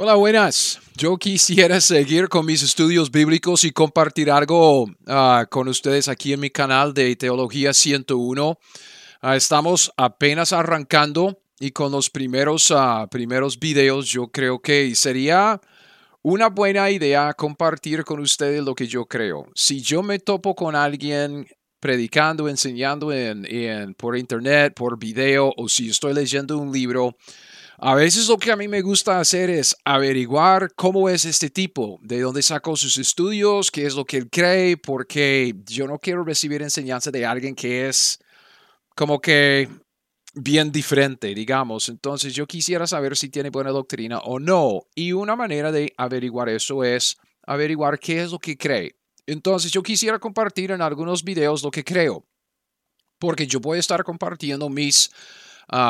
Hola, 0.00 0.14
buenas. 0.14 0.78
Yo 0.96 1.16
quisiera 1.16 1.80
seguir 1.80 2.28
con 2.28 2.46
mis 2.46 2.62
estudios 2.62 3.10
bíblicos 3.10 3.64
y 3.64 3.72
compartir 3.72 4.30
algo 4.30 4.84
uh, 4.84 5.44
con 5.50 5.66
ustedes 5.66 6.06
aquí 6.06 6.32
en 6.32 6.38
mi 6.38 6.50
canal 6.50 6.94
de 6.94 7.16
Teología 7.16 7.74
101. 7.74 8.48
Uh, 8.48 8.56
ah, 9.22 9.34
estamos 9.34 9.92
apenas 9.96 10.52
arrancando 10.52 11.40
y 11.58 11.72
con 11.72 11.90
los 11.90 12.10
primeros, 12.10 12.70
uh, 12.70 13.08
primeros 13.10 13.58
videos 13.58 14.06
yo 14.06 14.28
creo 14.28 14.60
que 14.60 14.94
sería 14.94 15.60
una 16.22 16.48
buena 16.48 16.88
idea 16.92 17.34
compartir 17.34 18.04
con 18.04 18.20
ustedes 18.20 18.62
lo 18.62 18.76
que 18.76 18.86
yo 18.86 19.04
creo. 19.04 19.48
Si 19.56 19.82
yo 19.82 20.04
me 20.04 20.20
topo 20.20 20.54
con 20.54 20.76
alguien 20.76 21.44
predicando, 21.80 22.48
enseñando 22.48 23.12
en, 23.12 23.44
en, 23.46 23.94
por 23.94 24.16
internet, 24.16 24.74
por 24.76 24.96
video 24.96 25.52
o 25.56 25.68
si 25.68 25.90
estoy 25.90 26.14
leyendo 26.14 26.56
un 26.56 26.70
libro, 26.70 27.16
a 27.80 27.94
veces 27.94 28.28
lo 28.28 28.38
que 28.38 28.50
a 28.50 28.56
mí 28.56 28.66
me 28.66 28.82
gusta 28.82 29.20
hacer 29.20 29.50
es 29.50 29.76
averiguar 29.84 30.74
cómo 30.74 31.08
es 31.08 31.24
este 31.24 31.48
tipo, 31.48 32.00
de 32.02 32.20
dónde 32.20 32.42
sacó 32.42 32.76
sus 32.76 32.98
estudios, 32.98 33.70
qué 33.70 33.86
es 33.86 33.94
lo 33.94 34.04
que 34.04 34.16
él 34.16 34.28
cree, 34.28 34.76
porque 34.76 35.54
yo 35.64 35.86
no 35.86 35.98
quiero 36.00 36.24
recibir 36.24 36.60
enseñanza 36.60 37.12
de 37.12 37.24
alguien 37.24 37.54
que 37.54 37.88
es 37.88 38.18
como 38.96 39.20
que 39.20 39.68
bien 40.34 40.72
diferente, 40.72 41.32
digamos. 41.34 41.88
Entonces 41.88 42.34
yo 42.34 42.48
quisiera 42.48 42.84
saber 42.88 43.16
si 43.16 43.28
tiene 43.28 43.50
buena 43.50 43.70
doctrina 43.70 44.18
o 44.18 44.40
no. 44.40 44.82
Y 44.96 45.12
una 45.12 45.36
manera 45.36 45.70
de 45.70 45.92
averiguar 45.96 46.48
eso 46.48 46.82
es 46.82 47.16
averiguar 47.46 48.00
qué 48.00 48.22
es 48.22 48.32
lo 48.32 48.40
que 48.40 48.56
cree. 48.56 48.96
Entonces 49.24 49.70
yo 49.70 49.84
quisiera 49.84 50.18
compartir 50.18 50.72
en 50.72 50.82
algunos 50.82 51.22
videos 51.22 51.62
lo 51.62 51.70
que 51.70 51.84
creo, 51.84 52.26
porque 53.20 53.46
yo 53.46 53.60
voy 53.60 53.76
a 53.76 53.80
estar 53.80 54.02
compartiendo 54.02 54.68
mis 54.68 55.10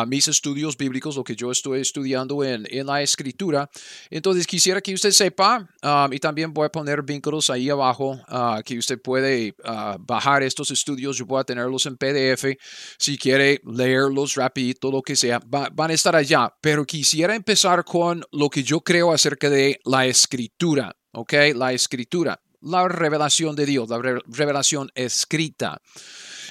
mis 0.06 0.28
estudios 0.28 0.76
bíblicos, 0.76 1.16
lo 1.16 1.24
que 1.24 1.36
yo 1.36 1.50
estoy 1.50 1.80
estudiando 1.80 2.42
en, 2.44 2.66
en 2.70 2.86
la 2.86 3.02
escritura. 3.02 3.70
Entonces 4.10 4.46
quisiera 4.46 4.80
que 4.80 4.94
usted 4.94 5.10
sepa, 5.10 5.68
um, 5.82 6.12
y 6.12 6.18
también 6.18 6.52
voy 6.52 6.66
a 6.66 6.68
poner 6.70 7.02
vínculos 7.02 7.50
ahí 7.50 7.70
abajo, 7.70 8.20
uh, 8.28 8.62
que 8.64 8.78
usted 8.78 9.00
puede 9.00 9.54
uh, 9.64 9.98
bajar 9.98 10.42
estos 10.42 10.70
estudios, 10.70 11.16
yo 11.16 11.26
voy 11.26 11.40
a 11.40 11.44
tenerlos 11.44 11.86
en 11.86 11.96
PDF, 11.96 12.56
si 12.98 13.16
quiere 13.16 13.60
leerlos 13.64 14.34
rapidito, 14.34 14.90
lo 14.90 15.02
que 15.02 15.16
sea, 15.16 15.40
van 15.44 15.90
a 15.90 15.94
estar 15.94 16.14
allá, 16.16 16.52
pero 16.60 16.84
quisiera 16.84 17.34
empezar 17.34 17.84
con 17.84 18.24
lo 18.32 18.48
que 18.48 18.62
yo 18.62 18.80
creo 18.80 19.12
acerca 19.12 19.48
de 19.50 19.80
la 19.84 20.06
escritura, 20.06 20.94
¿ok? 21.12 21.32
La 21.54 21.72
escritura 21.72 22.40
la 22.60 22.88
revelación 22.88 23.54
de 23.54 23.66
Dios, 23.66 23.88
la 23.88 24.00
revelación 24.26 24.90
escrita. 24.94 25.80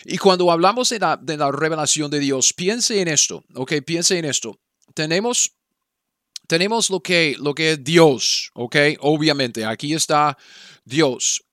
Y 0.10 0.18
cuando 0.18 0.50
hablamos 0.50 0.88
de 0.88 1.00
la, 1.00 1.52
revelación 1.52 2.10
de 2.10 2.20
Dios, 2.20 2.54
piense 2.54 3.02
en 3.02 3.10
esto, 3.10 3.44
ok, 3.54 3.74
piense 3.86 4.18
en 4.18 4.24
esto. 4.24 4.58
Tenemos 4.94 5.52
tenemos 6.48 6.90
lo 6.90 7.02
que, 7.02 7.36
lo 7.38 7.54
que 7.54 7.74
es 7.74 7.84
Dios, 7.84 8.52
¿ok? 8.54 8.78
Obviamente, 9.02 9.66
aquí 9.66 9.94
está 9.94 10.38
Dios. 10.86 11.44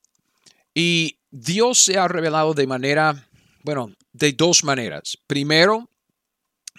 Y 0.73 1.19
Dios 1.33 1.79
se 1.79 1.99
ha 1.99 2.07
revelado 2.07 2.55
de 2.55 2.69
manera, 2.69 3.29
bueno, 3.65 3.93
de 4.13 4.33
dos 4.33 4.63
maneras. 4.63 5.19
Primero, 5.27 5.91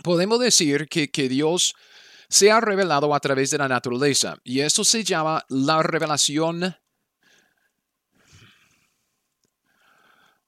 podemos 0.02 0.40
decir 0.40 0.88
que, 0.88 1.12
que 1.12 1.28
Dios 1.28 1.76
se 2.30 2.52
ha 2.52 2.62
revelado 2.62 3.14
a 3.14 3.20
través 3.20 3.52
de 3.52 3.58
la 3.58 3.68
naturaleza. 3.68 4.38
Y 4.46 4.62
esto 4.62 4.86
se 4.86 5.04
llama 5.04 5.44
la 5.50 5.84
revelación 5.84 6.74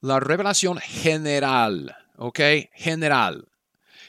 la 0.01 0.19
revelación 0.19 0.77
general, 0.77 1.95
¿ok? 2.17 2.39
General. 2.73 3.47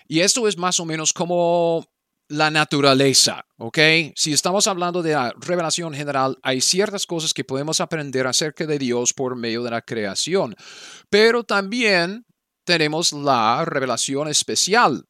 Y 0.06 0.20
esto 0.20 0.48
es 0.48 0.56
más 0.56 0.80
o 0.80 0.84
menos 0.84 1.12
como 1.12 1.86
la 2.28 2.50
naturaleza, 2.50 3.46
¿ok? 3.56 3.78
Si 4.14 4.32
estamos 4.32 4.66
hablando 4.66 5.02
de 5.02 5.12
la 5.12 5.32
revelación 5.38 5.94
general, 5.94 6.38
hay 6.42 6.60
ciertas 6.60 7.06
cosas 7.06 7.32
que 7.32 7.44
podemos 7.44 7.80
aprender 7.80 8.26
acerca 8.26 8.66
de 8.66 8.78
Dios 8.78 9.14
por 9.14 9.34
medio 9.34 9.62
de 9.62 9.70
la 9.70 9.82
creación, 9.82 10.54
pero 11.08 11.44
también 11.44 12.26
tenemos 12.64 13.12
la 13.12 13.64
revelación 13.64 14.28
especial. 14.28 15.06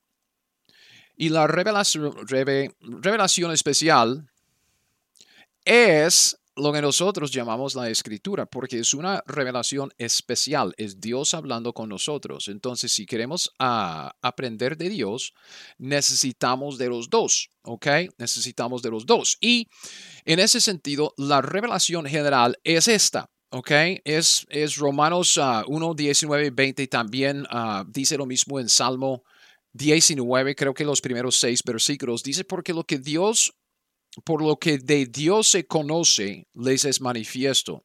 Y 1.17 1.31
la 1.31 1.49
revelación, 1.49 2.15
revelación 2.29 3.51
especial 3.51 4.31
es 5.65 6.38
lo 6.59 6.73
que 6.73 6.83
nosotros 6.83 7.31
llamamos 7.31 7.75
la 7.75 7.89
escritura, 7.89 8.47
porque 8.47 8.81
es 8.81 8.95
una 8.95 9.23
revelación 9.27 9.91
especial, 9.99 10.75
es 10.77 11.01
Dios 11.01 11.35
hablando 11.35 11.73
con 11.73 11.89
nosotros. 11.89 12.49
Entonces, 12.49 12.93
si 12.93 13.07
queremos 13.07 13.53
ah, 13.59 14.13
aprender 14.21 14.77
de 14.77 14.89
Dios, 14.89 15.33
necesitamos 15.79 16.79
de 16.79 16.89
los 16.89 17.09
dos, 17.09 17.51
¿ok? 17.63 17.87
Necesitamos 18.19 18.83
de 18.83 18.91
los 18.91 19.07
dos. 19.07 19.39
Y 19.41 19.69
en 20.25 20.41
ese 20.41 20.61
sentido, 20.61 21.15
la 21.17 21.41
revelación 21.41 22.07
general 22.07 22.59
es 22.65 22.89
esta. 22.89 23.31
¿ok? 23.51 23.71
Es, 24.05 24.45
es 24.51 24.77
Romanos 24.77 25.39
1, 25.67 25.95
19 25.95 26.51
20 26.51 26.87
también 26.89 27.47
uh, 27.51 27.83
dice 27.89 28.19
lo 28.19 28.27
mismo 28.27 28.61
en 28.61 28.69
Salmo 28.69 29.23
19, 29.73 30.55
creo 30.55 30.75
que 30.75 30.85
los 30.85 31.01
primeros 31.01 31.37
seis 31.37 31.63
versículos. 31.63 32.23
Dice, 32.23 32.45
porque 32.45 32.73
lo 32.73 32.85
que 32.85 32.99
Dios 32.99 33.55
por 34.25 34.43
lo 34.43 34.57
que 34.57 34.79
de 34.79 35.07
Dios 35.07 35.49
se 35.49 35.67
conoce, 35.67 36.47
les 36.55 36.85
es 36.85 37.01
manifiesto. 37.01 37.85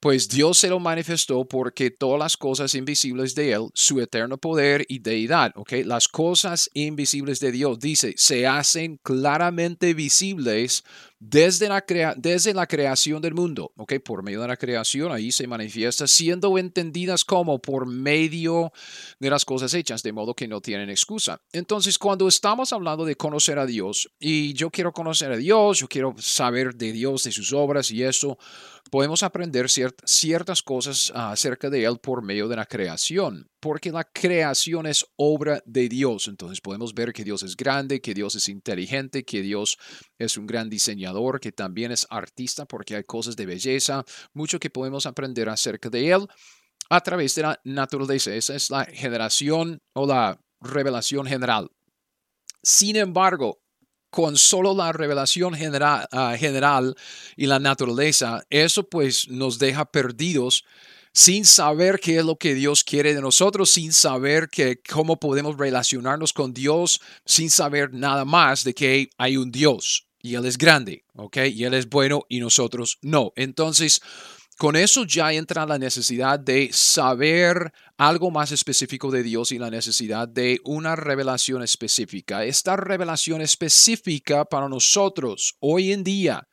Pues 0.00 0.28
Dios 0.28 0.58
se 0.58 0.68
lo 0.68 0.80
manifestó 0.80 1.46
porque 1.46 1.90
todas 1.90 2.18
las 2.18 2.36
cosas 2.36 2.74
invisibles 2.74 3.34
de 3.34 3.52
Él, 3.52 3.68
su 3.74 4.00
eterno 4.00 4.38
poder 4.38 4.84
y 4.88 4.98
deidad, 4.98 5.52
¿ok? 5.56 5.72
Las 5.84 6.08
cosas 6.08 6.70
invisibles 6.74 7.40
de 7.40 7.52
Dios, 7.52 7.78
dice, 7.78 8.14
se 8.16 8.46
hacen 8.46 8.98
claramente 9.02 9.94
visibles 9.94 10.84
desde 11.28 11.68
la, 11.68 11.84
desde 12.16 12.54
la 12.54 12.66
creación 12.66 13.20
del 13.20 13.34
mundo, 13.34 13.72
¿ok? 13.76 13.94
Por 14.04 14.22
medio 14.22 14.42
de 14.42 14.48
la 14.48 14.56
creación, 14.56 15.10
ahí 15.10 15.32
se 15.32 15.46
manifiesta, 15.48 16.06
siendo 16.06 16.56
entendidas 16.56 17.24
como 17.24 17.58
por 17.58 17.86
medio 17.86 18.72
de 19.18 19.30
las 19.30 19.44
cosas 19.44 19.74
hechas, 19.74 20.04
de 20.04 20.12
modo 20.12 20.34
que 20.34 20.46
no 20.46 20.60
tienen 20.60 20.88
excusa. 20.88 21.40
Entonces, 21.52 21.98
cuando 21.98 22.28
estamos 22.28 22.72
hablando 22.72 23.04
de 23.04 23.16
conocer 23.16 23.58
a 23.58 23.66
Dios, 23.66 24.08
y 24.20 24.52
yo 24.52 24.70
quiero 24.70 24.92
conocer 24.92 25.32
a 25.32 25.36
Dios, 25.36 25.80
yo 25.80 25.88
quiero 25.88 26.14
saber 26.18 26.76
de 26.76 26.92
Dios, 26.92 27.24
de 27.24 27.32
sus 27.32 27.52
obras 27.52 27.90
y 27.90 28.04
eso, 28.04 28.38
podemos 28.90 29.22
aprender 29.22 29.66
ciertas 29.68 30.62
cosas 30.62 31.12
ah, 31.14 31.32
acerca 31.32 31.70
de 31.70 31.84
Él 31.84 31.98
por 31.98 32.22
medio 32.22 32.48
de 32.48 32.56
la 32.56 32.66
creación, 32.66 33.48
porque 33.60 33.90
la 33.90 34.04
creación 34.04 34.86
es 34.86 35.04
obra 35.16 35.62
de 35.66 35.88
Dios. 35.88 36.28
Entonces 36.28 36.60
podemos 36.60 36.94
ver 36.94 37.12
que 37.12 37.24
Dios 37.24 37.42
es 37.42 37.56
grande, 37.56 38.00
que 38.00 38.14
Dios 38.14 38.34
es 38.34 38.48
inteligente, 38.48 39.24
que 39.24 39.42
Dios 39.42 39.76
es 40.18 40.36
un 40.36 40.46
gran 40.46 40.70
diseñador, 40.70 41.40
que 41.40 41.52
también 41.52 41.92
es 41.92 42.06
artista, 42.10 42.66
porque 42.66 42.96
hay 42.96 43.04
cosas 43.04 43.36
de 43.36 43.46
belleza, 43.46 44.04
mucho 44.32 44.58
que 44.58 44.70
podemos 44.70 45.06
aprender 45.06 45.48
acerca 45.48 45.90
de 45.90 46.10
Él 46.10 46.26
a 46.88 47.00
través 47.00 47.34
de 47.34 47.42
la 47.42 47.60
naturaleza. 47.64 48.34
Esa 48.34 48.54
es 48.54 48.70
la 48.70 48.84
generación 48.84 49.80
o 49.94 50.06
la 50.06 50.40
revelación 50.60 51.26
general. 51.26 51.70
Sin 52.62 52.96
embargo, 52.96 53.60
con 54.16 54.38
solo 54.38 54.74
la 54.74 54.94
revelación 54.94 55.52
general, 55.52 56.08
ah, 56.10 56.34
general 56.38 56.96
y 57.36 57.44
la 57.44 57.58
naturaleza, 57.58 58.42
eso 58.48 58.88
pues 58.88 59.28
nos 59.28 59.58
deja 59.58 59.84
perdidos 59.84 60.64
sin 61.12 61.44
saber 61.44 62.00
qué 62.00 62.20
es 62.20 62.24
lo 62.24 62.36
que 62.36 62.54
Dios 62.54 62.82
quiere 62.82 63.14
de 63.14 63.20
nosotros, 63.20 63.68
sin 63.68 63.92
saber 63.92 64.48
que, 64.48 64.80
cómo 64.80 65.20
podemos 65.20 65.58
relacionarnos 65.58 66.32
con 66.32 66.54
Dios, 66.54 67.02
sin 67.26 67.50
saber 67.50 67.92
nada 67.92 68.24
más 68.24 68.64
de 68.64 68.72
que 68.72 69.10
hay 69.18 69.36
un 69.36 69.52
Dios 69.52 70.06
y 70.22 70.34
Él 70.34 70.46
es 70.46 70.56
grande, 70.56 71.04
¿ok? 71.14 71.36
Y 71.52 71.64
Él 71.64 71.74
es 71.74 71.86
bueno 71.86 72.24
y 72.30 72.40
nosotros 72.40 72.96
no. 73.02 73.34
Entonces, 73.36 74.00
con 74.56 74.74
eso 74.74 75.04
ya 75.04 75.32
entra 75.32 75.66
la 75.66 75.78
necesidad 75.78 76.40
de 76.40 76.70
saber 76.72 77.72
algo 77.98 78.30
más 78.30 78.52
específico 78.52 79.10
de 79.10 79.22
Dios 79.22 79.52
y 79.52 79.58
la 79.58 79.70
necesidad 79.70 80.26
de 80.26 80.60
una 80.64 80.96
revelación 80.96 81.62
específica. 81.62 82.44
Esta 82.44 82.76
revelación 82.76 83.42
específica 83.42 84.44
para 84.44 84.68
nosotros 84.68 85.56
hoy 85.60 85.92
en 85.92 86.02
día 86.04 86.48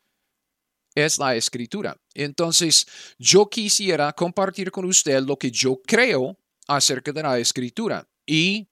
es 0.96 1.18
la 1.18 1.36
escritura. 1.36 1.98
Entonces, 2.14 2.86
yo 3.18 3.50
quisiera 3.50 4.12
compartir 4.14 4.72
con 4.72 4.86
usted 4.86 5.22
lo 5.22 5.38
que 5.38 5.50
yo 5.50 5.82
creo 5.86 6.38
acerca 6.68 7.12
de 7.12 7.24
la 7.24 7.40
escritura 7.40 8.08
y 8.26 8.70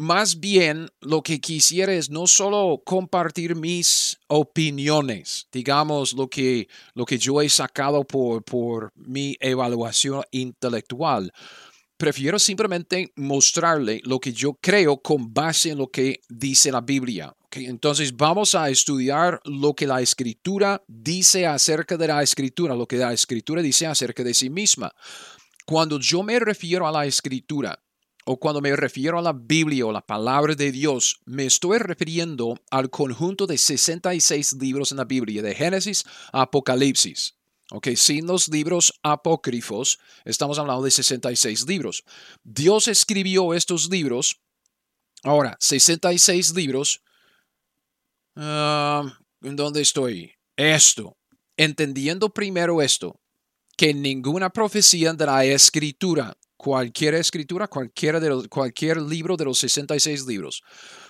más 0.00 0.40
bien 0.40 0.88
lo 1.02 1.22
que 1.22 1.42
quisiera 1.42 1.92
es 1.92 2.08
no 2.08 2.26
solo 2.26 2.82
compartir 2.86 3.54
mis 3.54 4.18
opiniones, 4.28 5.46
digamos 5.52 6.14
lo 6.14 6.26
que, 6.26 6.68
lo 6.94 7.04
que 7.04 7.18
yo 7.18 7.42
he 7.42 7.50
sacado 7.50 8.04
por, 8.04 8.42
por 8.42 8.92
mi 8.94 9.36
evaluación 9.40 10.22
intelectual. 10.30 11.30
Prefiero 11.98 12.38
simplemente 12.38 13.12
mostrarle 13.16 14.00
lo 14.04 14.18
que 14.18 14.32
yo 14.32 14.54
creo 14.54 15.02
con 15.02 15.34
base 15.34 15.72
en 15.72 15.76
lo 15.76 15.88
que 15.88 16.20
dice 16.30 16.72
la 16.72 16.80
Biblia. 16.80 17.34
Entonces 17.50 18.16
vamos 18.16 18.54
a 18.54 18.70
estudiar 18.70 19.38
lo 19.44 19.74
que 19.74 19.86
la 19.86 20.00
escritura 20.00 20.82
dice 20.88 21.46
acerca 21.46 21.98
de 21.98 22.08
la 22.08 22.22
escritura, 22.22 22.74
lo 22.74 22.86
que 22.86 22.96
la 22.96 23.12
escritura 23.12 23.60
dice 23.60 23.86
acerca 23.86 24.24
de 24.24 24.32
sí 24.32 24.48
misma. 24.48 24.90
Cuando 25.66 26.00
yo 26.00 26.22
me 26.22 26.40
refiero 26.40 26.88
a 26.88 26.92
la 26.92 27.04
escritura, 27.04 27.78
o 28.32 28.38
cuando 28.38 28.60
me 28.60 28.76
refiero 28.76 29.18
a 29.18 29.22
la 29.22 29.32
Biblia 29.32 29.86
o 29.86 29.90
la 29.90 30.06
palabra 30.06 30.54
de 30.54 30.70
Dios, 30.70 31.18
me 31.24 31.46
estoy 31.46 31.78
refiriendo 31.78 32.60
al 32.70 32.88
conjunto 32.88 33.44
de 33.44 33.58
66 33.58 34.52
libros 34.52 34.92
en 34.92 34.98
la 34.98 35.04
Biblia, 35.04 35.42
de 35.42 35.52
Génesis 35.52 36.04
a 36.32 36.42
Apocalipsis. 36.42 37.34
Ok, 37.72 37.88
sin 37.96 38.28
los 38.28 38.46
libros 38.46 38.94
apócrifos, 39.02 39.98
estamos 40.24 40.60
hablando 40.60 40.84
de 40.84 40.92
66 40.92 41.66
libros. 41.66 42.04
Dios 42.44 42.86
escribió 42.86 43.52
estos 43.52 43.90
libros, 43.90 44.40
ahora, 45.24 45.56
66 45.58 46.54
libros. 46.54 47.02
Ah, 48.36 49.12
¿En 49.42 49.56
dónde 49.56 49.80
estoy? 49.80 50.34
Esto. 50.54 51.16
Entendiendo 51.56 52.30
primero 52.32 52.80
esto, 52.80 53.20
que 53.76 53.92
ninguna 53.92 54.50
profecía 54.50 55.12
de 55.14 55.26
la 55.26 55.44
escritura, 55.44 56.36
cualquier 56.60 57.14
escritura, 57.14 57.68
cualquiera 57.68 58.20
cualquier 58.50 59.00
libro 59.00 59.34
de 59.34 59.46
los 59.46 59.58
66 59.60 60.26
libros, 60.26 60.62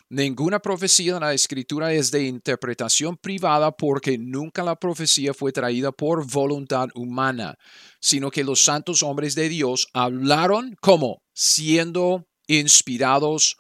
ninguna 0.09 0.61
profecía 0.61 1.15
de 1.15 1.21
la 1.21 1.35
escritura 1.35 1.93
es 1.93 2.13
de 2.13 2.23
interpretación 2.23 3.17
privada 3.17 3.73
porque 3.73 4.17
nunca 4.17 4.63
la 4.63 4.77
profecía 4.77 5.35
fue 5.35 5.51
traída 5.51 5.91
por 5.91 6.25
voluntad 6.25 6.89
humana, 6.95 7.57
sino 8.01 8.31
que 8.31 8.45
los 8.45 8.63
santos 8.63 9.03
hombres 9.03 9.35
de 9.35 9.49
Dios 9.49 9.89
hablaron 9.93 10.77
como 10.81 11.21
siendo 11.35 12.29
inspirados 12.47 13.57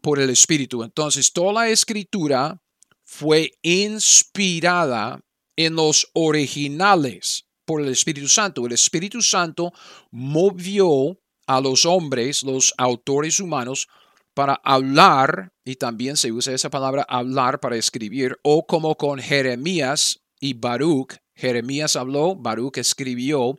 por 0.00 0.20
el 0.20 0.30
Espíritu. 0.30 0.82
Entonces, 0.82 1.30
toda 1.30 1.52
la 1.52 1.68
escritura 1.68 2.58
fue 3.02 3.50
inspirada 3.60 5.20
en 5.56 5.74
los 5.74 6.08
originales 6.14 7.44
por 7.66 7.82
el 7.82 7.88
Espíritu 7.88 8.28
Santo. 8.28 8.64
El 8.64 8.72
Espíritu 8.72 9.20
Santo 9.20 9.74
movió 10.10 11.18
a 11.46 11.60
los 11.60 11.86
hombres, 11.86 12.42
los 12.42 12.74
autores 12.78 13.40
humanos, 13.40 13.88
para 14.34 14.60
hablar, 14.64 15.52
y 15.64 15.76
también 15.76 16.16
se 16.16 16.32
usa 16.32 16.54
esa 16.54 16.70
palabra 16.70 17.06
hablar 17.08 17.60
para 17.60 17.76
escribir, 17.76 18.36
o 18.42 18.66
como 18.66 18.96
con 18.96 19.18
Jeremías 19.18 20.20
y 20.40 20.54
Baruch. 20.54 21.16
Jeremías 21.34 21.96
habló, 21.96 22.36
Baruch 22.36 22.78
escribió. 22.78 23.58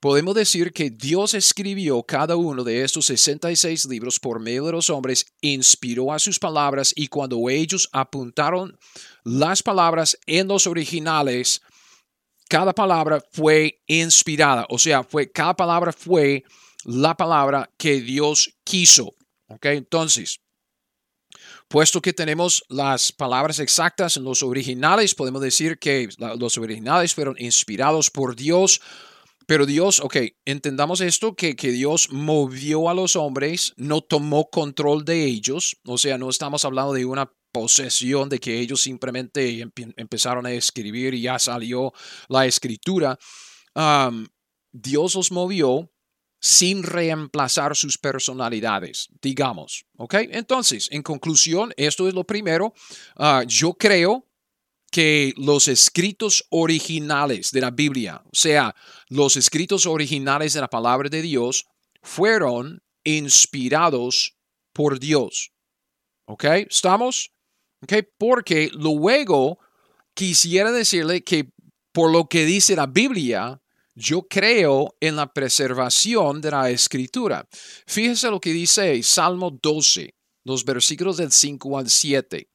Podemos 0.00 0.36
decir 0.36 0.72
que 0.72 0.90
Dios 0.90 1.34
escribió 1.34 2.04
cada 2.04 2.36
uno 2.36 2.62
de 2.62 2.84
estos 2.84 3.06
66 3.06 3.86
libros 3.86 4.20
por 4.20 4.38
medio 4.38 4.66
de 4.66 4.72
los 4.72 4.90
hombres, 4.90 5.26
inspiró 5.40 6.12
a 6.12 6.20
sus 6.20 6.38
palabras 6.38 6.92
y 6.94 7.08
cuando 7.08 7.50
ellos 7.50 7.88
apuntaron 7.92 8.78
las 9.24 9.60
palabras 9.60 10.16
en 10.26 10.46
los 10.46 10.68
originales, 10.68 11.62
cada 12.48 12.72
palabra 12.72 13.20
fue 13.32 13.82
inspirada, 13.88 14.66
o 14.70 14.78
sea, 14.78 15.02
fue, 15.02 15.32
cada 15.32 15.54
palabra 15.54 15.92
fue 15.92 16.44
la 16.84 17.16
palabra 17.16 17.70
que 17.76 18.00
Dios 18.00 18.56
quiso. 18.64 19.14
¿Ok? 19.48 19.66
Entonces, 19.66 20.40
puesto 21.68 22.00
que 22.00 22.12
tenemos 22.12 22.64
las 22.68 23.12
palabras 23.12 23.58
exactas 23.60 24.16
en 24.16 24.24
los 24.24 24.42
originales, 24.42 25.14
podemos 25.14 25.40
decir 25.40 25.78
que 25.78 26.08
los 26.38 26.58
originales 26.58 27.14
fueron 27.14 27.36
inspirados 27.38 28.10
por 28.10 28.36
Dios. 28.36 28.80
Pero 29.46 29.64
Dios, 29.64 30.00
ok, 30.00 30.16
entendamos 30.44 31.00
esto, 31.00 31.34
que, 31.34 31.56
que 31.56 31.70
Dios 31.70 32.10
movió 32.12 32.90
a 32.90 32.94
los 32.94 33.16
hombres, 33.16 33.72
no 33.78 34.02
tomó 34.02 34.50
control 34.50 35.06
de 35.06 35.24
ellos, 35.24 35.78
o 35.86 35.96
sea, 35.96 36.18
no 36.18 36.28
estamos 36.28 36.66
hablando 36.66 36.92
de 36.92 37.06
una 37.06 37.32
posesión 37.50 38.28
de 38.28 38.40
que 38.40 38.60
ellos 38.60 38.82
simplemente 38.82 39.66
empezaron 39.96 40.44
a 40.44 40.52
escribir 40.52 41.14
y 41.14 41.22
ya 41.22 41.38
salió 41.38 41.92
la 42.28 42.44
escritura. 42.44 43.18
Dios 44.70 45.14
los 45.14 45.32
movió 45.32 45.90
sin 46.40 46.82
reemplazar 46.82 47.76
sus 47.76 47.98
personalidades, 47.98 49.08
digamos. 49.20 49.84
¿Ok? 49.96 50.14
Entonces, 50.30 50.88
en 50.90 51.02
conclusión, 51.02 51.72
esto 51.76 52.08
es 52.08 52.14
lo 52.14 52.24
primero. 52.24 52.74
Ah, 53.16 53.44
yo 53.46 53.74
creo 53.74 54.26
que 54.90 55.34
los 55.36 55.68
escritos 55.68 56.46
originales 56.50 57.50
de 57.52 57.60
la 57.60 57.70
Biblia, 57.70 58.22
o 58.24 58.30
sea, 58.32 58.74
los 59.08 59.36
escritos 59.36 59.86
originales 59.86 60.54
de 60.54 60.60
la 60.60 60.70
palabra 60.70 61.08
de 61.08 61.20
Dios, 61.22 61.66
fueron 62.02 62.82
inspirados 63.04 64.36
por 64.72 64.98
Dios. 64.98 65.52
¿Ok? 66.26 66.44
¿Estamos? 66.70 67.32
Porque 68.18 68.70
luego 68.72 69.58
quisiera 70.14 70.72
decirle 70.72 71.22
que 71.22 71.52
por 71.92 72.10
lo 72.10 72.28
que 72.28 72.44
dice 72.44 72.76
la 72.76 72.86
Biblia, 72.86 73.60
yo 73.98 74.22
creo 74.28 74.94
en 75.00 75.16
la 75.16 75.32
preservación 75.32 76.40
de 76.40 76.52
la 76.52 76.70
escritura. 76.70 77.48
Fíjese 77.84 78.30
lo 78.30 78.40
que 78.40 78.52
dice 78.52 79.02
Salmo 79.02 79.50
12, 79.60 80.14
los 80.44 80.64
versículos 80.64 81.16
del 81.16 81.32
5 81.32 81.78
al 81.78 81.90
7. 81.90 82.48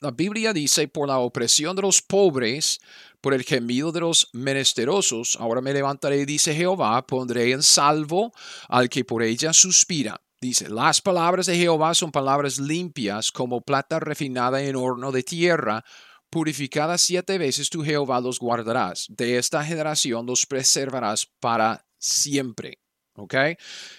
La 0.00 0.10
Biblia 0.10 0.52
dice, 0.52 0.88
por 0.88 1.06
la 1.06 1.18
opresión 1.18 1.76
de 1.76 1.82
los 1.82 2.02
pobres, 2.02 2.80
por 3.20 3.34
el 3.34 3.44
gemido 3.44 3.92
de 3.92 4.00
los 4.00 4.28
menesterosos, 4.32 5.36
ahora 5.38 5.60
me 5.60 5.72
levantaré, 5.72 6.26
dice 6.26 6.52
Jehová, 6.54 7.06
pondré 7.06 7.52
en 7.52 7.62
salvo 7.62 8.32
al 8.68 8.88
que 8.88 9.04
por 9.04 9.22
ella 9.22 9.52
suspira. 9.52 10.20
Dice, 10.40 10.68
las 10.68 11.00
palabras 11.00 11.46
de 11.46 11.56
Jehová 11.56 11.94
son 11.94 12.10
palabras 12.10 12.58
limpias 12.58 13.30
como 13.30 13.60
plata 13.60 14.00
refinada 14.00 14.60
en 14.60 14.74
horno 14.74 15.12
de 15.12 15.22
tierra. 15.22 15.84
Purificadas 16.34 17.00
siete 17.00 17.38
veces 17.38 17.70
tu 17.70 17.84
Jehová 17.84 18.20
los 18.20 18.40
guardarás. 18.40 19.06
De 19.08 19.38
esta 19.38 19.64
generación 19.64 20.26
los 20.26 20.44
preservarás 20.44 21.28
para 21.38 21.86
siempre. 21.96 22.80
¿Ok? 23.14 23.34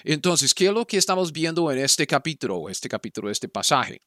Entonces, 0.04 0.54
¿qué 0.54 0.66
es 0.66 0.74
lo 0.74 0.86
que 0.86 0.98
estamos 0.98 1.32
viendo 1.32 1.72
en 1.72 1.78
este 1.78 2.06
capítulo, 2.06 2.68
este 2.68 2.90
capítulo, 2.90 3.30
este 3.32 3.48
pasaje? 3.48 4.02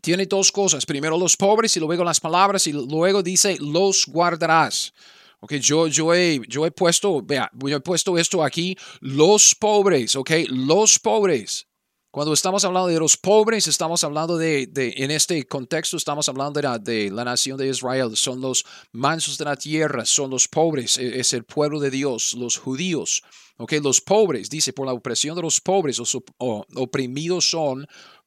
Tiene 0.00 0.26
dos 0.26 0.52
cosas. 0.52 0.86
Primero 0.86 1.18
los 1.18 1.36
pobres 1.36 1.76
y 1.76 1.80
luego 1.80 2.04
las 2.04 2.20
palabras 2.20 2.64
y 2.68 2.72
luego 2.72 3.24
dice 3.24 3.56
los 3.58 4.06
guardarás. 4.06 4.92
Ok, 5.40 5.54
yo, 5.54 5.88
yo, 5.88 6.14
he, 6.14 6.40
yo 6.46 6.64
he 6.64 6.70
puesto, 6.70 7.22
vea, 7.22 7.50
yo 7.54 7.76
he 7.76 7.80
puesto 7.80 8.16
esto 8.18 8.44
aquí, 8.44 8.76
los 9.00 9.56
pobres, 9.56 10.14
ok, 10.14 10.30
los 10.48 11.00
pobres. 11.00 11.66
Cuando 12.12 12.34
estamos 12.34 12.62
hablando 12.66 12.88
de 12.88 12.98
los 12.98 13.16
pobres, 13.16 13.66
estamos 13.66 14.04
hablando 14.04 14.36
de, 14.36 14.66
de 14.66 14.92
en 14.98 15.10
este 15.10 15.46
contexto, 15.46 15.96
estamos 15.96 16.28
hablando 16.28 16.60
de 16.60 16.62
la, 16.62 16.78
de 16.78 17.10
la, 17.10 17.24
nación 17.24 17.56
de 17.56 17.66
Israel, 17.66 18.14
son 18.18 18.38
los 18.42 18.66
mansos 18.92 19.38
de 19.38 19.46
la 19.46 19.56
tierra, 19.56 20.04
son 20.04 20.28
los 20.28 20.46
pobres, 20.46 20.98
e, 20.98 21.20
es 21.20 21.32
el 21.32 21.44
pueblo 21.44 21.80
de 21.80 21.90
Dios, 21.90 22.34
los 22.34 22.58
judíos. 22.58 23.22
Ok, 23.56 23.72
los 23.82 24.02
pobres, 24.02 24.50
dice, 24.50 24.74
por 24.74 24.84
la 24.84 24.92
opresión 24.92 25.36
de 25.36 25.40
los 25.40 25.58
pobres, 25.62 25.96
los 25.96 26.14
oprimidos 26.36 27.48
son 27.48 27.86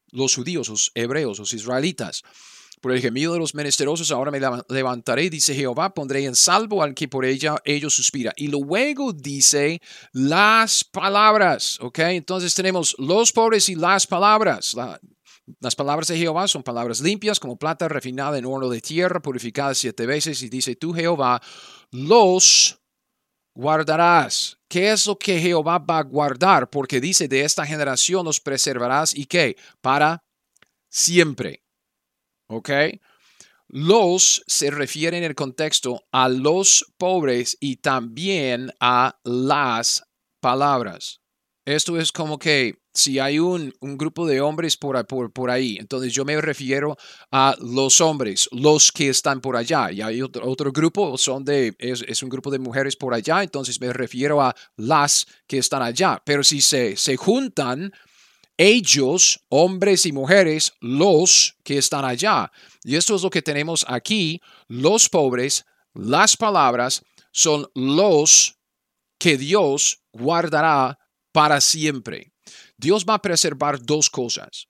los 0.09 0.33
judíos, 0.33 0.67
los 0.67 0.91
hebreos, 0.95 1.37
los 1.37 1.53
israelitas. 1.53 2.23
Por 2.85 2.91
el 2.91 3.01
gemido 3.01 3.33
de 3.33 3.39
los 3.39 3.55
menesterosos 3.55 4.11
ahora 4.11 4.29
me 4.29 4.39
levantaré, 4.69 5.31
dice 5.31 5.55
Jehová, 5.55 5.91
pondré 5.91 6.23
en 6.23 6.35
salvo 6.35 6.83
al 6.83 6.93
que 6.93 7.07
por 7.07 7.25
ella 7.25 7.55
ellos 7.65 7.95
suspira. 7.95 8.31
Y 8.35 8.47
luego 8.47 9.11
dice 9.11 9.81
las 10.11 10.83
palabras, 10.83 11.79
¿ok? 11.81 11.97
Entonces 12.09 12.53
tenemos 12.53 12.95
los 12.99 13.31
pobres 13.31 13.69
y 13.69 13.75
las 13.75 14.05
palabras. 14.05 14.75
las 15.59 15.75
palabras 15.75 16.09
de 16.09 16.17
Jehová 16.19 16.47
son 16.47 16.61
palabras 16.61 17.01
limpias 17.01 17.39
como 17.39 17.57
plata 17.57 17.87
refinada 17.87 18.37
en 18.37 18.45
horno 18.45 18.69
de 18.69 18.81
tierra, 18.81 19.19
purificada 19.19 19.73
siete 19.73 20.05
veces. 20.05 20.43
Y 20.43 20.49
dice 20.49 20.75
tú, 20.75 20.93
Jehová, 20.93 21.41
los 21.89 22.79
guardarás. 23.55 24.59
¿Qué 24.69 24.91
es 24.91 25.07
lo 25.07 25.17
que 25.17 25.39
Jehová 25.39 25.79
va 25.79 25.97
a 25.97 26.03
guardar? 26.03 26.69
Porque 26.69 27.01
dice, 27.01 27.27
de 27.27 27.45
esta 27.45 27.65
generación 27.65 28.23
los 28.23 28.39
preservarás 28.39 29.15
y 29.15 29.25
qué? 29.25 29.57
Para 29.81 30.23
siempre. 30.87 31.64
¿Ok? 32.47 32.69
Los 33.67 34.43
se 34.45 34.69
refiere 34.69 35.17
en 35.17 35.23
el 35.23 35.35
contexto 35.35 36.03
a 36.11 36.29
los 36.29 36.93
pobres 36.97 37.57
y 37.59 37.77
también 37.77 38.71
a 38.79 39.19
las 39.23 40.03
palabras. 40.39 41.19
Esto 41.65 41.99
es 41.99 42.11
como 42.11 42.37
que 42.37 42.75
si 42.93 43.19
hay 43.19 43.39
un, 43.39 43.73
un 43.81 43.97
grupo 43.97 44.25
de 44.25 44.39
hombres 44.39 44.77
por, 44.77 45.05
por, 45.05 45.33
por, 45.33 45.49
ahí, 45.49 45.77
entonces 45.79 46.13
yo 46.13 46.23
me 46.23 46.39
refiero 46.39 46.95
a 47.31 47.55
los 47.59 47.99
hombres, 47.99 48.47
los 48.51 48.91
que 48.91 49.09
están 49.09 49.41
por 49.41 49.57
allá. 49.57 49.91
Y 49.91 50.01
hay 50.01 50.21
otro, 50.21 50.47
otro 50.47 50.71
grupo, 50.71 51.17
son 51.17 51.43
de, 51.43 51.75
es, 51.77 52.03
es, 52.07 52.23
un 52.23 52.29
grupo 52.29 52.51
de 52.51 52.59
mujeres 52.59 52.95
por 52.95 53.13
allá, 53.13 53.43
entonces 53.43 53.81
me 53.81 53.91
refiero 53.91 54.41
a 54.41 54.55
las 54.77 55.27
que 55.47 55.57
están 55.57 55.81
allá. 55.81 56.21
Pero 56.25 56.43
si 56.43 56.61
se, 56.61 56.95
se 56.95 57.17
juntan, 57.17 57.91
ellos, 58.57 59.39
hombres 59.49 60.05
y 60.05 60.11
mujeres, 60.11 60.73
los 60.79 61.55
que 61.63 61.77
están 61.77 62.05
allá. 62.05 62.51
Y 62.83 62.95
esto 62.95 63.15
es 63.15 63.23
lo 63.23 63.29
que 63.29 63.41
tenemos 63.41 63.85
aquí. 63.87 64.41
Los 64.67 65.09
pobres, 65.09 65.65
las 65.93 66.37
palabras, 66.37 67.03
son 67.31 67.67
los 67.73 68.57
que 69.17 69.37
Dios 69.37 70.01
guardará 70.13 70.97
para 71.31 71.59
siempre. 71.59 72.31
Dios 72.77 73.05
va 73.07 73.15
a 73.15 73.21
preservar 73.21 73.81
dos 73.83 74.09
cosas. 74.09 74.67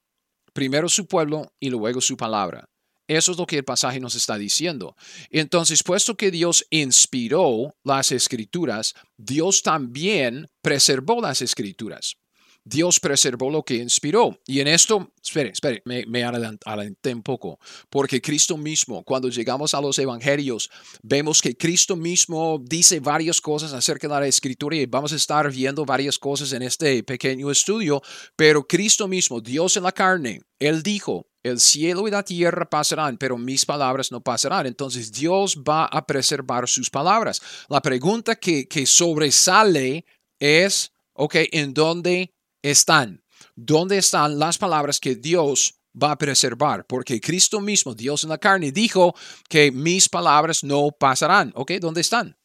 Primero 0.54 0.90
su 0.90 1.08
pueblo 1.08 1.54
y 1.60 1.70
luego 1.70 2.02
su 2.02 2.16
palabra. 2.18 2.70
Eso 3.08 3.34
es 3.34 3.38
lo 3.38 3.46
que 3.46 3.58
el 3.58 3.66
pasaje 3.66 4.00
nos 4.00 4.16
está 4.16 4.38
diciendo. 4.38 4.96
Entonces, 5.30 5.84
puesto 5.84 6.18
que 6.18 6.32
Dios 6.32 6.66
inspiró 6.72 7.76
las 7.84 8.12
escrituras, 8.12 8.96
Dios 9.16 9.62
también 9.62 10.50
preservó 10.62 11.22
las 11.22 11.42
escrituras. 11.44 12.18
Dios 12.66 13.00
preservó 13.00 13.52
lo 13.52 13.64
que 13.64 13.76
inspiró. 13.76 14.40
Y 14.48 14.60
en 14.60 14.68
esto, 14.68 15.12
espere, 15.24 15.52
espere, 15.52 15.84
me, 15.86 16.06
me 16.08 16.24
adelanté 16.24 17.14
un 17.14 17.22
poco, 17.22 17.60
porque 17.90 18.20
Cristo 18.20 18.58
mismo, 18.58 19.04
cuando 19.04 19.30
llegamos 19.30 19.76
a 19.76 19.82
los 19.82 20.00
evangelios, 20.00 20.72
vemos 21.04 21.42
que 21.42 21.56
Cristo 21.56 21.96
mismo 21.96 22.60
dice 22.62 23.00
varias 23.00 23.40
cosas 23.40 23.72
acerca 23.72 24.08
de 24.08 24.20
la 24.20 24.28
escritura 24.28 24.76
y 24.76 24.86
vamos 24.88 25.14
a 25.14 25.16
estar 25.16 25.50
viendo 25.52 25.86
varias 25.86 26.18
cosas 26.18 26.52
en 26.54 26.64
este 26.64 27.04
pequeño 27.04 27.52
estudio, 27.52 28.02
pero 28.36 28.68
Cristo 28.68 29.08
mismo, 29.08 29.40
Dios 29.40 29.78
en 29.78 29.84
la 29.84 29.92
carne, 29.92 30.42
Él 30.58 30.82
dijo, 30.82 31.28
el 31.44 31.60
cielo 31.60 32.08
y 32.08 32.12
la 32.12 32.24
tierra 32.24 32.68
pasarán, 32.68 33.18
pero 33.18 33.38
mis 33.38 33.68
palabras 33.68 34.12
no 34.12 34.20
pasarán. 34.20 34.66
Entonces 34.66 35.12
Dios 35.12 35.58
va 35.58 35.86
a 35.86 36.04
preservar 36.08 36.68
sus 36.68 36.90
palabras. 36.90 37.40
La 37.70 37.84
pregunta 37.84 38.36
que, 38.36 38.68
que 38.68 38.88
sobresale 38.88 40.06
es, 40.40 40.92
ok, 41.14 41.36
¿en 41.52 41.76
dónde 41.76 42.35
están? 42.70 43.24
¿Dónde 43.56 43.98
están 43.98 44.40
las 44.40 44.58
palabras 44.58 45.00
que 45.00 45.16
Dios 45.16 45.76
va 46.02 46.12
a 46.12 46.18
preservar? 46.18 46.86
Porque 46.86 47.22
Cristo 47.22 47.62
mismo, 47.62 47.94
Dios 47.94 48.24
en 48.24 48.30
la 48.30 48.38
carne, 48.38 48.72
dijo 48.72 49.16
que 49.48 49.72
mis 49.72 50.10
palabras 50.10 50.64
no 50.64 50.92
pasarán. 50.92 51.52
¿Ok? 51.56 51.72
¿Dónde 51.80 52.02
están? 52.02 52.38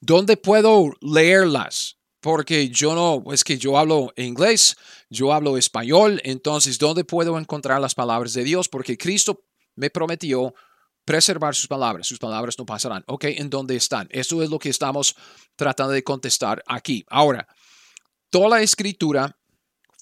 ¿Dónde 0.00 0.36
puedo 0.36 0.92
leerlas? 1.00 1.98
Porque 2.20 2.68
yo 2.68 2.94
no, 2.94 3.32
es 3.32 3.44
que 3.44 3.58
yo 3.58 3.78
hablo 3.78 4.12
inglés, 4.16 4.76
yo 5.08 5.32
hablo 5.32 5.56
español, 5.56 6.20
entonces, 6.24 6.78
¿dónde 6.78 7.04
puedo 7.04 7.38
encontrar 7.38 7.80
las 7.80 7.94
palabras 7.94 8.32
de 8.32 8.42
Dios? 8.42 8.68
Porque 8.68 8.98
Cristo 8.98 9.44
me 9.76 9.88
prometió 9.88 10.52
preservar 11.04 11.54
sus 11.54 11.68
palabras, 11.68 12.06
sus 12.06 12.18
palabras 12.18 12.58
no 12.58 12.66
pasarán. 12.66 13.04
¿Ok? 13.06 13.24
¿En 13.24 13.48
dónde 13.48 13.76
están? 13.76 14.08
Eso 14.10 14.42
es 14.42 14.50
lo 14.50 14.58
que 14.58 14.68
estamos 14.68 15.14
tratando 15.56 15.92
de 15.92 16.02
contestar 16.02 16.62
aquí. 16.66 17.04
Ahora, 17.08 17.46
toda 18.30 18.48
la 18.48 18.62
escritura 18.62 19.37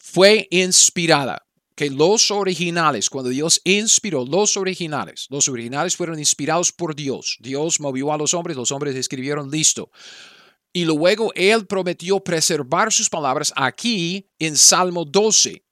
fue 0.07 0.47
inspirada. 0.51 1.43
Que 1.75 1.91
los 1.91 2.31
originales, 2.31 3.11
cuando 3.11 3.29
Dios 3.29 3.61
inspiró, 3.65 4.25
los 4.25 4.57
originales, 4.57 5.27
los 5.29 5.47
originales 5.49 5.95
fueron 5.95 6.19
inspirados 6.19 6.73
por 6.73 6.95
Dios. 6.95 7.37
Dios 7.41 7.81
movió 7.81 8.13
a 8.13 8.17
los 8.17 8.33
hombres, 8.33 8.57
los 8.57 8.73
hombres 8.73 8.95
escribieron 8.95 9.51
listo. 9.51 9.91
Y 10.73 10.87
luego 10.87 11.33
Él 11.35 11.67
prometió 11.67 12.21
preservar 12.21 12.93
sus 12.93 13.11
palabras 13.11 13.53
aquí 13.57 14.31
en 14.39 14.57
Salmo 14.57 15.05
12 15.05 15.66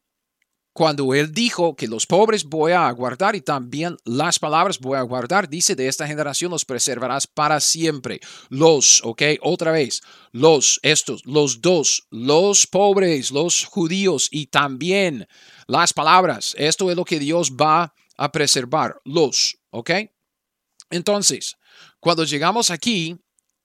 cuando 0.74 1.14
él 1.14 1.32
dijo 1.32 1.76
que 1.76 1.86
los 1.86 2.04
pobres 2.04 2.44
voy 2.44 2.72
a 2.72 2.90
guardar 2.90 3.36
y 3.36 3.40
también 3.40 3.96
las 4.04 4.40
palabras 4.40 4.80
voy 4.80 4.98
a 4.98 5.02
guardar, 5.02 5.48
dice 5.48 5.76
de 5.76 5.86
esta 5.86 6.04
generación 6.04 6.50
los 6.50 6.64
preservarás 6.64 7.28
para 7.28 7.60
siempre. 7.60 8.20
Los, 8.48 9.00
ok, 9.04 9.22
otra 9.40 9.70
vez, 9.70 10.02
los, 10.32 10.80
estos, 10.82 11.24
los 11.26 11.60
dos, 11.60 12.08
los 12.10 12.66
pobres, 12.66 13.30
los 13.30 13.64
judíos 13.64 14.28
y 14.32 14.48
también 14.48 15.28
las 15.68 15.92
palabras. 15.92 16.56
Esto 16.58 16.90
es 16.90 16.96
lo 16.96 17.04
que 17.04 17.20
Dios 17.20 17.52
va 17.52 17.94
a 18.16 18.32
preservar, 18.32 19.00
los, 19.04 19.56
ok. 19.70 19.90
Entonces, 20.90 21.54
cuando 22.00 22.24
llegamos 22.24 22.72
aquí, 22.72 23.16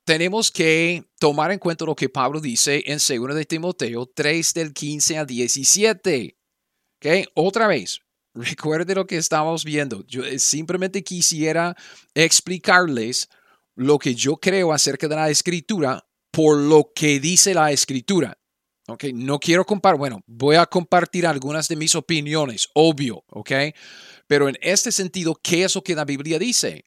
tenemos 0.06 0.52
que 0.52 1.04
tomar 1.20 1.52
en 1.52 1.60
cuenta 1.60 1.86
lo 1.86 1.96
que 1.96 2.08
Pablo 2.08 2.40
dice 2.40 2.84
en 2.86 3.00
2 3.00 3.36
de 3.36 3.46
Timoteo 3.46 4.06
3 4.14 4.54
del 4.54 4.74
15 4.74 5.18
al 5.18 5.26
17. 5.26 6.39
¿Ok? 7.00 7.28
Otra 7.34 7.68
vez, 7.68 8.02
recuerde 8.34 8.96
lo 8.96 9.08
que 9.08 9.18
estamos 9.18 9.64
viendo. 9.64 10.06
Yo 10.06 10.24
eh, 10.24 10.40
simplemente 10.40 11.04
quisiera 11.04 11.76
explicarles 12.14 13.30
lo 13.76 13.98
que 13.98 14.14
yo 14.14 14.38
creo 14.38 14.74
acerca 14.74 15.08
de 15.08 15.16
la 15.16 15.30
escritura 15.30 16.06
por 16.32 16.58
lo 16.58 16.92
que 16.94 17.20
dice 17.20 17.54
la 17.54 17.72
escritura. 17.72 18.38
¿Ok? 18.88 19.06
No 19.14 19.40
quiero 19.40 19.66
compartir, 19.66 20.00
bueno, 20.00 20.24
voy 20.26 20.56
a 20.56 20.66
compartir 20.66 21.28
algunas 21.28 21.68
de 21.68 21.76
mis 21.76 21.94
opiniones, 21.94 22.70
obvio, 22.74 23.24
¿ok? 23.28 23.52
Pero 24.26 24.50
en 24.50 24.58
este 24.62 24.92
sentido, 24.92 25.40
¿qué 25.44 25.64
es 25.64 25.76
lo 25.76 25.84
que 25.84 25.94
la 25.94 26.06
Biblia 26.06 26.40
dice? 26.40 26.86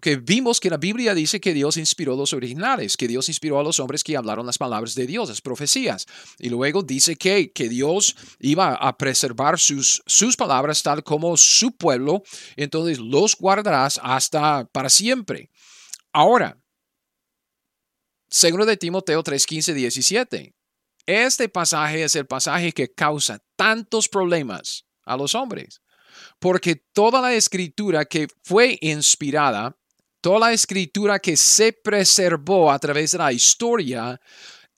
Que 0.00 0.16
vimos 0.16 0.58
que 0.58 0.70
la 0.70 0.78
Biblia 0.78 1.14
dice 1.14 1.40
que 1.40 1.52
Dios 1.52 1.76
inspiró 1.76 2.16
los 2.16 2.32
originales, 2.32 2.96
que 2.96 3.06
Dios 3.06 3.28
inspiró 3.28 3.60
a 3.60 3.62
los 3.62 3.78
hombres 3.78 4.02
que 4.02 4.16
hablaron 4.16 4.46
las 4.46 4.58
palabras 4.58 4.94
de 4.94 5.06
Dios, 5.06 5.28
las 5.28 5.40
profecías. 5.40 6.06
Y 6.38 6.48
luego 6.48 6.82
dice 6.82 7.16
que, 7.16 7.52
que 7.52 7.68
Dios 7.68 8.16
iba 8.40 8.74
a 8.74 8.96
preservar 8.96 9.58
sus, 9.58 10.02
sus 10.06 10.36
palabras 10.36 10.82
tal 10.82 11.04
como 11.04 11.36
su 11.36 11.76
pueblo, 11.76 12.22
entonces 12.56 12.98
los 12.98 13.36
guardarás 13.36 14.00
hasta 14.02 14.64
para 14.64 14.88
siempre. 14.88 15.50
Ahora, 16.12 16.58
segundo 18.30 18.66
de 18.66 18.76
Timoteo 18.76 19.22
3, 19.22 19.46
15, 19.46 19.74
17. 19.74 20.54
Este 21.06 21.48
pasaje 21.48 22.04
es 22.04 22.14
el 22.16 22.26
pasaje 22.26 22.72
que 22.72 22.92
causa 22.92 23.42
tantos 23.56 24.08
problemas 24.08 24.86
a 25.04 25.16
los 25.16 25.34
hombres, 25.34 25.80
porque 26.38 26.76
toda 26.76 27.20
la 27.20 27.34
escritura 27.34 28.04
que 28.04 28.28
fue 28.44 28.78
inspirada 28.80 29.76
toda 30.22 30.38
la 30.38 30.52
escritura 30.52 31.18
que 31.18 31.36
se 31.36 31.72
preservó 31.72 32.70
a 32.70 32.78
través 32.78 33.10
de 33.10 33.18
la 33.18 33.32
historia, 33.32 34.18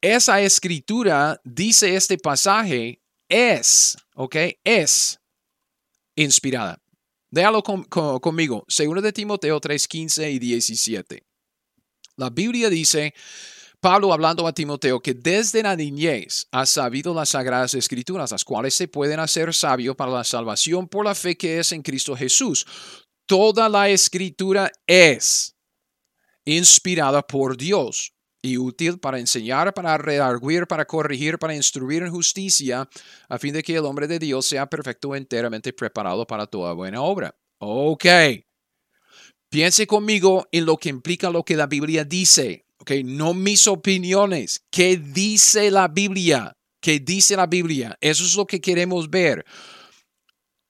esa 0.00 0.40
escritura, 0.40 1.40
dice 1.44 1.94
este 1.94 2.18
pasaje, 2.18 3.00
es, 3.28 3.96
¿ok? 4.16 4.36
Es 4.64 5.20
inspirada. 6.16 6.80
Déjalo 7.30 7.62
conmigo, 7.62 8.64
segundo 8.68 9.02
de 9.02 9.12
Timoteo 9.12 9.60
3, 9.60 9.86
15 9.86 10.30
y 10.30 10.38
17. 10.38 11.22
La 12.16 12.30
Biblia 12.30 12.70
dice, 12.70 13.12
Pablo 13.80 14.12
hablando 14.12 14.46
a 14.46 14.54
Timoteo, 14.54 15.00
que 15.00 15.12
desde 15.12 15.62
la 15.62 15.76
niñez 15.76 16.46
ha 16.52 16.64
sabido 16.64 17.12
las 17.12 17.30
sagradas 17.30 17.74
escrituras, 17.74 18.30
las 18.30 18.44
cuales 18.44 18.74
se 18.74 18.88
pueden 18.88 19.20
hacer 19.20 19.52
sabio 19.52 19.94
para 19.94 20.12
la 20.12 20.24
salvación 20.24 20.88
por 20.88 21.04
la 21.04 21.14
fe 21.14 21.36
que 21.36 21.58
es 21.58 21.72
en 21.72 21.82
Cristo 21.82 22.16
Jesús 22.16 22.64
toda 23.26 23.68
la 23.68 23.88
escritura 23.88 24.70
es 24.86 25.56
inspirada 26.44 27.22
por 27.22 27.56
Dios 27.56 28.12
y 28.42 28.58
útil 28.58 28.98
para 28.98 29.18
enseñar, 29.18 29.72
para 29.72 29.96
redarguir, 29.96 30.66
para 30.66 30.84
corregir, 30.84 31.38
para 31.38 31.54
instruir 31.54 32.02
en 32.02 32.10
justicia, 32.10 32.86
a 33.28 33.38
fin 33.38 33.54
de 33.54 33.62
que 33.62 33.74
el 33.74 33.86
hombre 33.86 34.06
de 34.06 34.18
Dios 34.18 34.44
sea 34.44 34.68
perfecto, 34.68 35.14
enteramente 35.14 35.72
preparado 35.72 36.26
para 36.26 36.46
toda 36.46 36.74
buena 36.74 37.00
obra. 37.00 37.34
Ok. 37.58 38.04
Piense 39.50 39.86
conmigo 39.86 40.46
en 40.52 40.66
lo 40.66 40.76
que 40.76 40.90
implica 40.90 41.30
lo 41.30 41.44
que 41.44 41.56
la 41.56 41.66
Biblia 41.66 42.04
dice. 42.04 42.66
Ok, 42.78 42.90
no 43.04 43.32
mis 43.32 43.66
opiniones. 43.66 44.66
¿Qué 44.70 44.98
dice 44.98 45.70
la 45.70 45.88
Biblia? 45.88 46.52
¿Qué 46.82 47.00
dice 47.00 47.36
la 47.36 47.46
Biblia? 47.46 47.96
Eso 48.00 48.24
es 48.24 48.36
lo 48.36 48.46
que 48.46 48.60
queremos 48.60 49.08
ver. 49.08 49.46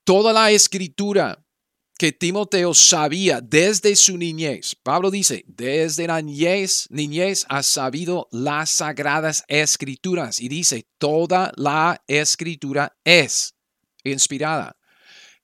Toda 0.04 0.32
la 0.32 0.52
escritura 0.52 1.44
que 1.99 2.13
Timoteo 2.13 2.75
sabía 2.75 3.41
desde 3.41 3.95
su 3.95 4.19
niñez. 4.19 4.75
Pablo 4.83 5.11
dice, 5.11 5.45
desde 5.47 6.07
la 6.07 6.21
niñez, 6.21 6.87
niñez 6.91 7.47
ha 7.49 7.63
sabido 7.63 8.29
las 8.33 8.71
sagradas 8.71 9.45
escrituras 9.49 10.41
y 10.41 10.49
dice, 10.49 10.87
toda 10.99 11.53
la 11.57 12.03
escritura 12.07 12.97
es 13.05 13.55
inspirada. 14.03 14.77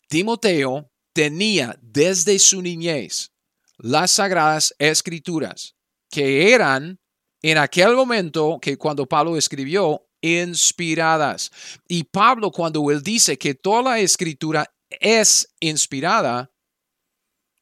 Timoteo 0.08 0.90
tenía 1.12 1.78
desde 1.80 2.38
su 2.38 2.60
niñez 2.62 3.30
las 3.78 4.10
sagradas 4.12 4.74
escrituras 4.78 5.74
que 6.10 6.52
eran 6.52 6.98
en 7.42 7.58
aquel 7.58 7.94
momento 7.94 8.58
que 8.60 8.76
cuando 8.76 9.06
Pablo 9.06 9.36
escribió 9.36 10.06
inspiradas. 10.20 11.50
Y 11.88 12.04
Pablo 12.04 12.50
cuando 12.50 12.90
él 12.90 13.02
dice 13.02 13.38
que 13.38 13.54
toda 13.54 13.82
la 13.82 13.98
escritura 14.00 14.66
es 14.90 15.54
inspirada, 15.60 16.50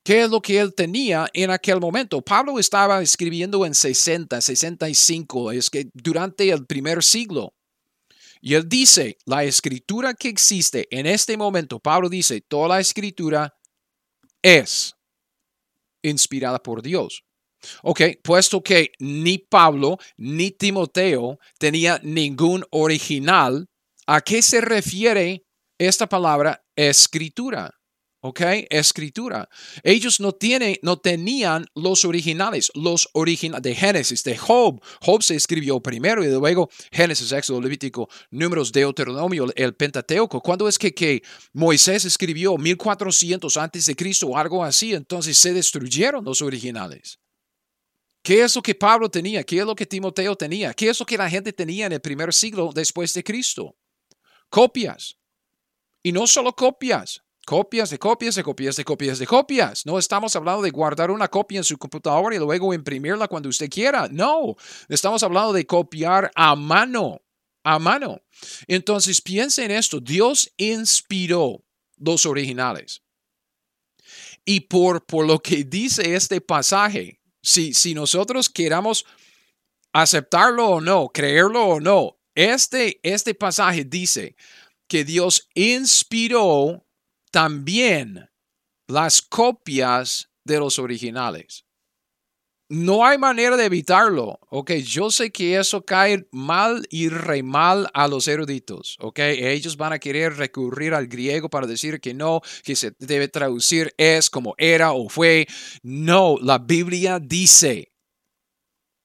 ¿qué 0.05 0.23
es 0.23 0.31
lo 0.31 0.41
que 0.41 0.59
él 0.59 0.75
tenía 0.75 1.29
en 1.35 1.51
aquel 1.51 1.81
momento? 1.81 2.23
Pablo 2.23 2.59
estaba 2.59 3.03
escribiendo 3.03 3.65
en 3.67 3.75
60, 3.75 4.41
65, 4.41 5.53
es 5.53 5.71
que 5.71 5.91
durante 5.93 6.49
el 6.51 6.67
primer 6.67 7.05
siglo. 7.05 7.55
Y 8.41 8.55
él 8.55 8.69
dice, 8.69 9.19
la 9.27 9.45
escritura 9.45 10.15
que 10.15 10.29
existe 10.29 10.87
en 10.91 11.07
este 11.07 11.37
momento, 11.37 11.81
Pablo 11.81 12.09
dice, 12.09 12.41
toda 12.41 12.69
la 12.69 12.81
escritura 12.81 13.55
es 14.43 14.95
inspirada 16.03 16.63
por 16.63 16.83
Dios. 16.83 17.25
Ok, 17.83 18.03
puesto 18.23 18.63
que 18.63 18.93
ni 19.01 19.39
Pablo 19.39 19.99
ni 20.17 20.53
Timoteo 20.53 21.39
tenía 21.59 22.01
ningún 22.05 22.65
original, 22.71 23.69
¿a 24.07 24.21
qué 24.21 24.43
se 24.43 24.61
refiere 24.61 25.45
esta 25.79 26.09
palabra 26.09 26.65
escritura. 26.79 27.75
¿Ok? 28.21 28.41
Escritura. 28.71 29.49
Ellos 29.85 30.19
no, 30.19 30.33
tienen, 30.33 30.77
no 30.83 30.99
tenían 30.99 31.67
los 31.77 32.05
originales, 32.05 32.71
los 32.75 33.09
originales 33.13 33.63
de 33.63 33.77
Génesis, 33.77 34.25
de 34.25 34.37
Job. 34.37 34.81
Job 35.01 35.23
se 35.23 35.37
escribió 35.37 35.81
primero 35.81 36.25
y 36.25 36.29
luego 36.29 36.69
Génesis, 36.91 37.31
Éxodo, 37.31 37.61
Levítico, 37.61 38.09
Números, 38.31 38.73
Deuteronomio, 38.73 39.47
el 39.55 39.75
Pentateuco. 39.75 40.41
¿Cuándo 40.41 40.67
es 40.67 40.79
que, 40.79 40.93
que 40.93 41.23
Moisés 41.53 42.05
escribió? 42.05 42.59
1400 42.59 43.57
antes 43.57 43.87
de 43.87 43.95
Cristo 43.95 44.27
o 44.29 44.37
algo 44.37 44.65
así. 44.65 44.95
Entonces 44.95 45.39
se 45.39 45.53
destruyeron 45.53 46.25
los 46.25 46.43
originales. 46.43 47.21
¿Qué 48.25 48.43
es 48.43 48.57
lo 48.57 48.63
que 48.63 48.75
Pablo 48.75 49.09
tenía? 49.09 49.45
¿Qué 49.45 49.61
es 49.61 49.65
lo 49.65 49.77
que 49.77 49.87
Timoteo 49.87 50.35
tenía? 50.35 50.75
¿Qué 50.75 50.89
es 50.89 50.99
lo 50.99 51.07
que 51.07 51.17
la 51.17 51.31
gente 51.31 51.53
tenía 51.53 51.87
en 51.87 51.93
el 51.93 52.01
primer 52.01 52.35
siglo 52.35 52.73
después 52.75 53.15
de 53.15 53.23
Cristo? 53.23 53.77
copias. 54.49 55.18
Y 56.09 56.13
no 56.13 56.27
solo 56.27 56.55
copias, 56.55 57.23
copias 57.45 57.91
de 57.91 57.99
copias 57.99 58.35
de 58.35 58.43
copias 58.43 58.77
de 58.77 58.83
copias 58.83 59.19
de 59.19 59.27
copias. 59.27 59.85
No 59.85 59.99
estamos 59.99 60.35
hablando 60.37 60.63
de 60.63 60.71
guardar 60.71 61.11
una 61.11 61.29
copia 61.29 61.59
en 61.59 61.65
su 61.65 61.77
computadora 61.77 62.35
y 62.35 62.39
luego 62.39 62.73
imprimirla 62.73 63.29
cuando 63.29 63.51
usted 63.51 63.69
quiera. 63.69 64.09
No, 64.11 64.57
estamos 64.89 65.23
hablando 65.23 65.53
de 65.53 65.67
copiar 65.67 66.31
a 66.35 66.57
mano, 66.57 67.21
a 67.63 67.79
mano. 67.79 68.23
Entonces 68.67 69.21
piensa 69.21 69.63
en 69.63 69.71
esto, 69.71 70.01
Dios 70.01 70.51
inspiró 70.57 71.63
los 71.99 72.25
originales. 72.25 73.03
Y 74.47 74.61
por, 74.61 75.05
por 75.05 75.27
lo 75.27 75.41
que 75.41 75.63
dice 75.63 76.15
este 76.15 76.41
pasaje, 76.41 77.21
si, 77.43 77.75
si 77.75 77.93
nosotros 77.93 78.49
queramos 78.49 79.05
aceptarlo 79.93 80.69
o 80.69 80.81
no, 80.81 81.11
creerlo 81.11 81.67
o 81.67 81.81
no, 81.81 82.19
este, 82.35 82.99
este 83.03 83.35
pasaje 83.35 83.85
dice 83.85 84.37
que 84.89 85.05
Dios 85.05 85.49
inspiró 85.55 86.87
también 87.31 88.29
las 88.89 89.23
copias 89.23 90.31
de 90.45 90.59
los 90.59 90.79
originales. 90.79 91.65
No 92.71 93.07
hay 93.07 93.17
manera 93.17 93.57
de 93.57 93.65
evitarlo, 93.65 94.39
ok. 94.51 94.73
Yo 94.73 95.11
sé 95.11 95.31
que 95.31 95.59
eso 95.59 95.87
cae 95.87 96.29
mal 96.33 96.87
y 96.91 97.09
re 97.09 97.43
mal 97.43 97.89
a 97.95 98.07
los 98.09 98.29
eruditos, 98.29 98.99
ok. 99.01 99.21
Ellos 99.21 99.79
van 99.79 99.95
a 99.95 99.99
querer 99.99 100.37
recurrir 100.37 100.93
al 100.93 101.07
griego 101.07 101.49
para 101.49 101.67
decir 101.67 101.99
que 101.99 102.13
no, 102.13 102.43
que 102.63 102.77
se 102.77 102.95
debe 102.99 103.29
traducir 103.29 103.95
es 103.97 104.29
como 104.29 104.55
era 104.59 104.93
o 104.93 105.09
fue. 105.09 105.47
No, 105.83 106.37
la 106.43 106.59
Biblia 106.59 107.19
dice, 107.19 107.95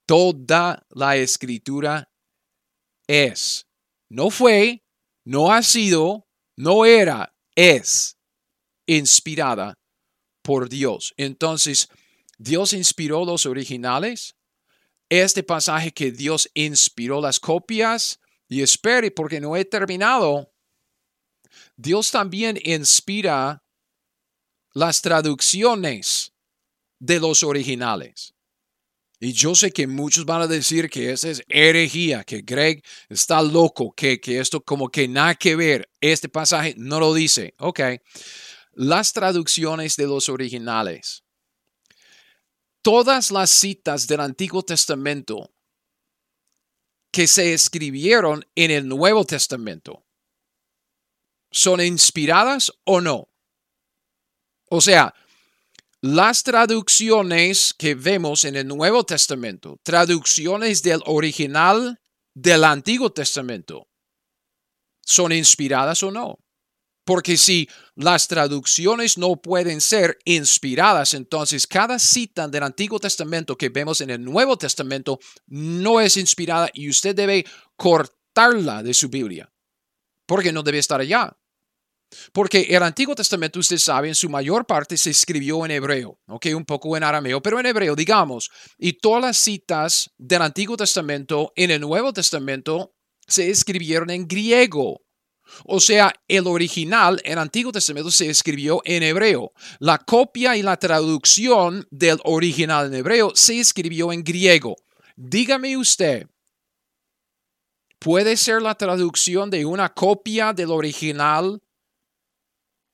toda 0.06 0.86
la 0.90 1.16
escritura 1.16 2.12
es. 3.06 3.66
No 4.10 4.28
fue, 4.28 4.83
no 5.24 5.52
ha 5.52 5.62
sido, 5.62 6.26
no 6.56 6.84
era, 6.84 7.34
es 7.54 8.16
inspirada 8.86 9.78
por 10.42 10.68
Dios. 10.68 11.14
Entonces, 11.16 11.88
Dios 12.38 12.72
inspiró 12.72 13.24
los 13.24 13.46
originales. 13.46 14.36
Este 15.08 15.42
pasaje 15.42 15.92
que 15.92 16.12
Dios 16.12 16.50
inspiró 16.54 17.20
las 17.20 17.40
copias, 17.40 18.20
y 18.48 18.62
espere 18.62 19.10
porque 19.10 19.40
no 19.40 19.56
he 19.56 19.64
terminado, 19.64 20.52
Dios 21.76 22.10
también 22.10 22.58
inspira 22.62 23.64
las 24.72 25.02
traducciones 25.02 26.32
de 26.98 27.20
los 27.20 27.42
originales. 27.42 28.33
Y 29.24 29.32
yo 29.32 29.54
sé 29.54 29.72
que 29.72 29.86
muchos 29.86 30.26
van 30.26 30.42
a 30.42 30.46
decir 30.46 30.90
que 30.90 31.10
esa 31.10 31.30
es 31.30 31.42
herejía, 31.48 32.24
que 32.24 32.42
Greg 32.42 32.84
está 33.08 33.40
loco, 33.40 33.90
que, 33.96 34.20
que 34.20 34.38
esto 34.38 34.62
como 34.62 34.90
que 34.90 35.08
nada 35.08 35.34
que 35.34 35.56
ver. 35.56 35.90
Este 35.98 36.28
pasaje 36.28 36.74
no 36.76 37.00
lo 37.00 37.14
dice. 37.14 37.54
Ok. 37.58 37.80
Las 38.74 39.14
traducciones 39.14 39.96
de 39.96 40.06
los 40.06 40.28
originales. 40.28 41.24
Todas 42.82 43.30
las 43.30 43.48
citas 43.48 44.06
del 44.06 44.20
Antiguo 44.20 44.62
Testamento 44.62 45.54
que 47.10 47.26
se 47.26 47.54
escribieron 47.54 48.44
en 48.54 48.70
el 48.72 48.86
Nuevo 48.86 49.24
Testamento 49.24 50.04
son 51.50 51.80
inspiradas 51.80 52.70
o 52.84 53.00
no. 53.00 53.30
O 54.68 54.82
sea, 54.82 55.14
las 56.04 56.42
traducciones 56.42 57.72
que 57.72 57.94
vemos 57.94 58.44
en 58.44 58.56
el 58.56 58.68
Nuevo 58.68 59.04
Testamento, 59.04 59.80
traducciones 59.82 60.82
del 60.82 61.00
original 61.06 61.98
del 62.34 62.64
Antiguo 62.64 63.10
Testamento, 63.10 63.88
¿son 65.00 65.32
inspiradas 65.32 66.02
o 66.02 66.10
no? 66.10 66.40
Porque 67.06 67.38
si 67.38 67.70
las 67.94 68.28
traducciones 68.28 69.16
no 69.16 69.36
pueden 69.36 69.80
ser 69.80 70.18
inspiradas, 70.26 71.14
entonces 71.14 71.66
cada 71.66 71.98
cita 71.98 72.48
del 72.48 72.64
Antiguo 72.64 72.98
Testamento 72.98 73.56
que 73.56 73.70
vemos 73.70 74.02
en 74.02 74.10
el 74.10 74.22
Nuevo 74.22 74.58
Testamento 74.58 75.18
no 75.46 76.02
es 76.02 76.18
inspirada 76.18 76.68
y 76.74 76.90
usted 76.90 77.16
debe 77.16 77.46
cortarla 77.76 78.82
de 78.82 78.92
su 78.92 79.08
Biblia, 79.08 79.50
porque 80.26 80.52
no 80.52 80.62
debe 80.62 80.80
estar 80.80 81.00
allá. 81.00 81.34
Porque 82.32 82.62
el 82.70 82.82
Antiguo 82.82 83.14
Testamento, 83.14 83.58
usted 83.58 83.78
sabe, 83.78 84.08
en 84.08 84.14
su 84.14 84.28
mayor 84.28 84.66
parte 84.66 84.96
se 84.96 85.10
escribió 85.10 85.64
en 85.64 85.70
hebreo, 85.72 86.18
ok, 86.26 86.46
un 86.54 86.64
poco 86.64 86.96
en 86.96 87.04
arameo, 87.04 87.42
pero 87.42 87.60
en 87.60 87.66
hebreo, 87.66 87.94
digamos. 87.94 88.50
Y 88.78 88.94
todas 88.94 89.22
las 89.22 89.36
citas 89.36 90.10
del 90.18 90.42
Antiguo 90.42 90.76
Testamento 90.76 91.52
en 91.56 91.70
el 91.70 91.80
Nuevo 91.80 92.12
Testamento 92.12 92.94
se 93.26 93.50
escribieron 93.50 94.10
en 94.10 94.26
griego. 94.26 95.04
O 95.64 95.80
sea, 95.80 96.12
el 96.28 96.46
original, 96.46 97.20
el 97.24 97.38
Antiguo 97.38 97.72
Testamento, 97.72 98.10
se 98.10 98.28
escribió 98.28 98.80
en 98.84 99.02
hebreo. 99.02 99.52
La 99.78 99.98
copia 99.98 100.56
y 100.56 100.62
la 100.62 100.76
traducción 100.76 101.86
del 101.90 102.18
original 102.24 102.86
en 102.86 102.94
hebreo 102.94 103.32
se 103.34 103.60
escribió 103.60 104.12
en 104.12 104.24
griego. 104.24 104.76
Dígame 105.16 105.76
usted, 105.76 106.26
¿puede 107.98 108.36
ser 108.36 108.62
la 108.62 108.74
traducción 108.74 109.50
de 109.50 109.64
una 109.64 109.90
copia 109.90 110.52
del 110.52 110.70
original 110.70 111.62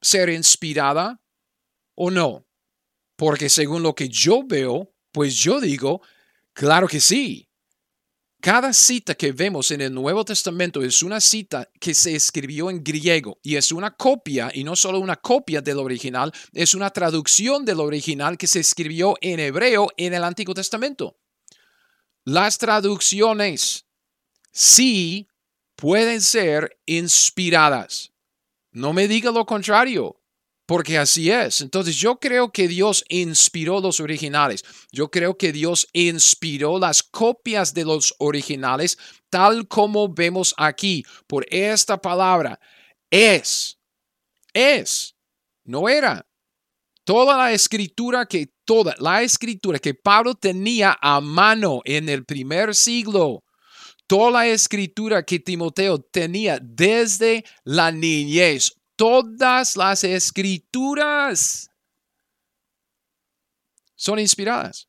ser 0.01 0.29
inspirada 0.31 1.21
o 1.95 2.11
no? 2.11 2.47
Porque 3.17 3.49
según 3.49 3.83
lo 3.83 3.95
que 3.95 4.09
yo 4.09 4.43
veo, 4.47 4.95
pues 5.13 5.35
yo 5.37 5.61
digo, 5.61 6.01
claro 6.53 6.89
que 6.89 7.01
sí. 7.01 7.51
Cada 8.41 8.73
cita 8.73 9.15
que 9.15 9.33
vemos 9.33 9.71
en 9.71 9.83
el 9.83 9.93
Nuevo 9.93 10.25
Testamento 10.25 10.83
es 10.83 11.03
una 11.03 11.21
cita 11.21 11.69
que 11.79 11.93
se 11.93 12.15
escribió 12.15 12.71
en 12.71 12.83
griego 12.83 13.39
y 13.43 13.57
es 13.57 13.71
una 13.71 13.91
copia, 13.91 14.51
y 14.55 14.65
no 14.65 14.75
solo 14.75 14.99
una 14.99 15.17
copia 15.17 15.61
del 15.61 15.77
original, 15.77 16.33
es 16.55 16.75
una 16.75 16.89
traducción 16.89 17.67
del 17.67 17.81
original 17.81 18.39
que 18.39 18.47
se 18.47 18.61
escribió 18.61 19.15
en 19.21 19.41
hebreo 19.41 19.89
en 19.99 20.15
el 20.15 20.25
Antiguo 20.25 20.55
Testamento. 20.55 21.19
Las 22.25 22.57
traducciones 22.57 23.85
sí 24.51 25.29
pueden 25.77 26.23
ser 26.23 26.79
inspiradas. 26.87 28.11
No 28.73 28.93
me 28.93 29.09
diga 29.09 29.31
lo 29.31 29.45
contrario 29.47 30.21
porque 30.71 30.99
así 30.99 31.33
es. 31.33 31.63
Entonces 31.63 31.97
yo 31.97 32.21
creo 32.21 32.53
que 32.53 32.69
Dios 32.69 33.05
inspiró 33.09 33.81
los 33.81 33.99
originales. 33.99 34.65
Yo 34.93 35.11
creo 35.11 35.37
que 35.37 35.51
Dios 35.51 35.89
inspiró 35.93 36.79
las 36.79 37.03
copias 37.03 37.75
de 37.75 37.85
los 37.85 38.15
originales 38.19 38.97
tal 39.29 39.67
como 39.67 40.09
vemos 40.15 40.55
aquí 40.57 41.05
por 41.27 41.45
esta 41.51 42.01
palabra. 42.01 42.61
Es, 43.11 43.81
es, 44.53 45.17
no 45.65 45.89
era. 45.89 46.25
Toda 47.03 47.37
la 47.37 47.53
escritura 47.53 48.27
que, 48.27 48.53
toda 48.65 48.95
la 49.01 49.23
escritura 49.23 49.81
que 49.81 49.95
Pablo 49.95 50.37
tenía 50.37 50.97
a 51.03 51.21
mano 51.21 51.81
en 51.85 52.09
el 52.09 52.25
primer 52.25 52.77
siglo, 52.77 53.43
toda 54.11 54.33
la 54.33 54.49
escritura 54.49 55.23
que 55.23 55.39
Timoteo 55.39 56.01
tenía 56.01 56.59
desde 56.61 57.45
la 57.63 57.93
niñez, 57.93 58.73
todas 58.97 59.77
las 59.77 60.03
escrituras 60.03 61.71
son 63.95 64.19
inspiradas. 64.19 64.89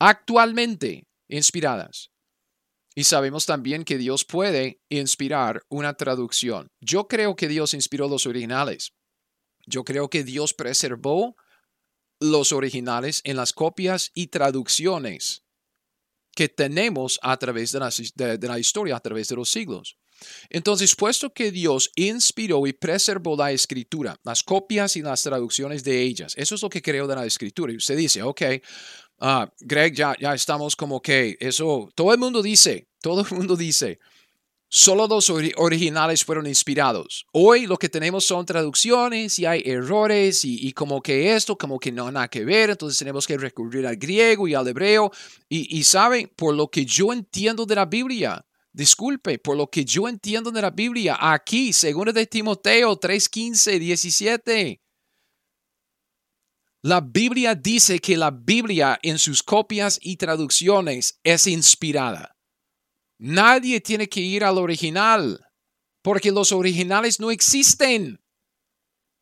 Actualmente 0.00 1.06
inspiradas. 1.28 2.10
Y 2.96 3.04
sabemos 3.04 3.46
también 3.46 3.84
que 3.84 3.98
Dios 3.98 4.24
puede 4.24 4.80
inspirar 4.88 5.62
una 5.68 5.94
traducción. 5.94 6.72
Yo 6.80 7.06
creo 7.06 7.36
que 7.36 7.46
Dios 7.46 7.72
inspiró 7.72 8.08
los 8.08 8.26
originales. 8.26 8.94
Yo 9.64 9.84
creo 9.84 10.10
que 10.10 10.24
Dios 10.24 10.54
preservó 10.54 11.36
los 12.18 12.50
originales 12.50 13.20
en 13.22 13.36
las 13.36 13.52
copias 13.52 14.10
y 14.12 14.26
traducciones 14.26 15.45
que 16.36 16.50
tenemos 16.50 17.18
a 17.22 17.36
través 17.38 17.72
de 17.72 17.80
la, 17.80 18.58
historia, 18.58 18.94
a 18.94 19.00
través 19.00 19.28
de 19.28 19.36
los 19.36 19.50
siglos. 19.50 19.96
Entonces, 20.50 20.94
puesto 20.94 21.32
que 21.32 21.50
Dios 21.50 21.90
inspiró 21.96 22.66
y 22.66 22.74
preservó 22.74 23.36
la 23.36 23.52
escritura, 23.52 24.14
las 24.22 24.42
copias 24.42 24.96
y 24.96 25.02
las 25.02 25.22
traducciones 25.22 25.82
de 25.82 26.02
ellas, 26.02 26.34
eso 26.36 26.54
es 26.54 26.62
lo 26.62 26.68
que 26.68 26.82
creo 26.82 27.06
de 27.06 27.16
la 27.16 27.26
escritura. 27.26 27.72
Y 27.72 27.76
usted 27.76 27.96
dice, 27.96 28.22
ok, 28.22 28.42
uh, 29.20 29.46
Greg, 29.60 29.94
ya, 29.94 30.14
ya 30.20 30.34
estamos 30.34 30.76
como 30.76 31.00
que 31.00 31.36
eso, 31.40 31.90
todo 31.94 32.12
el 32.12 32.18
mundo 32.18 32.42
dice, 32.42 32.86
todo 33.00 33.26
el 33.28 33.34
mundo 33.34 33.56
dice, 33.56 33.98
solo 34.68 35.06
los 35.06 35.30
originales 35.30 36.24
fueron 36.24 36.46
inspirados. 36.46 37.26
Hoy 37.32 37.66
lo 37.66 37.76
que 37.76 37.88
tenemos 37.88 38.24
son 38.24 38.44
traducciones 38.46 39.38
y 39.38 39.46
hay 39.46 39.62
errores 39.64 40.44
y, 40.44 40.72
como 40.72 41.00
que 41.00 41.34
esto, 41.34 41.56
como 41.56 41.78
que 41.78 41.92
no 41.92 42.10
nada 42.10 42.28
que 42.28 42.44
ver, 42.44 42.70
entonces 42.70 42.98
tenemos 42.98 43.26
que 43.26 43.38
recurrir 43.38 43.86
al 43.86 43.96
griego 43.96 44.48
y 44.48 44.54
al 44.54 44.68
hebreo. 44.68 45.10
Y, 45.48 45.78
y 45.78 45.84
saben, 45.84 46.30
por 46.36 46.54
lo 46.54 46.68
que 46.68 46.84
yo 46.84 47.12
entiendo 47.12 47.66
de 47.66 47.74
la 47.74 47.86
Biblia, 47.86 48.44
Disculpe, 48.76 49.38
por 49.38 49.56
lo 49.56 49.70
que 49.70 49.86
yo 49.86 50.06
entiendo 50.06 50.50
de 50.50 50.60
la 50.60 50.68
Biblia, 50.68 51.16
aquí, 51.18 51.72
según 51.72 52.12
de 52.12 52.26
Timoteo 52.26 53.00
3:15, 53.00 53.78
17. 53.78 54.82
La 56.82 57.00
Biblia 57.00 57.54
dice 57.54 57.98
que 58.00 58.18
la 58.18 58.30
Biblia 58.30 58.98
en 59.02 59.18
sus 59.18 59.42
copias 59.42 59.98
y 60.02 60.18
traducciones 60.18 61.18
es 61.24 61.46
inspirada. 61.46 62.35
Nadie 63.18 63.80
tiene 63.80 64.08
que 64.08 64.20
ir 64.20 64.44
al 64.44 64.58
original 64.58 65.46
porque 66.02 66.30
los 66.30 66.52
originales 66.52 67.18
no 67.18 67.30
existen. 67.30 68.20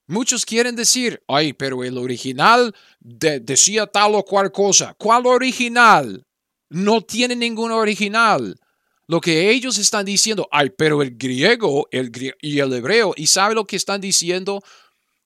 Muchos 0.06 0.44
quieren 0.44 0.76
decir, 0.76 1.22
ay, 1.28 1.54
pero 1.54 1.82
el 1.82 1.96
original 1.96 2.74
decía 3.00 3.86
tal 3.86 4.14
o 4.14 4.22
cual 4.22 4.52
cosa. 4.52 4.94
¿Cuál 4.98 5.26
original? 5.26 6.26
No 6.68 7.00
tiene 7.00 7.36
ningún 7.36 7.70
original. 7.70 8.60
Lo 9.06 9.20
que 9.20 9.50
ellos 9.50 9.78
están 9.78 10.04
diciendo, 10.04 10.48
ay, 10.50 10.70
pero 10.76 11.00
el 11.00 11.16
griego 11.16 11.88
el, 11.90 12.10
y 12.42 12.58
el 12.58 12.72
hebreo, 12.72 13.14
¿y 13.16 13.28
sabe 13.28 13.54
lo 13.54 13.66
que 13.66 13.76
están 13.76 14.00
diciendo? 14.00 14.62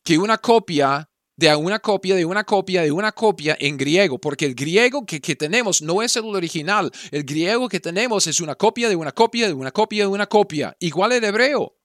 Que 0.05 0.19
una 0.19 0.39
copia 0.39 1.08
de 1.39 1.55
una 1.55 1.79
copia, 1.79 2.17
de 2.17 2.25
una 2.25 2.43
copia, 2.43 2.83
de 2.83 2.91
una 2.91 3.13
copia 3.13 3.57
en 3.61 3.77
griego, 3.77 4.19
porque 4.19 4.45
el 4.45 4.57
griego 4.57 5.07
que, 5.07 5.21
que, 5.21 5.37
tenemos 5.37 5.81
no 5.81 6.03
es 6.03 6.17
el 6.17 6.25
original, 6.25 6.91
el 7.13 7.23
griego 7.23 7.69
que 7.69 7.79
tenemos 7.79 8.27
es 8.27 8.41
una 8.41 8.57
copia 8.57 8.89
de 8.89 8.97
una 8.97 9.13
copia, 9.13 9.47
de 9.47 9.53
una 9.53 9.71
copia, 9.71 10.03
de 10.03 10.09
una 10.09 10.27
copia, 10.27 10.77
igual 10.81 11.13
el 11.13 11.23
hebreo. 11.23 11.77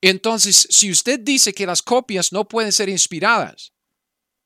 Entonces, 0.00 0.68
si 0.70 0.92
usted 0.92 1.18
dice 1.18 1.52
que 1.52 1.66
las 1.66 1.82
copias 1.82 2.32
no 2.32 2.46
pueden 2.46 2.70
ser 2.70 2.88
inspiradas, 2.88 3.72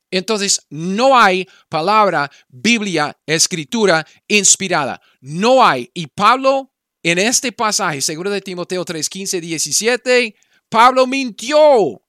entonces 0.09 0.65
no 0.71 1.15
hay 1.15 1.47
palabra, 1.69 2.31
Biblia, 2.47 3.15
escritura 3.27 4.03
inspirada. 4.27 4.99
No 5.21 5.63
hay. 5.63 5.91
Y 5.93 6.07
Pablo, 6.07 6.73
en 7.03 7.19
este 7.19 7.51
pasaje, 7.51 8.01
seguro 8.01 8.31
de 8.31 8.41
Timoteo 8.41 8.83
3, 8.83 9.07
15, 9.07 9.41
17, 9.41 10.35
Pablo 10.69 11.05
mintió 11.05 12.01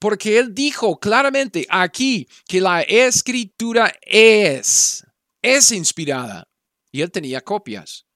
porque 0.00 0.38
él 0.38 0.54
dijo 0.54 0.98
claramente 0.98 1.66
aquí 1.68 2.26
que 2.48 2.60
la 2.60 2.80
escritura 2.80 3.92
es, 4.02 5.06
es 5.42 5.70
inspirada. 5.70 6.48
Y 6.90 7.02
él 7.02 7.12
tenía 7.12 7.42
copias. 7.42 8.06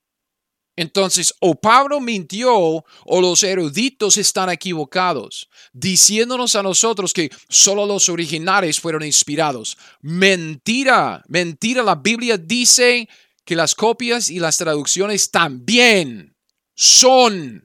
Entonces, 0.77 1.33
o 1.41 1.55
Pablo 1.55 2.01
mintió 2.01 2.53
o 2.57 3.21
los 3.21 3.45
eruditos 3.45 4.17
están 4.17 4.51
equivocados, 4.51 5.49
diciéndonos 5.73 6.57
a 6.57 6.65
nosotros 6.65 7.13
que 7.13 7.31
solo 7.49 7.87
los 7.87 8.09
originales 8.09 8.81
fueron 8.81 9.05
inspirados. 9.05 9.77
Mentira, 10.01 11.23
mentira. 11.29 11.85
La 11.85 11.95
Biblia 11.95 12.39
dice 12.39 13.09
que 13.45 13.55
las 13.55 13.75
copias 13.77 14.31
y 14.31 14.41
las 14.41 14.57
traducciones 14.57 15.31
también 15.31 16.35
son 16.75 17.65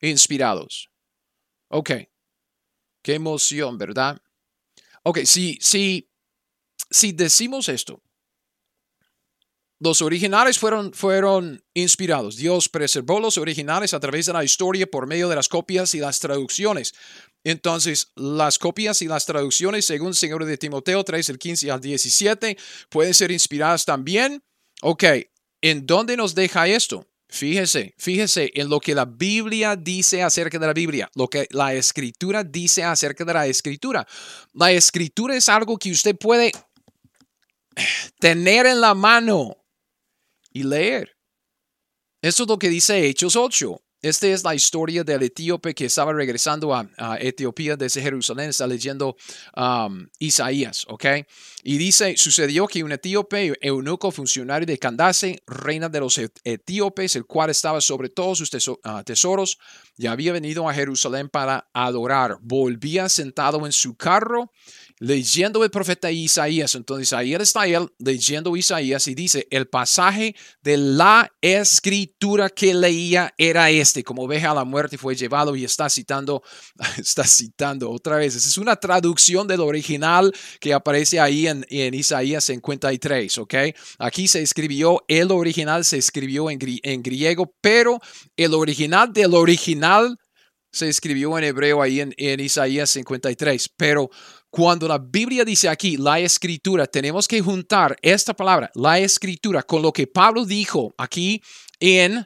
inspirados. 0.00 0.88
Ok. 1.68 1.90
Qué 3.04 3.12
emoción, 3.12 3.76
¿verdad? 3.76 4.18
Ok, 5.02 5.18
si, 5.26 5.58
si, 5.60 6.08
si 6.90 7.12
decimos 7.12 7.68
esto, 7.68 8.02
los 9.78 10.00
originales 10.00 10.58
fueron, 10.58 10.94
fueron 10.94 11.62
inspirados. 11.74 12.36
Dios 12.36 12.70
preservó 12.70 13.20
los 13.20 13.36
originales 13.36 13.92
a 13.92 14.00
través 14.00 14.24
de 14.24 14.32
la 14.32 14.42
historia 14.42 14.86
por 14.86 15.06
medio 15.06 15.28
de 15.28 15.36
las 15.36 15.50
copias 15.50 15.94
y 15.94 15.98
las 15.98 16.18
traducciones. 16.18 16.94
Entonces, 17.44 18.10
las 18.16 18.58
copias 18.58 19.02
y 19.02 19.06
las 19.06 19.26
traducciones, 19.26 19.84
según 19.84 20.14
Señor 20.14 20.46
de 20.46 20.56
Timoteo 20.56 21.04
3, 21.04 21.28
el 21.28 21.38
15 21.38 21.70
al 21.70 21.82
17, 21.82 22.56
pueden 22.88 23.12
ser 23.12 23.30
inspiradas 23.30 23.84
también. 23.84 24.42
Ok, 24.80 25.04
¿en 25.60 25.84
dónde 25.84 26.16
nos 26.16 26.34
deja 26.34 26.68
esto? 26.68 27.06
Fíjese, 27.34 27.96
fíjese 27.98 28.52
en 28.54 28.68
lo 28.68 28.78
que 28.78 28.94
la 28.94 29.06
Biblia 29.06 29.74
dice 29.74 30.22
acerca 30.22 30.56
de 30.56 30.68
la 30.68 30.72
Biblia, 30.72 31.10
lo 31.16 31.26
que 31.26 31.48
la 31.50 31.74
escritura 31.74 32.44
dice 32.44 32.84
acerca 32.84 33.24
de 33.24 33.34
la 33.34 33.48
escritura. 33.48 34.06
La 34.52 34.70
escritura 34.70 35.34
es 35.34 35.48
algo 35.48 35.76
que 35.76 35.90
usted 35.90 36.16
puede 36.16 36.52
tener 38.20 38.66
en 38.66 38.80
la 38.80 38.94
mano 38.94 39.56
y 40.52 40.62
leer. 40.62 41.18
Eso 42.22 42.44
es 42.44 42.48
lo 42.48 42.56
que 42.56 42.68
dice 42.68 43.04
Hechos 43.04 43.34
8. 43.34 43.83
Esta 44.04 44.26
es 44.26 44.44
la 44.44 44.54
historia 44.54 45.02
del 45.02 45.22
etíope 45.22 45.74
que 45.74 45.86
estaba 45.86 46.12
regresando 46.12 46.74
a, 46.74 46.86
Etiopía 47.18 47.74
desde 47.74 48.02
Jerusalén, 48.02 48.50
está 48.50 48.66
leyendo 48.66 49.16
Isaías, 50.18 50.84
¿ok? 50.88 51.06
Y 51.62 51.78
dice, 51.78 52.14
sucedió 52.18 52.66
que 52.66 52.84
un 52.84 52.92
etíope, 52.92 53.54
eunuco 53.62 54.10
funcionario 54.10 54.66
de 54.66 54.78
Candace, 54.78 55.42
reina 55.46 55.88
de 55.88 56.00
los 56.00 56.18
etíopes, 56.18 57.16
el 57.16 57.24
cual 57.24 57.48
estaba 57.48 57.80
sobre 57.80 58.10
todos 58.10 58.36
sus 58.36 58.68
uh, 58.68 58.78
tesoros, 59.06 59.58
ya 59.96 60.12
había 60.12 60.34
venido 60.34 60.68
a 60.68 60.74
Jerusalén 60.74 61.30
para 61.30 61.70
adorar. 61.72 62.36
Volvía 62.42 63.08
sentado 63.08 63.64
en 63.64 63.72
su 63.72 63.96
carro 63.96 64.52
leyendo 65.04 65.62
el 65.62 65.70
profeta 65.70 66.10
Isaías. 66.10 66.74
Entonces 66.74 67.12
ahí 67.12 67.34
está 67.34 67.66
él 67.66 67.92
leyendo 67.98 68.56
Isaías 68.56 69.06
y 69.06 69.14
dice, 69.14 69.46
el 69.50 69.66
pasaje 69.66 70.34
de 70.62 70.78
la 70.78 71.30
escritura 71.42 72.48
que 72.48 72.72
leía 72.72 73.34
era 73.36 73.70
este, 73.70 74.02
como 74.02 74.26
ve 74.26 74.42
a 74.42 74.54
la 74.54 74.64
muerte 74.64 74.96
fue 74.96 75.14
llevado 75.14 75.54
y 75.56 75.64
está 75.64 75.90
citando, 75.90 76.42
está 76.96 77.24
citando 77.24 77.90
otra 77.90 78.16
vez. 78.16 78.34
Es 78.34 78.56
una 78.56 78.76
traducción 78.76 79.46
del 79.46 79.60
original 79.60 80.32
que 80.58 80.72
aparece 80.72 81.20
ahí 81.20 81.46
en, 81.48 81.66
en 81.68 81.92
Isaías 81.92 82.44
53, 82.44 83.38
¿ok? 83.38 83.54
Aquí 83.98 84.26
se 84.26 84.40
escribió, 84.40 85.04
el 85.06 85.30
original 85.30 85.84
se 85.84 85.98
escribió 85.98 86.50
en, 86.50 86.58
en 86.82 87.02
griego, 87.02 87.54
pero 87.60 88.00
el 88.36 88.54
original 88.54 89.12
del 89.12 89.34
original 89.34 90.18
se 90.74 90.88
escribió 90.88 91.38
en 91.38 91.44
hebreo 91.44 91.82
ahí 91.82 92.00
en, 92.00 92.12
en 92.16 92.40
Isaías 92.40 92.90
53. 92.90 93.70
Pero 93.76 94.10
cuando 94.54 94.86
la 94.86 94.98
Biblia 94.98 95.44
dice 95.44 95.68
aquí 95.68 95.96
la 95.96 96.20
escritura, 96.20 96.86
tenemos 96.86 97.26
que 97.26 97.40
juntar 97.40 97.96
esta 98.00 98.32
palabra, 98.34 98.70
la 98.76 99.00
escritura, 99.00 99.64
con 99.64 99.82
lo 99.82 99.92
que 99.92 100.06
Pablo 100.06 100.44
dijo 100.44 100.94
aquí 100.96 101.42
en 101.80 102.24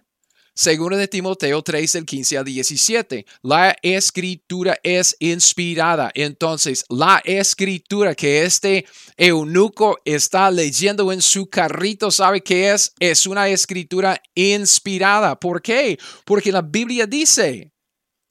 2 0.54 0.98
de 0.98 1.08
Timoteo 1.08 1.62
3, 1.62 1.90
del 1.90 2.04
15 2.04 2.36
al 2.36 2.44
17. 2.44 3.24
La 3.44 3.74
escritura 3.80 4.76
es 4.82 5.16
inspirada. 5.20 6.10
Entonces, 6.14 6.84
la 6.90 7.22
escritura 7.24 8.14
que 8.14 8.42
este 8.42 8.84
eunuco 9.16 9.96
está 10.04 10.50
leyendo 10.50 11.10
en 11.10 11.22
su 11.22 11.48
carrito, 11.48 12.10
¿sabe 12.10 12.42
qué 12.42 12.72
es? 12.72 12.92
Es 13.00 13.26
una 13.26 13.48
escritura 13.48 14.20
inspirada. 14.34 15.40
¿Por 15.40 15.62
qué? 15.62 15.98
Porque 16.26 16.52
la 16.52 16.60
Biblia 16.60 17.06
dice, 17.06 17.72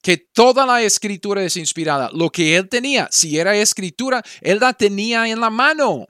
que 0.02 0.18
toda 0.18 0.66
la 0.66 0.82
escritura 0.82 1.44
es 1.44 1.58
inspirada. 1.58 2.10
Lo 2.14 2.30
que 2.30 2.56
él 2.56 2.70
tenía, 2.70 3.08
si 3.12 3.38
era 3.38 3.56
escritura, 3.56 4.24
él 4.42 4.60
la 4.60 4.74
tenía 4.74 5.28
en 5.28 5.40
la 5.40 5.50
mano. 5.50 6.08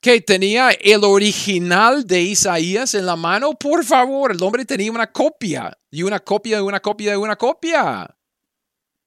Que 0.00 0.20
tenía 0.20 0.70
el 0.70 1.04
original 1.04 2.06
de 2.06 2.22
Isaías 2.22 2.94
en 2.94 3.06
la 3.06 3.16
mano. 3.16 3.54
Por 3.54 3.84
favor, 3.84 4.32
el 4.32 4.42
hombre 4.42 4.64
tenía 4.64 4.90
una 4.90 5.10
copia 5.10 5.76
y 5.90 6.02
una 6.02 6.18
copia 6.18 6.56
de 6.56 6.62
una 6.62 6.80
copia 6.80 7.12
de 7.12 7.16
una 7.16 7.36
copia. 7.36 8.16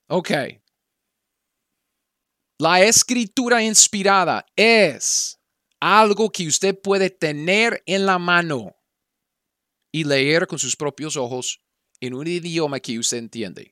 Ok. 0.07 0.31
La 2.57 2.81
escritura 2.81 3.61
inspirada 3.61 4.45
es 4.55 5.37
algo 5.81 6.31
que 6.31 6.47
usted 6.47 6.79
puede 6.79 7.09
tener 7.09 7.83
en 7.85 8.05
la 8.05 8.17
mano 8.17 8.77
y 9.91 10.05
leer 10.05 10.47
con 10.47 10.57
sus 10.57 10.75
propios 10.77 11.17
ojos 11.17 11.64
en 11.99 12.13
un 12.13 12.27
idioma 12.27 12.79
que 12.79 12.99
usted 12.99 13.17
entiende. 13.17 13.71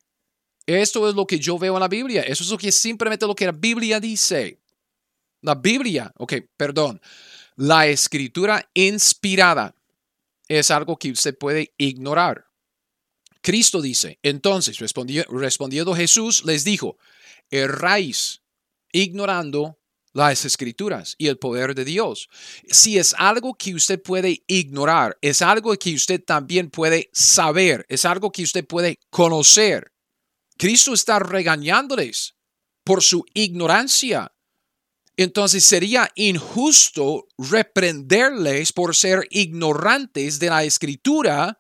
Esto 0.66 1.10
es 1.10 1.16
lo 1.16 1.28
que 1.28 1.40
yo 1.40 1.58
veo 1.58 1.74
en 1.74 1.82
la 1.82 1.88
Biblia. 1.88 2.22
Eso 2.22 2.44
es 2.44 2.50
lo 2.50 2.58
que 2.58 2.72
simplemente 2.72 3.28
lo 3.28 3.36
que 3.36 3.46
la 3.46 3.52
Biblia 3.52 4.00
dice. 4.00 4.60
La 5.42 5.56
Biblia, 5.56 6.12
ok, 6.18 6.34
perdón. 6.56 7.02
La 7.56 7.88
escritura 7.88 8.70
inspirada 8.74 9.76
es 10.48 10.72
algo 10.72 10.98
que 10.98 11.12
usted 11.12 11.38
puede 11.38 11.74
ignorar. 11.78 12.48
Cristo 13.42 13.82
dice, 13.82 14.20
entonces 14.24 14.80
respondiendo 14.80 15.94
Jesús 15.94 16.46
les 16.46 16.64
dijo, 16.64 16.98
erráis 17.52 18.42
ignorando 18.94 19.78
las 20.14 20.46
escrituras 20.46 21.16
y 21.18 21.28
el 21.28 21.38
poder 21.38 21.76
de 21.76 21.86
Dios. 21.86 22.30
Si 22.70 22.98
es 22.98 23.16
algo 23.18 23.56
que 23.56 23.74
usted 23.74 24.02
puede 24.02 24.44
ignorar, 24.48 25.18
es 25.22 25.42
algo 25.42 25.76
que 25.76 25.94
usted 25.94 26.24
también 26.24 26.70
puede 26.70 27.10
saber, 27.12 27.86
es 27.90 28.06
algo 28.06 28.32
que 28.32 28.44
usted 28.44 28.66
puede 28.66 29.00
conocer. 29.10 29.92
Cristo 30.58 30.94
está 30.94 31.20
regañándoles 31.20 32.36
por 32.84 33.02
su 33.02 33.26
ignorancia. 33.34 34.32
Entonces 35.18 35.64
sería 35.64 36.12
injusto 36.16 37.28
reprenderles 37.38 38.72
por 38.72 38.96
ser 38.96 39.28
ignorantes 39.30 40.40
de 40.40 40.50
la 40.50 40.64
escritura 40.64 41.60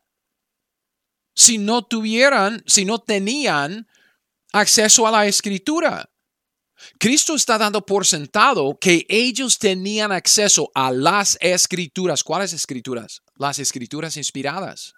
si 1.36 1.58
no 1.58 1.84
tuvieran, 1.84 2.63
si 2.68 2.86
no 2.86 3.00
tenían 3.00 3.88
acceso 4.52 5.08
a 5.08 5.12
la 5.12 5.26
escritura. 5.26 6.12
Cristo 7.00 7.36
está 7.36 7.58
dando 7.58 7.86
por 7.86 8.06
sentado 8.06 8.78
que 8.80 9.06
ellos 9.10 9.58
tenían 9.58 10.12
acceso 10.12 10.72
a 10.74 10.91
las 10.91 11.38
escrituras. 11.41 12.24
¿Cuáles 12.24 12.54
escrituras? 12.54 13.22
Las 13.36 13.60
escrituras 13.60 14.17
inspiradas. 14.17 14.93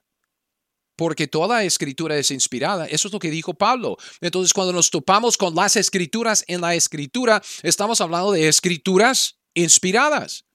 Porque 0.96 1.28
toda 1.28 1.64
escritura 1.64 2.18
es 2.18 2.32
inspirada. 2.32 2.86
Eso 2.86 3.08
es 3.08 3.14
lo 3.14 3.20
que 3.20 3.30
dijo 3.30 3.54
Pablo. 3.54 3.98
Entonces, 4.22 4.54
cuando 4.54 4.72
nos 4.72 4.90
topamos 4.90 5.36
con 5.38 5.54
las 5.54 5.76
escrituras 5.76 6.46
en 6.48 6.62
la 6.62 6.76
escritura, 6.76 7.42
estamos 7.64 8.00
hablando 8.00 8.32
de 8.32 8.48
escrituras 8.48 9.38
inspiradas. 9.54 10.46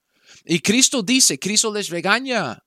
Y 0.45 0.59
Cristo 0.59 1.03
dice, 1.03 1.37
Cristo 1.37 1.71
les 1.73 1.89
regaña 1.89 2.63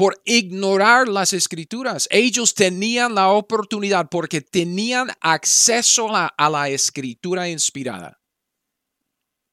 por 0.00 0.18
ignorar 0.24 1.08
las 1.08 1.34
escrituras. 1.34 2.08
Ellos 2.10 2.54
tenían 2.54 3.14
la 3.14 3.28
oportunidad 3.28 4.08
porque 4.08 4.40
tenían 4.40 5.10
acceso 5.20 6.08
a, 6.16 6.32
la 6.50 6.70
escritura 6.70 7.50
inspirada. 7.50 8.18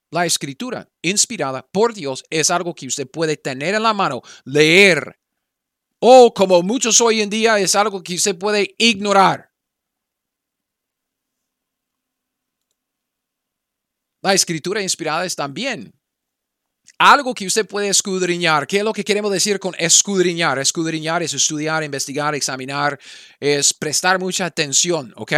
La 0.09 0.25
escritura 0.25 0.89
inspirada 1.01 1.67
por 1.67 1.93
Dios 1.93 2.23
es 2.29 2.49
algo 2.49 2.73
que 2.73 2.87
usted 2.87 3.11
puede 3.11 3.35
tener 3.35 3.75
en 3.75 3.83
la 3.83 3.93
mano, 3.93 4.21
leer. 4.45 5.19
O 5.99 6.33
como 6.33 6.61
muchos 6.61 7.01
hoy 7.01 7.19
en 7.19 7.29
día 7.29 7.59
es 7.59 7.75
algo 7.75 8.01
que 8.01 8.15
usted 8.15 8.37
puede 8.39 8.73
ignorar. 8.77 9.51
La 14.21 14.33
escritura 14.33 14.81
inspirada 14.81 15.25
es 15.25 15.35
también 15.35 15.96
algo 16.97 17.33
que 17.33 17.45
usted 17.45 17.67
puede 17.67 17.89
escudriñar. 17.89 18.67
¿Qué 18.67 18.77
es 18.77 18.83
lo 18.83 18.93
que 18.93 19.03
queremos 19.03 19.31
decir 19.31 19.59
con 19.59 19.75
escudriñar? 19.77 20.59
Escudriñar 20.59 21.21
es 21.21 21.33
estudiar, 21.33 21.83
investigar, 21.83 22.33
examinar, 22.35 22.99
es 23.39 23.73
prestar 23.73 24.19
mucha 24.19 24.45
atención, 24.45 25.13
¿ok? 25.15 25.33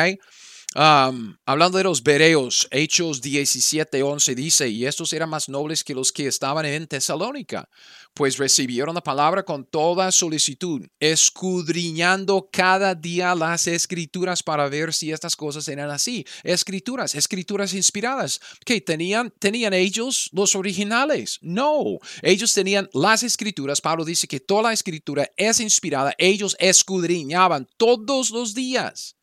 Hablando 0.76 1.78
de 1.80 1.84
los 1.84 2.04
bereos, 2.04 2.68
Hechos 2.70 3.22
17, 3.22 4.04
11 4.04 4.36
dice, 4.36 4.70
y 4.70 4.86
estos 4.86 5.12
eran 5.14 5.30
más 5.30 5.50
nobles 5.50 5.84
que 5.84 5.96
los 5.96 6.12
que 6.12 6.28
estaban 6.28 6.64
en 6.66 6.86
Tesalónica, 6.86 7.68
pues 8.14 8.38
recibieron 8.38 8.94
la 8.94 9.02
palabra 9.02 9.44
con 9.44 9.66
toda 9.66 10.12
solicitud, 10.12 10.86
escudriñando 11.00 12.50
cada 12.52 12.94
día 12.94 13.34
las 13.34 13.66
escrituras 13.66 14.44
para 14.44 14.70
ver 14.70 14.94
si 14.94 15.12
estas 15.12 15.36
cosas 15.36 15.68
eran 15.68 15.90
así. 15.90 16.26
Escrituras, 16.44 17.16
escrituras 17.16 17.74
inspiradas. 17.74 18.40
¿Qué 18.64 18.82
tenían, 18.82 19.34
tenían 19.40 19.74
ellos 19.74 20.30
los 20.34 20.56
originales? 20.56 21.40
No, 21.42 21.98
ellos 22.22 22.54
tenían 22.54 22.90
las 22.94 23.24
escrituras. 23.24 23.82
Pablo 23.82 24.06
dice 24.06 24.28
que 24.28 24.40
toda 24.40 24.64
la 24.64 24.74
escritura 24.74 25.30
es 25.36 25.60
inspirada. 25.60 26.14
Ellos 26.18 26.56
escudriñaban 26.60 27.68
todos 27.78 28.32
los 28.32 28.54
días 28.54 29.16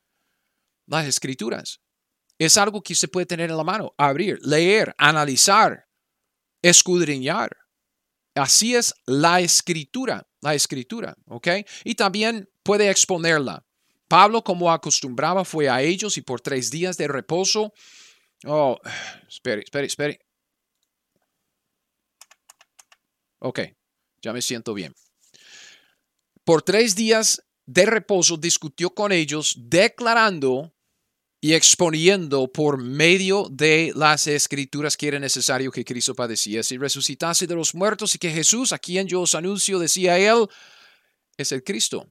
las 0.87 1.07
escrituras. 1.07 1.81
Es 2.39 2.57
algo 2.59 2.83
que 2.83 2.95
se 2.95 3.09
puede 3.09 3.27
tener 3.27 3.51
en 3.51 3.57
la 3.57 3.65
mano, 3.65 3.95
abrir, 3.97 4.39
leer, 4.43 4.95
analizar, 4.99 5.87
escudriñar. 6.63 7.57
Así 8.35 8.75
es 8.75 8.95
la 9.07 9.41
escritura, 9.41 10.29
la 10.43 10.55
escritura, 10.55 11.17
¿ok? 11.27 11.49
Y 11.85 11.95
también 11.95 12.49
puede 12.63 12.91
exponerla. 12.91 13.65
Pablo, 14.09 14.43
como 14.45 14.71
acostumbraba, 14.71 15.45
fue 15.45 15.69
a 15.69 15.81
ellos 15.81 16.17
y 16.19 16.23
por 16.23 16.41
tres 16.41 16.71
días 16.71 16.97
de 16.97 17.09
reposo. 17.09 17.73
Oh, 18.45 18.79
espere, 19.29 19.63
espere, 19.63 19.87
espere. 19.87 20.21
Ok, 23.39 23.61
ya 24.23 24.33
me 24.33 24.43
siento 24.43 24.75
bien. 24.75 24.95
Por 26.45 26.63
tres 26.63 26.95
días 26.95 27.43
de 27.65 27.87
reposo 27.87 28.37
discutió 28.37 28.95
con 28.95 29.13
ellos 29.13 29.55
declarando 29.59 30.73
y 31.47 31.55
exponiendo 31.55 32.51
por 32.51 32.83
medio 32.83 33.47
de 33.49 33.93
las 33.95 34.27
escrituras 34.27 34.97
que 34.97 35.07
era 35.07 35.21
necesario 35.21 35.71
que 35.71 35.85
Cristo 35.85 36.13
padeciese 36.13 36.75
y 36.75 36.79
resucitase 36.79 37.47
de 37.47 37.55
los 37.55 37.73
muertos 37.73 38.17
y 38.17 38.19
que 38.19 38.33
Jesús, 38.33 38.73
a 38.73 38.81
quien 38.81 39.07
yo 39.07 39.21
os 39.21 39.37
anuncio, 39.37 39.79
decía 39.79 40.19
él, 40.19 40.49
es 41.37 41.53
el 41.53 41.63
Cristo. 41.63 42.11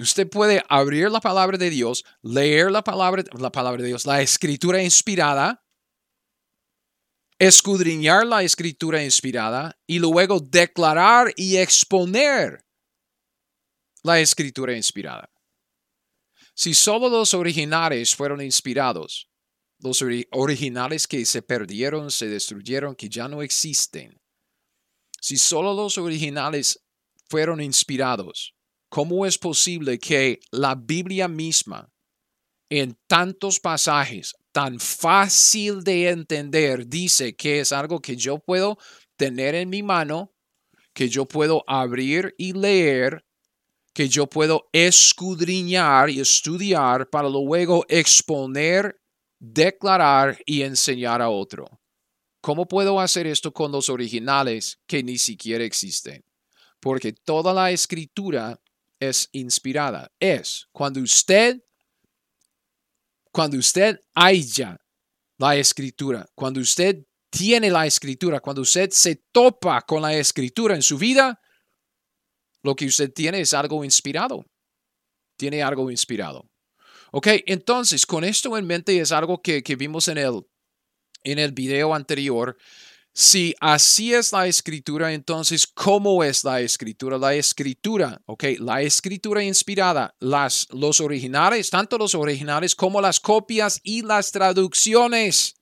Usted 0.00 0.28
puede 0.28 0.64
abrir 0.68 1.12
la 1.12 1.20
palabra 1.20 1.58
de 1.58 1.70
Dios, 1.70 2.04
leer 2.22 2.72
la 2.72 2.82
palabra, 2.82 3.22
la 3.38 3.52
palabra 3.52 3.82
de 3.82 3.86
Dios, 3.86 4.04
la 4.04 4.20
escritura 4.20 4.82
inspirada, 4.82 5.64
escudriñar 7.38 8.26
la 8.26 8.42
escritura 8.42 9.04
inspirada 9.04 9.78
y 9.86 10.00
luego 10.00 10.40
declarar 10.40 11.32
y 11.36 11.58
exponer 11.58 12.64
la 14.02 14.18
escritura 14.18 14.76
inspirada. 14.76 15.33
Si 16.54 16.72
solo 16.74 17.08
los 17.08 17.34
originales 17.34 18.14
fueron 18.14 18.40
inspirados, 18.40 19.28
los 19.80 20.02
originales 20.30 21.06
que 21.06 21.24
se 21.24 21.42
perdieron, 21.42 22.10
se 22.10 22.28
destruyeron, 22.28 22.94
que 22.94 23.08
ya 23.08 23.28
no 23.28 23.42
existen, 23.42 24.20
si 25.20 25.36
solo 25.36 25.74
los 25.74 25.98
originales 25.98 26.84
fueron 27.28 27.60
inspirados, 27.60 28.54
¿cómo 28.88 29.26
es 29.26 29.38
posible 29.38 29.98
que 29.98 30.40
la 30.52 30.74
Biblia 30.74 31.28
misma, 31.28 31.90
en 32.70 32.96
tantos 33.06 33.58
pasajes, 33.58 34.34
tan 34.52 34.78
fácil 34.78 35.82
de 35.82 36.10
entender, 36.10 36.86
dice 36.86 37.34
que 37.34 37.60
es 37.60 37.72
algo 37.72 38.00
que 38.00 38.16
yo 38.16 38.38
puedo 38.38 38.78
tener 39.16 39.54
en 39.54 39.68
mi 39.68 39.82
mano, 39.82 40.32
que 40.92 41.08
yo 41.08 41.26
puedo 41.26 41.64
abrir 41.66 42.34
y 42.38 42.52
leer 42.52 43.24
que 43.94 44.08
yo 44.08 44.26
puedo 44.26 44.68
escudriñar 44.72 46.10
y 46.10 46.20
estudiar 46.20 47.08
para 47.08 47.28
luego 47.28 47.86
exponer, 47.88 49.00
declarar 49.38 50.36
y 50.44 50.62
enseñar 50.62 51.22
a 51.22 51.30
otro. 51.30 51.80
¿Cómo 52.42 52.66
puedo 52.66 53.00
hacer 53.00 53.26
esto 53.26 53.52
con 53.52 53.70
los 53.70 53.88
originales 53.88 54.80
que 54.86 55.02
ni 55.02 55.16
siquiera 55.16 55.64
existen? 55.64 56.24
Porque 56.80 57.12
toda 57.12 57.54
la 57.54 57.70
escritura 57.70 58.60
es 58.98 59.28
inspirada. 59.32 60.12
Es 60.18 60.66
cuando 60.72 61.00
usted, 61.00 61.62
cuando 63.32 63.56
usted 63.56 64.00
haya 64.14 64.76
la 65.38 65.56
escritura, 65.56 66.26
cuando 66.34 66.60
usted 66.60 67.06
tiene 67.30 67.70
la 67.70 67.86
escritura, 67.86 68.40
cuando 68.40 68.62
usted 68.62 68.90
se 68.90 69.16
topa 69.32 69.82
con 69.82 70.02
la 70.02 70.14
escritura 70.14 70.74
en 70.74 70.82
su 70.82 70.98
vida, 70.98 71.40
lo 72.64 72.74
que 72.74 72.86
usted 72.86 73.12
tiene 73.12 73.40
es 73.40 73.52
algo 73.52 73.84
inspirado. 73.84 74.44
Tiene 75.36 75.62
algo 75.62 75.90
inspirado. 75.90 76.48
Ok, 77.12 77.28
entonces 77.46 78.06
con 78.06 78.24
esto 78.24 78.56
en 78.56 78.66
mente 78.66 78.98
es 78.98 79.12
algo 79.12 79.40
que, 79.40 79.62
vimos 79.78 80.08
en 80.08 80.18
el, 80.18 80.46
en 81.22 81.38
el 81.38 81.52
video 81.52 81.94
anterior. 81.94 82.56
Si 83.12 83.54
así 83.60 84.14
es 84.14 84.32
la 84.32 84.48
escritura, 84.48 85.12
entonces, 85.12 85.66
¿cómo 85.66 86.24
es 86.24 86.42
la 86.42 86.60
escritura? 86.62 87.18
La 87.18 87.34
escritura, 87.34 88.20
ok, 88.24 88.44
la 88.58 88.82
escritura 88.82 89.44
inspirada, 89.44 90.16
las, 90.18 90.66
los 90.70 91.00
originales, 91.00 91.70
tanto 91.70 91.98
los 91.98 92.14
originales 92.14 92.74
como 92.74 93.00
las 93.00 93.20
copias 93.20 93.78
y 93.84 94.02
las 94.02 94.32
traducciones. 94.32 95.54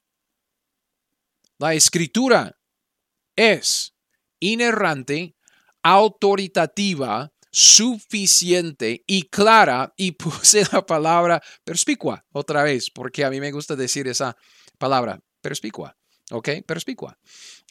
La 1.58 1.74
escritura 1.74 2.56
es 3.36 3.92
inerrante, 4.40 5.36
autoritativa, 5.82 7.32
suficiente 7.50 9.04
y 9.06 9.24
clara, 9.24 9.92
y 9.96 10.12
puse 10.12 10.64
la 10.72 10.84
palabra 10.84 11.42
perspicua 11.64 12.24
otra 12.32 12.62
vez, 12.62 12.90
porque 12.90 13.24
a 13.24 13.30
mí 13.30 13.40
me 13.40 13.52
gusta 13.52 13.76
decir 13.76 14.08
esa 14.08 14.36
palabra, 14.78 15.20
perspicua. 15.40 15.96
¿Ok? 16.30 16.48
Perspicua. 16.66 17.18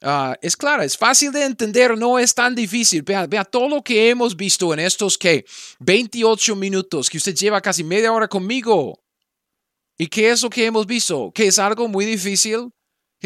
Ah, 0.03 0.37
es 0.39 0.55
clara, 0.55 0.83
es 0.85 0.95
fácil 0.95 1.31
de 1.31 1.43
entender, 1.45 1.97
no 1.97 2.19
es 2.19 2.35
tan 2.35 2.53
difícil. 2.53 3.01
Vea, 3.01 3.25
vea 3.25 3.43
todo 3.43 3.67
lo 3.67 3.81
que 3.81 4.09
hemos 4.09 4.35
visto 4.35 4.71
en 4.73 4.79
estos 4.79 5.17
que 5.17 5.45
28 5.79 6.55
minutos, 6.55 7.09
que 7.09 7.17
usted 7.17 7.33
lleva 7.33 7.59
casi 7.59 7.83
media 7.83 8.11
hora 8.11 8.27
conmigo. 8.27 9.01
¿Y 9.97 10.07
qué 10.07 10.29
es 10.29 10.43
lo 10.43 10.49
que 10.49 10.65
hemos 10.65 10.85
visto? 10.85 11.31
¿Que 11.33 11.47
es 11.47 11.57
algo 11.57 11.87
muy 11.87 12.05
difícil? 12.05 12.71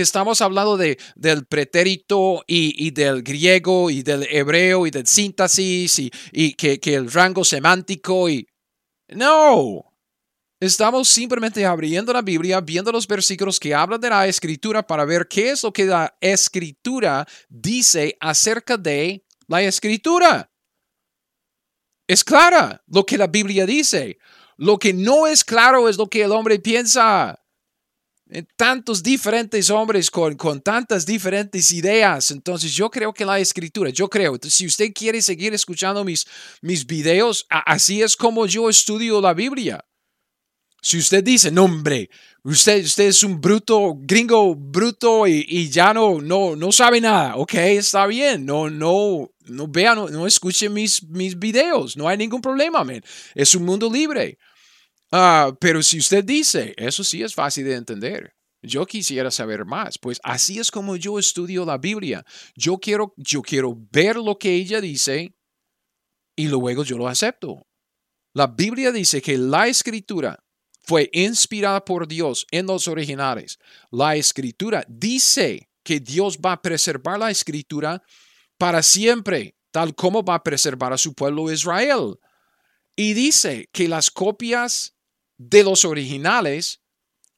Estamos 0.01 0.41
hablando 0.41 0.77
de, 0.77 0.97
del 1.15 1.45
pretérito 1.45 2.43
y, 2.47 2.91
del 2.91 3.23
griego 3.23 3.89
y 3.89 4.03
del 4.03 4.27
hebreo 4.29 4.86
y 4.88 4.91
del 4.91 5.08
síntesis 5.08 5.99
y, 5.99 6.12
y 6.31 6.53
que, 6.53 6.79
que, 6.79 6.95
el 6.95 7.12
rango 7.12 7.43
semántico 7.43 8.29
y... 8.29 8.47
No, 9.10 9.93
estamos 10.60 11.08
simplemente 11.08 11.65
abriendo 11.65 12.12
la 12.12 12.21
Biblia, 12.21 12.60
viendo 12.62 12.91
los 12.91 13.08
versículos 13.08 13.60
que 13.60 13.73
hablan 13.73 14.01
de 14.01 14.10
la 14.10 14.27
escritura 14.27 14.86
para 14.86 15.05
ver 15.05 15.27
qué 15.27 15.51
es 15.51 15.63
lo 15.63 15.71
que 15.71 15.86
la 15.86 16.15
escritura 16.19 17.25
dice 17.47 18.17
acerca 18.19 18.77
de 18.77 19.23
la 19.47 19.62
escritura. 19.62 20.51
Es 22.08 22.23
clara 22.23 22.84
lo 22.88 23.05
que 23.05 23.17
la 23.17 23.27
Biblia 23.27 23.65
dice. 23.65 24.17
Lo 24.58 24.77
que 24.77 24.93
no 24.93 25.27
es 25.27 25.43
claro 25.43 25.89
es 25.89 25.97
lo 25.97 26.08
que 26.08 26.23
el 26.23 26.31
hombre 26.31 26.60
piensa 26.60 27.44
tantos 28.55 29.03
diferentes 29.03 29.69
hombres 29.69 30.09
con, 30.09 30.35
con 30.35 30.61
tantas 30.61 31.05
diferentes 31.05 31.71
ideas. 31.71 32.31
Entonces 32.31 32.73
yo 32.73 32.89
creo 32.89 33.13
que 33.13 33.25
la 33.25 33.39
escritura, 33.39 33.89
yo 33.89 34.09
creo, 34.09 34.38
si 34.41 34.65
usted 34.65 34.91
quiere 34.93 35.21
seguir 35.21 35.53
escuchando 35.53 36.03
mis, 36.03 36.25
mis 36.61 36.85
videos, 36.85 37.45
así 37.49 38.01
es 38.01 38.15
como 38.15 38.45
yo 38.45 38.69
estudio 38.69 39.21
la 39.21 39.33
Biblia. 39.33 39.83
Si 40.81 40.99
usted 40.99 41.23
dice, 41.23 41.49
no 41.49 41.63
hombre, 41.63 42.11
usted, 42.43 42.83
usted 42.83 43.05
es 43.05 43.23
un 43.23 43.41
bruto, 43.41 43.95
gringo 43.97 44.53
bruto 44.53 45.25
y, 45.25 45.67
ya 45.69 45.95
no, 45.95 46.21
no, 46.21 46.55
no 46.55 46.71
sabe 46.71 47.01
nada, 47.01 47.38
ok, 47.38 47.55
está 47.55 48.05
bien, 48.05 48.45
no, 48.45 48.69
no, 48.69 49.31
no 49.45 49.67
vea, 49.67 49.95
no, 49.95 50.09
no 50.09 50.27
escuche 50.27 50.69
mis, 50.69 51.01
mis 51.09 51.39
videos, 51.39 51.97
no 51.97 52.07
hay 52.07 52.17
ningún 52.17 52.39
problema, 52.39 52.83
man. 52.83 53.01
Es 53.33 53.55
un 53.55 53.65
mundo 53.65 53.91
libre. 53.91 54.38
Ah, 55.17 55.56
pero 55.62 55.82
si 55.82 55.99
usted 55.99 56.25
dice, 56.25 56.73
eso 56.75 57.01
sí 57.01 57.23
es 57.23 57.34
fácil 57.34 57.63
de 57.63 57.75
entender. 57.75 58.36
Yo 58.62 58.86
quisiera 58.86 59.32
saber 59.32 59.63
más, 59.63 59.97
pues 59.97 60.19
así 60.25 60.60
es 60.60 60.69
como 60.69 60.97
yo 60.97 61.17
estudio 61.17 61.63
la 61.63 61.78
Biblia. 61.78 62.25
Yo 62.54 62.80
quiero, 62.80 63.13
yo 63.15 63.41
quiero 63.41 63.78
ver 63.93 64.17
lo 64.17 64.38
que 64.38 64.54
ella 64.54 64.82
dice, 64.82 65.34
y 66.36 66.49
luego 66.49 66.84
yo 66.84 66.97
lo 66.97 67.08
acepto. 67.08 67.65
La 68.34 68.47
Biblia 68.47 68.91
dice 68.91 69.21
que 69.21 69.38
la 69.38 69.69
escritura 69.69 70.43
fue 70.84 71.10
inspirada 71.13 71.86
por 71.86 72.10
Dios 72.10 72.45
en 72.51 72.65
los 72.65 72.89
originales. 72.89 73.58
La 73.91 74.17
escritura 74.17 74.84
dice 74.89 75.69
que 75.82 76.01
Dios 76.01 76.39
va 76.39 76.51
a 76.51 76.62
preservar 76.62 77.19
la 77.19 77.32
escritura 77.32 78.04
para 78.58 78.84
siempre, 78.84 79.56
tal 79.71 79.95
como 79.95 80.25
va 80.25 80.36
a 80.36 80.43
preservar 80.43 80.91
a 80.91 80.97
su 80.97 81.13
pueblo 81.13 81.49
Israel. 81.49 82.19
Y 82.97 83.13
dice 83.13 83.69
que 83.71 83.88
las 83.88 84.12
copias 84.12 84.94
de 85.37 85.63
los 85.63 85.85
originales 85.85 86.81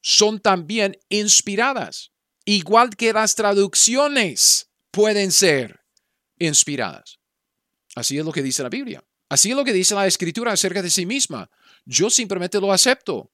son 0.01 0.39
también 0.39 0.97
inspiradas, 1.09 2.11
igual 2.45 2.95
que 2.95 3.13
las 3.13 3.35
traducciones 3.35 4.69
pueden 4.91 5.31
ser 5.31 5.81
inspiradas. 6.39 7.19
Así 7.95 8.17
es 8.17 8.25
lo 8.25 8.31
que 8.31 8.43
dice 8.43 8.63
la 8.63 8.69
Biblia. 8.69 9.03
Así 9.29 9.49
es 9.49 9.55
lo 9.55 9.65
que 9.65 9.73
dice 9.73 9.95
la 9.95 10.07
escritura 10.07 10.53
acerca 10.53 10.81
de 10.81 10.89
sí 10.89 11.05
misma. 11.05 11.49
Yo 11.85 12.09
simplemente 12.09 12.59
lo 12.59 12.71
acepto. 12.71 13.31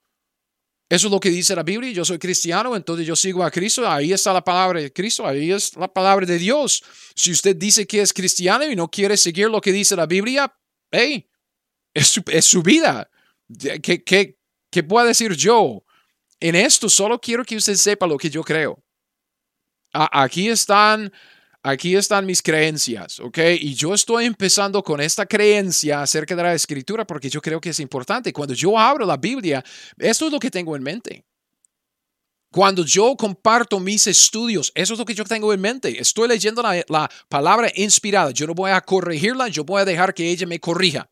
Eso 0.90 1.08
es 1.08 1.12
lo 1.12 1.20
que 1.20 1.30
dice 1.30 1.56
la 1.56 1.64
Biblia. 1.64 1.92
Yo 1.92 2.06
soy 2.06 2.20
cristiano, 2.20 2.76
entonces 2.76 3.06
yo 3.06 3.16
sigo 3.16 3.44
a 3.44 3.52
Cristo. 3.52 3.88
Ahí 3.88 4.14
está 4.14 4.34
la 4.34 4.44
palabra 4.44 4.80
de 4.80 4.92
Cristo, 4.92 5.28
ahí 5.28 5.52
es 5.52 5.76
la 5.76 5.92
palabra 5.92 6.26
de 6.26 6.38
Dios. 6.38 6.84
Si 7.16 7.32
usted 7.32 7.56
dice 7.56 7.88
que 7.88 8.02
es 8.02 8.14
cristiano 8.14 8.66
y 8.66 8.76
no 8.76 8.90
quiere 8.90 9.18
seguir 9.18 9.50
lo 9.50 9.62
que 9.62 9.72
dice 9.72 9.96
la 9.96 10.06
Biblia, 10.06 10.54
hey, 10.92 11.28
es 11.94 12.08
su, 12.08 12.24
es 12.28 12.46
su 12.46 12.62
vida. 12.62 13.10
¿Qué, 13.82 14.04
qué, 14.04 14.38
¿Qué 14.74 14.82
puedo 14.82 15.06
decir 15.06 15.34
yo? 15.36 15.84
En 16.40 16.56
esto 16.56 16.90
solo 16.90 17.22
quiero 17.22 17.46
que 17.46 17.56
usted 17.56 17.76
sepa 17.76 18.08
lo 18.08 18.18
que 18.18 18.28
yo 18.28 18.44
creo. 18.44 18.84
aquí 19.94 20.50
están 20.50 21.14
aquí 21.62 21.96
están 21.96 22.26
mis 22.26 22.42
creencias, 22.42 23.20
¿ok? 23.20 23.38
Y 23.60 23.76
yo 23.76 23.94
estoy 23.94 24.26
empezando 24.26 24.82
con 24.84 25.00
esta 25.00 25.28
creencia 25.28 26.02
acerca 26.02 26.36
de 26.36 26.42
la 26.42 26.56
escritura 26.56 27.06
porque 27.06 27.30
yo 27.30 27.40
creo 27.40 27.62
que 27.62 27.70
es 27.70 27.80
importante. 27.80 28.34
Cuando 28.34 28.56
yo 28.56 28.78
abro 28.78 29.06
la 29.06 29.16
Biblia, 29.16 29.64
esto 29.96 30.26
es 30.26 30.32
lo 30.32 30.40
que 30.40 30.50
tengo 30.50 30.76
en 30.76 30.82
mente. 30.82 31.24
Cuando 32.52 32.84
yo 32.84 33.16
comparto 33.16 33.80
mis 33.80 34.08
estudios, 34.08 34.72
eso 34.74 34.94
es 34.94 35.00
lo 35.00 35.06
que 35.06 35.14
yo 35.14 35.24
tengo 35.24 35.54
en 35.54 35.62
mente. 35.62 36.02
Estoy 36.02 36.28
leyendo 36.28 36.64
la, 36.64 36.84
la 36.90 37.12
palabra 37.30 37.72
inspirada. 37.76 38.32
Yo 38.32 38.48
no 38.48 38.56
voy 38.56 38.72
a 38.72 38.82
corregirla, 38.82 39.50
yo 39.50 39.64
voy 39.64 39.82
a 39.82 39.86
dejar 39.86 40.16
que 40.16 40.28
ella 40.32 40.48
me 40.48 40.60
corrija. 40.60 41.08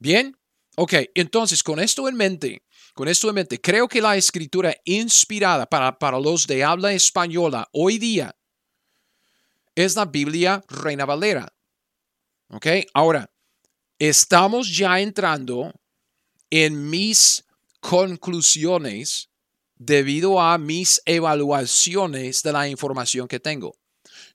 ¿Bien? 0.00 0.37
Ok, 0.80 0.94
entonces 1.16 1.64
con 1.64 1.80
esto 1.80 2.08
en 2.08 2.14
mente, 2.14 2.62
con 2.94 3.08
esto 3.08 3.28
en 3.28 3.34
mente, 3.34 3.60
creo 3.60 3.88
que 3.88 4.00
la 4.00 4.16
escritura 4.16 4.76
inspirada 4.84 5.66
para, 5.66 5.98
para 5.98 6.20
los 6.20 6.46
de 6.46 6.62
habla 6.62 6.92
española 6.92 7.68
hoy 7.72 7.98
día 7.98 8.36
es 9.74 9.96
la 9.96 10.04
Biblia 10.04 10.62
Reina 10.68 11.04
Valera. 11.04 11.52
¿Ok? 12.50 12.66
Ahora, 12.94 13.28
estamos 13.98 14.72
ya 14.72 15.00
entrando 15.00 15.72
en 16.48 16.88
mis 16.88 17.44
conclusiones 17.80 19.30
debido 19.74 20.40
a 20.40 20.58
mis 20.58 21.02
evaluaciones 21.06 22.44
de 22.44 22.52
la 22.52 22.68
información 22.68 23.26
que 23.26 23.40
tengo. 23.40 23.76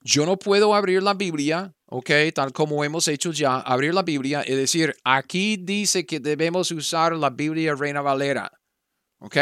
Yo 0.02 0.26
no 0.26 0.38
puedo 0.38 0.76
abrir 0.76 1.04
la 1.04 1.14
Biblia, 1.14 1.74
¿ok? 1.94 2.10
Tal 2.34 2.52
como 2.52 2.84
hemos 2.84 3.08
hecho 3.08 3.32
ya, 3.32 3.60
abrir 3.60 3.94
la 3.94 4.02
Biblia 4.02 4.44
y 4.48 4.56
decir, 4.56 4.96
aquí 5.04 5.58
dice 5.58 6.08
que 6.08 6.20
debemos 6.20 6.72
usar 6.72 7.14
la 7.14 7.30
Biblia 7.30 7.76
Reina 7.76 8.02
Valera, 8.02 8.52
¿ok? 9.20 9.38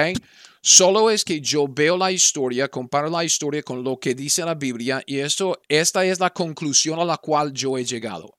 Solo 0.62 1.10
es 1.10 1.24
que 1.24 1.40
yo 1.40 1.66
veo 1.70 1.98
la 1.98 2.12
historia, 2.12 2.68
comparo 2.68 3.10
la 3.10 3.24
historia 3.24 3.64
con 3.64 3.86
lo 3.86 3.98
que 3.98 4.14
dice 4.14 4.44
la 4.44 4.56
Biblia 4.56 5.02
y 5.06 5.20
esto, 5.20 5.62
esta 5.70 6.04
es 6.04 6.20
la 6.20 6.30
conclusión 6.30 7.00
a 7.00 7.06
la 7.06 7.16
cual 7.16 7.54
yo 7.54 7.78
he 7.78 7.86
llegado. 7.86 8.38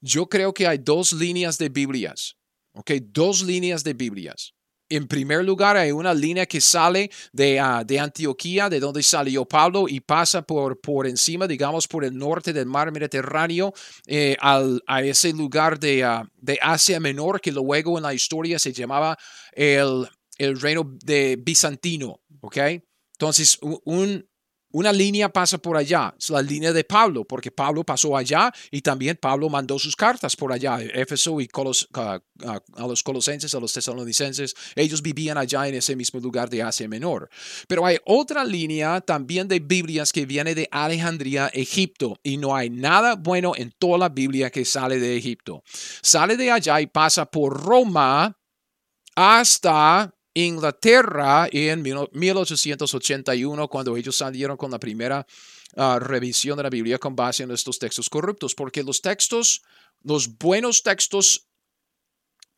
Yo 0.00 0.28
creo 0.28 0.52
que 0.52 0.66
hay 0.66 0.78
dos 0.78 1.12
líneas 1.12 1.56
de 1.56 1.68
Biblias, 1.68 2.34
¿ok? 2.72 2.90
Dos 3.00 3.42
líneas 3.42 3.84
de 3.84 3.94
Biblias. 3.94 4.54
En 4.90 5.06
primer 5.06 5.44
lugar, 5.44 5.76
hay 5.76 5.92
una 5.92 6.12
línea 6.12 6.46
que 6.46 6.60
sale 6.60 7.10
de, 7.32 7.60
ah, 7.60 7.84
de 7.84 8.00
Antioquía, 8.00 8.68
de 8.68 8.80
donde 8.80 9.04
salió 9.04 9.44
Pablo, 9.44 9.86
y 9.88 10.00
pasa 10.00 10.42
por, 10.42 10.80
por 10.80 11.06
encima, 11.06 11.46
digamos, 11.46 11.86
por 11.86 12.04
el 12.04 12.18
norte 12.18 12.52
del 12.52 12.66
mar 12.66 12.90
Mediterráneo, 12.90 13.72
eh, 14.06 14.36
al, 14.40 14.82
a 14.88 15.00
ese 15.02 15.32
lugar 15.32 15.78
de, 15.78 16.02
ah, 16.02 16.28
de 16.36 16.58
Asia 16.60 16.98
Menor, 16.98 17.40
que 17.40 17.52
luego 17.52 17.98
en 17.98 18.02
la 18.02 18.12
historia 18.12 18.58
se 18.58 18.72
llamaba 18.72 19.16
el, 19.52 20.08
el 20.38 20.60
reino 20.60 20.82
de 21.04 21.36
bizantino. 21.40 22.20
Entonces, 23.12 23.58
un, 23.84 24.26
una 24.72 24.92
línea 24.92 25.28
pasa 25.28 25.58
por 25.58 25.76
allá, 25.76 26.14
es 26.18 26.30
la 26.30 26.42
línea 26.42 26.72
de 26.72 26.84
Pablo, 26.84 27.24
porque 27.24 27.50
Pablo 27.50 27.84
pasó 27.84 28.16
allá 28.16 28.52
y 28.70 28.82
también 28.82 29.18
Pablo 29.20 29.48
mandó 29.48 29.78
sus 29.78 29.96
cartas 29.96 30.36
por 30.36 30.52
allá, 30.52 30.80
Éfeso 30.80 31.40
y 31.40 31.48
a, 31.94 32.20
los 32.86 33.02
colosenses, 33.02 33.54
a 33.54 33.60
los 33.60 33.72
tesalonicenses, 33.72 34.54
ellos 34.76 35.02
vivían 35.02 35.38
allá 35.38 35.66
en 35.66 35.74
ese 35.74 35.96
mismo 35.96 36.20
lugar 36.20 36.48
de 36.48 36.62
Asia 36.62 36.88
Menor. 36.88 37.28
Pero 37.66 37.84
hay 37.84 37.98
otra 38.04 38.44
línea 38.44 39.00
también 39.00 39.48
de 39.48 39.58
Biblias 39.58 40.12
que 40.12 40.26
viene 40.26 40.54
de 40.54 40.68
Alejandría, 40.70 41.48
Egipto, 41.48 42.18
y 42.22 42.36
no 42.36 42.54
hay 42.54 42.70
nada 42.70 43.16
bueno 43.16 43.52
en 43.56 43.72
toda 43.78 43.98
la 43.98 44.08
Biblia 44.08 44.50
que 44.50 44.64
sale 44.64 44.98
de 44.98 45.16
Egipto. 45.16 45.62
Sale 46.02 46.36
de 46.36 46.50
allá 46.50 46.80
y 46.80 46.86
pasa 46.86 47.26
por 47.26 47.60
Roma 47.60 48.36
hasta 49.16 50.14
Inglaterra 50.34 51.48
en 51.50 51.82
1881, 51.82 53.68
cuando 53.68 53.96
ellos 53.96 54.16
salieron 54.16 54.56
con 54.56 54.70
la 54.70 54.78
primera 54.78 55.26
ah, 55.76 55.98
revisión 56.00 56.56
de 56.56 56.62
la 56.62 56.70
Biblia 56.70 56.98
con 56.98 57.16
base 57.16 57.42
en 57.42 57.50
estos 57.50 57.78
textos 57.78 58.08
corruptos, 58.08 58.54
porque 58.54 58.82
los 58.82 59.00
textos, 59.02 59.62
los 60.02 60.38
buenos 60.38 60.84
textos 60.84 61.48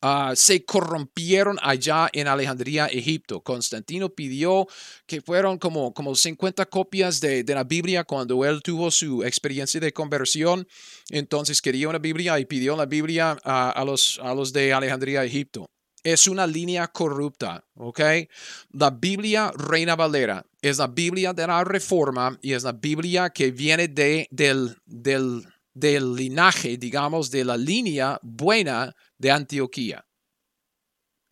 ah, 0.03 0.35
se 0.37 0.67
corrompieron 0.67 1.59
allá 1.63 2.11
en 2.13 2.29
Alejandría, 2.29 2.89
Egipto. 2.89 3.41
Constantino 3.41 4.11
pidió 4.11 4.67
que 5.07 5.23
fueron 5.23 5.57
como, 5.57 5.95
como 5.95 6.15
50 6.15 6.67
copias 6.67 7.21
de, 7.21 7.43
la 7.43 7.65
Biblia 7.65 8.05
cuando 8.05 8.45
él 8.45 8.61
tuvo 8.63 8.91
su 8.91 9.25
experiencia 9.25 9.81
de 9.81 9.95
conversión. 9.95 10.69
Entonces 11.09 11.63
quería 11.63 11.89
una 11.89 11.99
Biblia 11.99 12.39
y 12.39 12.45
pidió 12.45 12.77
la 12.77 12.85
Biblia 12.85 13.39
a, 13.45 13.83
los, 13.87 14.21
a 14.23 14.35
los 14.35 14.53
de 14.53 14.75
Alejandría, 14.75 15.25
Egipto 15.25 15.71
es 16.03 16.29
una 16.29 16.47
línea 16.47 16.89
corrupta, 16.89 17.65
¿ok? 17.75 18.01
La 18.73 18.91
Biblia 18.91 19.53
Reina 19.57 19.97
Valera 19.97 20.45
es 20.61 20.79
la 20.79 20.89
Biblia 20.89 21.33
de 21.33 21.47
la 21.47 21.65
Reforma 21.65 22.39
y 22.43 22.53
es 22.53 22.65
la 22.65 22.73
Biblia 22.73 23.31
que 23.31 23.51
viene 23.51 23.89
de, 23.89 24.29
del, 24.31 24.77
del, 24.87 25.47
del 25.75 26.15
linaje, 26.15 26.77
digamos, 26.77 27.31
de 27.31 27.45
la 27.45 27.57
línea 27.57 28.19
buena 28.23 28.95
de 29.19 29.31
Antioquía 29.31 30.05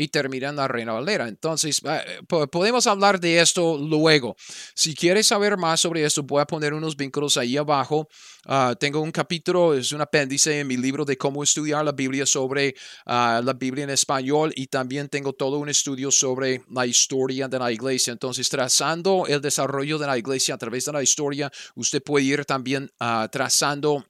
y 0.00 0.08
terminan 0.08 0.56
la 0.56 0.66
Reina 0.66 0.92
Valera. 0.94 1.28
Entonces, 1.28 1.82
eh, 1.84 2.22
podemos 2.26 2.86
hablar 2.86 3.20
de 3.20 3.38
esto 3.38 3.76
luego. 3.76 4.34
Si 4.74 4.94
quieres 4.94 5.26
saber 5.26 5.58
más 5.58 5.80
sobre 5.80 6.02
esto, 6.02 6.22
voy 6.22 6.40
a 6.40 6.46
poner 6.46 6.72
unos 6.72 6.96
vínculos 6.96 7.36
ahí 7.36 7.58
abajo. 7.58 8.08
Ah, 8.46 8.74
tengo 8.80 9.02
un 9.02 9.12
capítulo, 9.12 9.74
es 9.74 9.92
un 9.92 10.00
apéndice 10.00 10.60
en 10.60 10.68
mi 10.68 10.78
libro 10.78 11.04
de 11.04 11.18
cómo 11.18 11.42
estudiar 11.42 11.84
la 11.84 11.92
Biblia 11.92 12.24
sobre 12.24 12.74
ah, 13.04 13.42
la 13.44 13.52
Biblia 13.52 13.84
en 13.84 13.90
español 13.90 14.54
y 14.56 14.68
también 14.68 15.10
tengo 15.10 15.34
todo 15.34 15.58
un 15.58 15.68
estudio 15.68 16.10
sobre 16.10 16.62
la 16.70 16.86
historia 16.86 17.46
de 17.46 17.58
la 17.58 17.70
iglesia. 17.70 18.14
Entonces, 18.14 18.48
trazando 18.48 19.26
el 19.28 19.42
desarrollo 19.42 19.98
de 19.98 20.06
la 20.06 20.16
iglesia 20.16 20.54
a 20.54 20.58
través 20.58 20.86
de 20.86 20.92
la 20.92 21.02
historia, 21.02 21.52
usted 21.74 22.02
puede 22.02 22.24
ir 22.24 22.46
también 22.46 22.90
uh, 23.00 23.28
trazando 23.30 24.06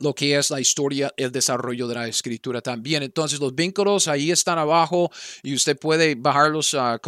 lo 0.00 0.14
que 0.14 0.36
es 0.36 0.50
la 0.50 0.60
historia, 0.60 1.12
el 1.16 1.32
desarrollo 1.32 1.86
de 1.86 1.94
la 1.94 2.08
escritura 2.08 2.60
también. 2.60 3.02
Entonces 3.02 3.40
los 3.40 3.54
vínculos 3.54 4.08
ahí 4.08 4.30
están 4.30 4.58
abajo 4.58 5.10
y 5.42 5.54
usted 5.54 5.78
puede 5.78 6.14
bajarlos 6.14 6.74
ah, 6.74 6.98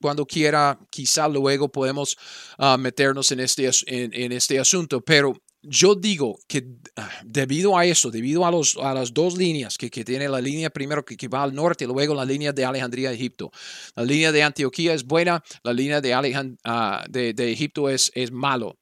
cuando 0.00 0.26
quiera. 0.26 0.78
Quizá 0.90 1.28
luego 1.28 1.70
podemos 1.70 2.16
ah, 2.58 2.76
meternos 2.78 3.30
en 3.32 3.40
este, 3.40 3.70
en, 3.86 4.32
este 4.32 4.58
asunto, 4.58 5.00
pero 5.00 5.34
yo 5.62 5.94
digo 5.94 6.38
que 6.46 6.64
ah, 6.96 7.10
debido 7.24 7.76
a 7.76 7.84
eso, 7.84 8.10
debido 8.10 8.46
a, 8.46 8.50
los, 8.50 8.76
a 8.76 8.94
las 8.94 9.12
dos 9.12 9.36
líneas 9.36 9.76
que, 9.76 9.90
que 9.90 10.04
tiene 10.04 10.28
la 10.28 10.40
línea 10.40 10.70
primero 10.70 11.04
que, 11.04 11.28
va 11.28 11.42
al 11.42 11.54
norte, 11.54 11.86
luego 11.86 12.14
la 12.14 12.24
línea 12.24 12.52
de 12.52 12.64
Alejandría, 12.64 13.12
Egipto. 13.12 13.50
La 13.94 14.04
línea 14.04 14.32
de 14.32 14.42
Antioquía 14.42 14.94
es 14.94 15.04
buena, 15.04 15.42
la 15.62 15.72
línea 15.72 16.00
de, 16.00 16.14
Alejand 16.14 16.58
de, 17.10 17.34
de 17.34 17.52
Egipto 17.52 17.88
es, 17.88 18.10
es 18.14 18.30
malo. 18.30 18.78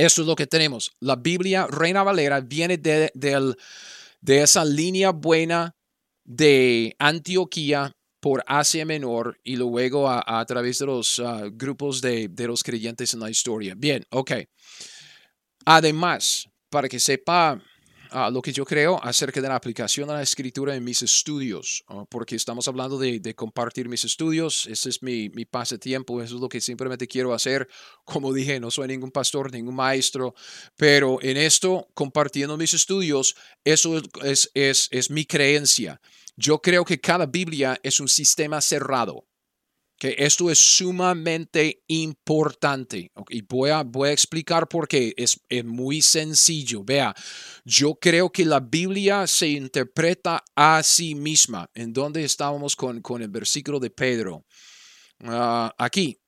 Eso 0.00 0.22
es 0.22 0.26
lo 0.26 0.34
que 0.34 0.46
tenemos. 0.46 0.92
La 1.00 1.16
Biblia 1.16 1.66
Reina 1.66 2.02
Valera 2.02 2.40
viene 2.40 2.78
de, 2.78 3.12
de 3.12 4.42
esa 4.42 4.64
línea 4.64 5.10
buena 5.10 5.76
de 6.24 6.96
Antioquía 6.98 7.94
por 8.18 8.42
Asia 8.46 8.86
Menor 8.86 9.38
y 9.44 9.56
luego 9.56 10.08
a, 10.08 10.44
través 10.46 10.78
de 10.78 10.86
los 10.86 11.20
ah, 11.20 11.42
grupos 11.52 12.00
de, 12.00 12.28
de, 12.28 12.46
los 12.46 12.62
creyentes 12.62 13.12
en 13.12 13.20
la 13.20 13.28
historia. 13.28 13.74
Bien, 13.76 14.02
ok. 14.10 14.32
Además, 15.66 16.48
para 16.70 16.88
que 16.88 16.98
sepa 16.98 17.62
ah, 18.10 18.30
lo 18.30 18.42
que 18.42 18.52
yo 18.52 18.64
creo 18.64 19.02
acerca 19.02 19.40
de 19.40 19.48
la 19.48 19.54
aplicación 19.54 20.08
de 20.08 20.14
la 20.14 20.22
escritura 20.22 20.74
en 20.74 20.84
mis 20.84 21.02
estudios, 21.02 21.84
porque 22.08 22.36
estamos 22.36 22.68
hablando 22.68 22.98
de, 22.98 23.34
compartir 23.34 23.88
mis 23.88 24.04
estudios, 24.04 24.66
ese 24.66 24.88
es 24.88 25.02
mi, 25.02 25.28
mi 25.30 25.44
pasatiempo, 25.44 26.20
eso 26.20 26.34
es 26.34 26.40
lo 26.40 26.48
que 26.48 26.60
simplemente 26.60 27.06
quiero 27.06 27.32
hacer. 27.32 27.68
Como 28.04 28.32
dije, 28.32 28.60
no 28.60 28.70
soy 28.70 28.88
ningún 28.88 29.10
pastor, 29.10 29.52
ningún 29.52 29.74
maestro, 29.74 30.34
pero 30.76 31.18
en 31.22 31.36
esto, 31.36 31.88
compartiendo 31.94 32.56
mis 32.56 32.74
estudios, 32.74 33.36
eso 33.64 34.00
es, 34.22 34.50
es, 34.54 34.88
es 34.90 35.10
mi 35.10 35.24
creencia. 35.24 36.00
Yo 36.36 36.60
creo 36.60 36.84
que 36.84 37.00
cada 37.00 37.26
Biblia 37.26 37.78
es 37.82 38.00
un 38.00 38.08
sistema 38.08 38.60
cerrado 38.60 39.29
que 40.00 40.14
esto 40.16 40.50
es 40.50 40.58
sumamente 40.58 41.84
importante. 41.86 43.12
Y 43.28 43.42
voy 43.42 43.68
a, 43.68 43.82
voy 43.82 44.08
a 44.08 44.12
explicar 44.12 44.66
por 44.66 44.88
qué. 44.88 45.12
Es, 45.14 45.38
muy 45.62 46.00
sencillo. 46.00 46.82
Vea, 46.82 47.14
yo 47.66 47.94
creo 47.96 48.32
que 48.32 48.46
la 48.46 48.60
Biblia 48.60 49.26
se 49.26 49.48
interpreta 49.48 50.42
a 50.56 50.82
sí 50.82 51.14
misma. 51.14 51.70
¿En 51.74 51.92
dónde 51.92 52.24
estábamos 52.24 52.74
con, 52.74 53.02
con 53.02 53.20
el 53.20 53.28
versículo 53.28 53.78
de 53.78 53.90
Pedro? 53.90 54.46
Ah, 55.20 55.74
aquí. 55.76 56.18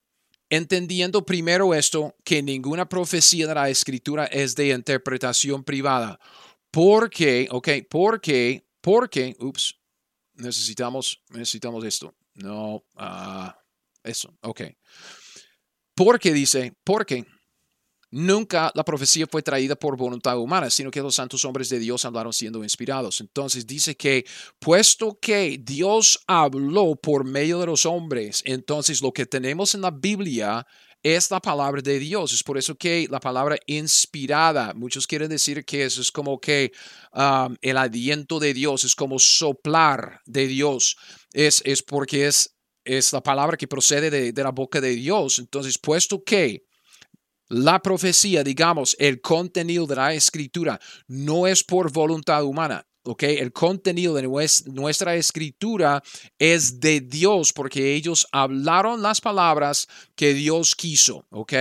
Entendiendo 0.51 1.25
primero 1.25 1.73
esto, 1.73 2.15
que 2.25 2.43
ninguna 2.43 2.87
profecía 2.87 3.47
de 3.47 3.55
la 3.55 3.71
escritura 3.71 4.27
es 4.27 4.55
de 4.55 4.69
interpretación 4.69 5.65
privada. 5.65 6.21
Porque, 6.71 7.49
ok, 7.51 7.69
porque, 7.89 8.67
porque, 8.83 9.35
ups, 9.39 9.77
necesitamos, 10.35 11.23
necesitamos 11.31 11.83
esto. 11.87 12.15
No, 12.35 12.85
ah, 12.97 13.62
eso, 14.05 14.35
ok. 14.43 14.63
Porque 15.95 16.33
dice, 16.33 16.75
porque 16.85 17.25
nunca 18.13 18.71
la 18.75 18.85
profecía 18.85 19.27
fue 19.27 19.43
traída 19.43 19.75
por 19.75 19.97
voluntad 19.97 20.39
humana, 20.39 20.71
sino 20.71 20.91
que 20.91 21.01
los 21.01 21.15
santos 21.15 21.45
hombres 21.45 21.69
de 21.69 21.79
Dios 21.79 22.05
hablaron 22.05 22.33
siendo 22.33 22.63
inspirados. 22.63 23.21
Entonces 23.21 23.67
dice 23.67 23.97
que, 23.97 24.25
puesto 24.59 25.19
que 25.21 25.59
Dios 25.61 26.21
habló 26.27 26.95
por 26.95 27.25
medio 27.25 27.59
de 27.59 27.67
los 27.67 27.87
hombres, 27.87 28.43
entonces 28.45 29.03
lo 29.03 29.13
que 29.13 29.27
tenemos 29.27 29.75
en 29.75 29.81
la 29.81 29.91
Biblia 29.91 30.67
es 31.03 31.31
la 31.31 31.41
palabra 31.41 31.83
de 31.83 31.99
Dios. 31.99 32.33
Es 32.33 32.45
por 32.45 32.59
eso 32.59 32.77
que 32.77 33.09
la 33.11 33.19
palabra 33.19 33.57
inspirada, 33.67 34.73
muchos 34.75 35.07
quieren 35.07 35.29
decir 35.29 35.65
que 35.65 35.85
eso 35.85 36.01
es 36.01 36.13
como 36.13 36.41
que 36.41 36.73
um, 37.13 37.57
el 37.61 37.77
aliento 37.77 38.39
de 38.39 38.55
Dios, 38.55 38.85
es 38.85 38.95
como 38.95 39.19
soplar 39.19 40.21
de 40.27 40.47
Dios. 40.47 40.97
Es, 41.33 41.61
es 41.65 41.83
porque 41.83 42.29
es 42.29 42.55
es 42.85 43.13
la 43.13 43.23
palabra 43.23 43.57
que 43.57 43.69
procede 43.69 44.33
de, 44.33 44.43
la 44.43 44.51
boca 44.51 44.81
de 44.81 44.91
Dios. 44.91 45.39
Entonces, 45.39 45.79
puesto 45.79 46.23
que 46.23 46.65
la 47.49 47.81
profecía, 47.81 48.43
digamos, 48.43 48.97
el 48.99 49.21
contenido 49.21 49.87
de 49.87 49.97
la 49.97 50.15
escritura 50.15 50.81
no 51.07 51.47
es 51.47 51.63
por 51.63 51.93
voluntad 51.93 52.45
humana, 52.45 52.87
¿ok? 53.05 53.25
El 53.25 53.53
contenido 53.53 54.15
de 54.15 54.23
nuestra 54.73 55.15
escritura 55.17 56.03
es 56.39 56.81
de 56.81 57.01
Dios 57.01 57.53
porque 57.53 57.95
ellos 57.95 58.27
hablaron 58.33 59.03
las 59.03 59.21
palabras 59.21 59.87
que 60.15 60.33
Dios 60.33 60.75
quiso, 60.75 61.27
¿ok? 61.31 61.53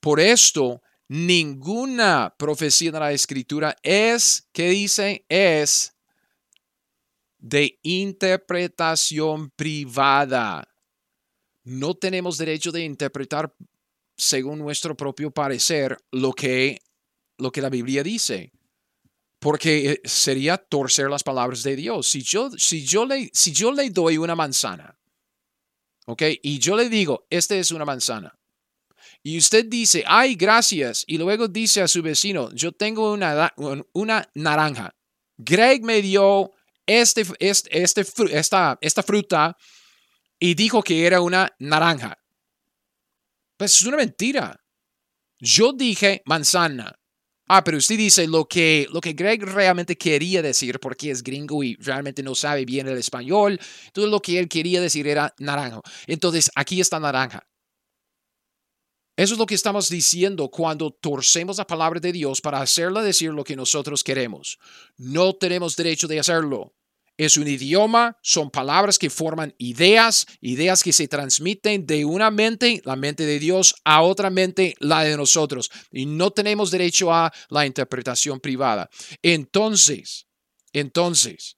Por 0.00 0.20
esto, 0.20 0.82
ninguna 1.08 2.34
profecía 2.38 2.92
de 2.92 3.00
la 3.00 3.12
escritura 3.12 3.76
es, 3.82 4.48
¿qué 4.52 4.68
dice? 4.70 5.24
Es 5.28 5.93
de 7.44 7.78
interpretación 7.82 9.50
privada. 9.50 10.66
No 11.64 11.94
tenemos 11.94 12.38
derecho 12.38 12.72
de 12.72 12.84
interpretar 12.84 13.54
según 14.16 14.60
nuestro 14.60 14.96
propio 14.96 15.30
parecer 15.30 15.98
lo 16.10 16.32
que, 16.32 16.80
lo 17.36 17.52
que 17.52 17.60
la 17.60 17.68
Biblia 17.68 18.02
dice, 18.02 18.50
porque 19.38 19.90
eh, 19.90 20.00
sería 20.04 20.56
torcer 20.56 21.10
las 21.10 21.22
palabras 21.22 21.62
de 21.62 21.76
Dios. 21.76 22.08
Si 22.08 22.22
yo, 22.22 22.50
si 22.52 22.82
yo, 22.82 23.04
le, 23.04 23.30
si 23.34 23.52
yo 23.52 23.72
le 23.72 23.90
doy 23.90 24.16
una 24.16 24.34
manzana, 24.34 24.98
¿ok? 26.06 26.22
Y 26.42 26.58
yo 26.60 26.76
le 26.76 26.88
digo, 26.88 27.26
esta 27.28 27.56
es 27.56 27.72
una 27.72 27.84
manzana. 27.84 28.34
Y 29.22 29.36
usted 29.36 29.66
dice, 29.66 30.02
ay, 30.06 30.34
gracias. 30.34 31.04
Y 31.06 31.18
luego 31.18 31.46
dice 31.48 31.82
a 31.82 31.88
su 31.88 32.00
vecino, 32.00 32.50
yo 32.54 32.72
tengo 32.72 33.12
una, 33.12 33.52
una 33.92 34.30
naranja. 34.32 34.94
Greg 35.36 35.82
me 35.82 36.00
dio 36.00 36.50
este, 36.86 37.26
este, 37.38 37.82
este, 37.82 38.04
esta, 38.32 38.78
esta 38.80 39.02
fruta 39.02 39.56
y 40.38 40.54
dijo 40.54 40.82
que 40.82 41.06
era 41.06 41.20
una 41.20 41.50
naranja. 41.58 42.18
Pues 43.56 43.74
es 43.74 43.84
una 43.84 43.96
mentira. 43.96 44.60
Yo 45.38 45.72
dije 45.72 46.22
manzana. 46.26 46.94
Ah, 47.46 47.62
pero 47.62 47.76
usted 47.76 47.98
dice 47.98 48.26
lo 48.26 48.46
que, 48.46 48.86
lo 48.90 49.00
que 49.00 49.12
Greg 49.12 49.42
realmente 49.42 49.96
quería 49.96 50.40
decir, 50.40 50.80
porque 50.80 51.10
es 51.10 51.22
gringo 51.22 51.62
y 51.62 51.76
realmente 51.76 52.22
no 52.22 52.34
sabe 52.34 52.64
bien 52.64 52.88
el 52.88 52.96
español. 52.96 53.60
Todo 53.92 54.06
lo 54.06 54.20
que 54.20 54.38
él 54.38 54.48
quería 54.48 54.80
decir 54.80 55.06
era 55.06 55.34
naranja. 55.38 55.80
Entonces, 56.06 56.50
aquí 56.54 56.80
está 56.80 56.98
naranja. 56.98 57.46
Eso 59.16 59.34
es 59.34 59.38
lo 59.38 59.46
que 59.46 59.54
estamos 59.54 59.88
diciendo 59.88 60.48
cuando 60.50 60.90
torcemos 60.90 61.58
la 61.58 61.66
palabra 61.66 62.00
de 62.00 62.12
Dios 62.12 62.40
para 62.40 62.60
hacerla 62.60 63.02
decir 63.02 63.30
lo 63.30 63.44
que 63.44 63.54
nosotros 63.54 64.02
queremos. 64.02 64.58
No 64.96 65.34
tenemos 65.34 65.76
derecho 65.76 66.08
de 66.08 66.18
hacerlo. 66.18 66.74
Es 67.16 67.36
un 67.36 67.46
idioma, 67.46 68.18
son 68.22 68.50
palabras 68.50 68.98
que 68.98 69.08
forman 69.08 69.54
ideas, 69.58 70.26
ideas 70.40 70.82
que 70.82 70.92
se 70.92 71.06
transmiten 71.06 71.86
de 71.86 72.04
una 72.04 72.32
mente, 72.32 72.82
la 72.84 72.96
mente 72.96 73.24
de 73.24 73.38
Dios, 73.38 73.76
a 73.84 74.02
otra 74.02 74.30
mente, 74.30 74.74
la 74.80 75.04
de 75.04 75.16
nosotros. 75.16 75.70
Y 75.92 76.06
no 76.06 76.32
tenemos 76.32 76.72
derecho 76.72 77.12
a 77.14 77.32
la 77.50 77.66
interpretación 77.66 78.40
privada. 78.40 78.90
Entonces, 79.22 80.26
entonces, 80.72 81.56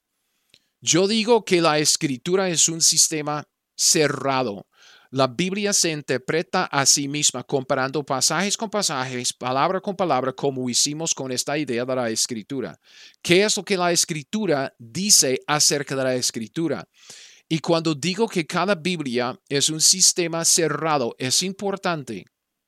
yo 0.83 1.09
digo 1.09 1.47
que 1.47 1.63
la 1.63 1.79
escritura 1.79 2.51
es 2.51 2.69
un 2.69 2.83
sistema 2.83 3.49
cerrado. 3.75 4.67
La 5.11 5.27
Biblia 5.27 5.73
se 5.73 5.91
interpreta 5.91 6.65
a 6.65 6.85
sí 6.85 7.09
misma 7.09 7.45
comparando 7.45 8.05
pasajes 8.05 8.57
con 8.57 8.71
pasajes, 8.71 9.33
palabra 9.33 9.81
con 9.81 9.95
palabra, 9.95 10.33
como 10.33 10.69
hicimos 10.69 11.15
con 11.15 11.31
esta 11.31 11.57
idea 11.57 11.85
de 11.85 11.95
la 11.95 12.11
escritura. 12.11 12.79
¿Qué 13.23 13.45
es 13.45 13.57
lo 13.57 13.65
que 13.65 13.77
la 13.77 13.93
escritura 13.93 14.75
dice 14.79 15.41
acerca 15.47 15.95
de 15.95 16.05
la 16.05 16.15
escritura? 16.15 16.89
Y 17.49 17.61
cuando 17.61 17.95
digo 17.95 18.29
que 18.29 18.47
cada 18.47 18.75
Biblia 18.75 19.39
es 19.49 19.71
un 19.71 19.81
sistema 19.81 20.45
cerrado, 20.45 21.15
es 21.19 21.43
importante, 21.43 22.25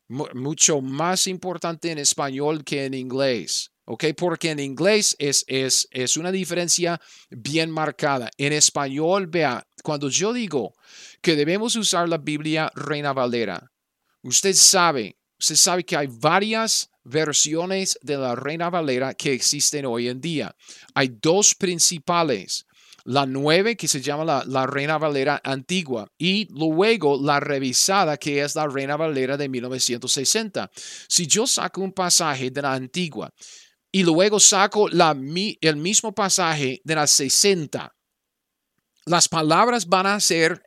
mucho 0.09 0.80
más 0.80 1.26
importante 1.26 1.91
en 1.91 1.99
español 1.99 2.62
que 2.64 2.84
en 2.84 2.95
inglés. 2.95 3.72
¿Ok? 3.89 4.05
Porque 4.16 4.51
en 4.51 4.61
inglés 4.61 5.16
es, 5.18 5.45
es, 5.49 5.89
es 5.91 6.18
una 6.18 6.30
diferencia 6.30 7.01
bien 7.30 7.70
marcada. 7.70 8.30
En 8.36 8.53
español, 8.53 9.26
vea, 9.26 9.66
cuando 9.82 10.11
yo 10.11 10.32
digo 10.34 10.74
que 11.22 11.34
debemos 11.34 11.74
usar 11.74 12.07
la 12.07 12.18
Biblia 12.18 12.70
Reina 12.74 13.14
Valera, 13.14 13.72
usted 14.22 14.53
sabe, 14.53 15.16
usted 15.41 15.57
sabe 15.57 15.84
que 15.84 15.97
hay 15.97 16.07
varias 16.07 16.91
versiones 17.03 17.99
de 18.03 18.18
la 18.18 18.34
Reina 18.34 18.68
Valera 18.68 19.14
que 19.14 19.32
existen 19.32 19.86
hoy 19.86 20.09
en 20.09 20.20
día. 20.20 20.55
Hay 20.95 21.16
dos 21.20 21.55
principales. 21.55 22.66
La 23.05 23.24
nueve, 23.24 23.74
que 23.74 23.89
se 23.89 24.03
llama 24.03 24.22
la, 24.22 24.45
la, 24.47 24.66
Reina 24.66 24.99
Valera 24.99 25.41
antigua, 25.43 26.12
y 26.18 26.47
luego 26.51 27.18
la 27.18 27.41
revisada, 27.41 28.18
que 28.18 28.43
es 28.43 28.55
la 28.55 28.66
Reina 28.66 28.99
Valera 28.99 29.39
de 29.39 29.49
1960. 29.49 30.70
Si 31.09 31.26
yo 31.26 31.47
saco 31.47 31.80
un 31.80 31.93
pasaje 31.93 32.51
de 32.51 32.61
la 32.61 32.74
antigua 32.74 33.32
y 33.91 34.03
luego 34.03 34.39
saco 34.39 34.89
el 34.89 35.76
mismo 35.76 36.14
pasaje 36.14 36.80
de 36.84 36.95
las 36.95 37.11
60. 37.12 37.95
Las 39.07 39.28
palabras 39.28 39.86
van 39.86 40.07
a 40.07 40.20
ser, 40.20 40.62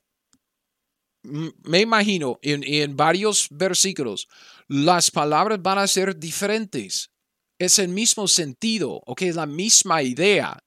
me 1.24 1.82
imagino, 1.82 2.40
en, 2.42 2.64
en 2.64 2.96
varios 2.96 3.48
versículos, 3.52 4.28
las 4.68 5.12
palabras 5.12 5.62
van 5.62 5.78
a 5.78 5.88
ser 5.88 6.18
diferentes. 6.18 7.12
Es 7.60 7.78
el 7.78 7.90
mismo 7.90 8.28
sentido, 8.28 9.02
ok, 9.06 9.22
es 9.24 9.36
la 9.36 9.46
misma 9.46 10.02
idea, 10.02 10.58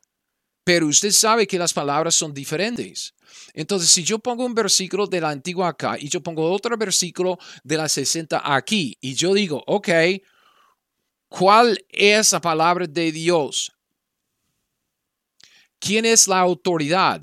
pero 0.62 0.86
usted 0.86 1.10
sabe 1.10 1.46
que 1.46 1.58
las 1.58 1.72
palabras 1.72 2.14
son 2.14 2.32
diferentes. 2.32 3.14
Entonces, 3.52 3.88
si 3.88 4.04
yo 4.04 4.20
pongo 4.20 4.46
un 4.46 4.54
versículo 4.54 5.08
de 5.08 5.20
la 5.20 5.30
antigua 5.30 5.68
acá 5.68 5.96
y 5.98 6.08
yo 6.08 6.22
pongo 6.22 6.52
otro 6.52 6.76
versículo 6.76 7.38
de 7.64 7.76
la 7.76 7.88
60 7.88 8.40
aquí 8.44 8.96
y 9.00 9.14
yo 9.14 9.34
digo, 9.34 9.62
ok, 9.66 9.88
¿Cuál 11.36 11.84
es 11.88 12.30
la 12.30 12.40
palabra 12.40 12.86
de 12.86 13.10
Dios? 13.10 13.72
¿Quién 15.80 16.04
es 16.04 16.28
la 16.28 16.38
autoridad? 16.38 17.20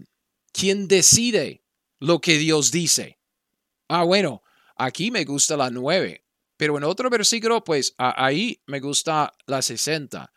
¿Quién 0.51 0.89
decide 0.89 1.63
lo 1.97 2.19
que 2.19 2.37
Dios 2.37 2.71
dice? 2.71 3.19
Ah, 3.87 4.03
bueno, 4.03 4.43
aquí 4.75 5.11
me 5.11 5.23
gusta 5.23 5.55
la 5.55 5.69
nueve, 5.69 6.25
pero 6.57 6.77
en 6.77 6.83
otro 6.83 7.09
versículo, 7.09 7.63
pues 7.63 7.95
ahí 7.97 8.61
me 8.65 8.81
gusta 8.81 9.31
la 9.45 9.61
60. 9.61 10.29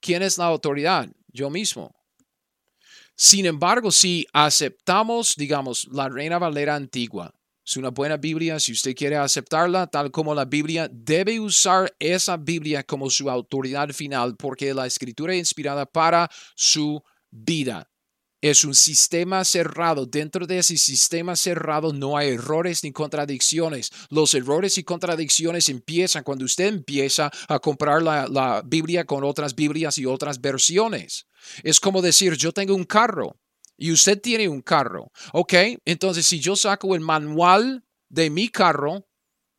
¿Quién 0.00 0.22
es 0.22 0.36
la 0.36 0.46
autoridad? 0.46 1.08
Yo 1.28 1.48
mismo. 1.48 1.94
Sin 3.14 3.46
embargo, 3.46 3.92
si 3.92 4.26
aceptamos, 4.32 5.36
digamos, 5.36 5.86
la 5.92 6.08
Reina 6.08 6.40
Valera 6.40 6.74
antigua, 6.74 7.32
Es 7.64 7.76
una 7.76 7.90
buena 7.90 8.16
Biblia. 8.16 8.58
Si 8.58 8.72
usted 8.72 8.94
quiere 8.94 9.16
aceptarla 9.16 9.86
tal 9.86 10.10
como 10.10 10.34
la 10.34 10.44
Biblia, 10.44 10.88
debe 10.92 11.38
usar 11.38 11.94
esa 11.98 12.36
Biblia 12.36 12.82
como 12.82 13.08
su 13.08 13.30
autoridad 13.30 13.90
final 13.90 14.36
porque 14.36 14.74
la 14.74 14.86
escritura 14.86 15.32
es 15.32 15.38
inspirada 15.38 15.86
para 15.86 16.28
su 16.56 17.02
vida. 17.30 17.88
Es 18.40 18.64
un 18.64 18.74
sistema 18.74 19.44
cerrado. 19.44 20.04
Dentro 20.04 20.48
de 20.48 20.58
ese 20.58 20.76
sistema 20.76 21.36
cerrado 21.36 21.92
no 21.92 22.16
hay 22.16 22.30
errores 22.30 22.82
ni 22.82 22.90
contradicciones. 22.90 23.92
Los 24.10 24.34
errores 24.34 24.76
y 24.78 24.82
contradicciones 24.82 25.68
empiezan 25.68 26.24
cuando 26.24 26.44
usted 26.44 26.66
empieza 26.66 27.30
a 27.48 27.60
comprar 27.60 28.02
la, 28.02 28.26
la 28.26 28.62
Biblia 28.66 29.04
con 29.04 29.22
otras 29.22 29.54
Biblias 29.54 29.96
y 29.98 30.06
otras 30.06 30.40
versiones. 30.40 31.28
Es 31.62 31.78
como 31.78 32.02
decir, 32.02 32.34
yo 32.34 32.50
tengo 32.50 32.74
un 32.74 32.84
carro 32.84 33.36
y 33.82 33.90
usted 33.90 34.20
tiene 34.20 34.48
un 34.48 34.62
carro. 34.62 35.10
Ok, 35.32 35.54
entonces 35.84 36.24
si 36.24 36.38
yo 36.38 36.54
saco 36.54 36.94
el 36.94 37.00
manual 37.00 37.84
de 38.08 38.30
mi 38.30 38.48
carro 38.48 39.08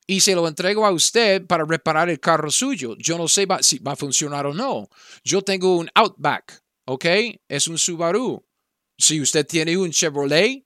y 0.07 0.21
se 0.21 0.33
lo 0.33 0.47
entrego 0.47 0.85
a 0.85 0.91
usted 0.91 1.45
para 1.45 1.65
reparar 1.65 2.09
el 2.09 2.21
carro 2.21 2.49
suyo, 2.49 2.95
yo 2.97 3.17
no 3.17 3.27
sé 3.27 3.45
si 3.59 3.79
va 3.79 3.91
a 3.91 3.95
funcionar 3.97 4.45
o 4.45 4.53
no. 4.53 4.87
Yo 5.25 5.41
tengo 5.41 5.75
un 5.75 5.89
Outback, 5.93 6.63
ok, 6.85 7.05
es 7.49 7.67
un 7.67 7.77
Subaru. 7.77 8.45
Si 8.97 9.19
usted 9.19 9.45
tiene 9.45 9.75
un 9.75 9.91
Chevrolet, 9.91 10.65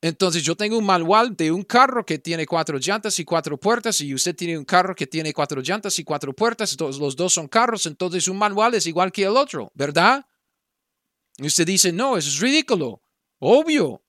entonces 0.00 0.44
yo 0.44 0.54
tengo 0.54 0.78
un 0.78 0.86
manual 0.86 1.34
de 1.34 1.50
un 1.50 1.64
carro 1.64 2.06
que 2.06 2.20
tiene 2.20 2.46
cuatro 2.46 2.78
llantas 2.78 3.18
y 3.18 3.24
cuatro 3.24 3.58
puertas 3.58 4.00
y 4.02 4.14
usted 4.14 4.36
tiene 4.36 4.56
un 4.56 4.64
carro 4.64 4.94
que 4.94 5.08
tiene 5.08 5.32
cuatro 5.32 5.60
llantas 5.62 5.98
y 5.98 6.04
cuatro 6.04 6.32
puertas, 6.32 6.70
entonces 6.70 7.00
los 7.00 7.16
dos 7.16 7.32
son 7.32 7.48
carros, 7.48 7.86
entonces 7.86 8.28
un 8.28 8.38
manual 8.38 8.74
es 8.74 8.86
igual 8.86 9.10
que 9.10 9.24
el 9.24 9.36
otro, 9.36 9.72
¿verdad? 9.74 10.24
Y 11.38 11.46
usted 11.46 11.66
dice, 11.66 11.92
no, 11.92 12.16
eso 12.16 12.28
es 12.28 12.38
ridículo. 12.40 13.02
Obvio, 13.38 14.04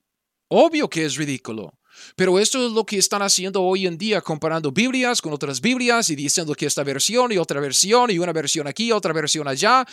obvio 0.48 0.88
que 0.88 1.04
es 1.04 1.16
ridículo. 1.16 1.78
Pero 2.14 2.38
esto 2.38 2.64
es 2.64 2.72
lo 2.72 2.84
que 2.84 2.98
están 2.98 3.22
haciendo 3.22 3.62
hoy 3.62 3.86
en 3.86 3.96
día, 3.98 4.20
comparando 4.20 4.70
Biblias 4.70 5.22
con 5.22 5.32
otras 5.32 5.60
Biblias 5.60 6.10
y 6.10 6.16
diciendo 6.16 6.54
que 6.54 6.66
esta 6.66 6.84
versión 6.84 7.32
y 7.32 7.38
otra 7.38 7.60
versión 7.60 8.10
y 8.10 8.18
una 8.18 8.32
versión 8.32 8.66
aquí, 8.66 8.92
otra 8.92 9.12
versión 9.12 9.48
allá. 9.48 9.86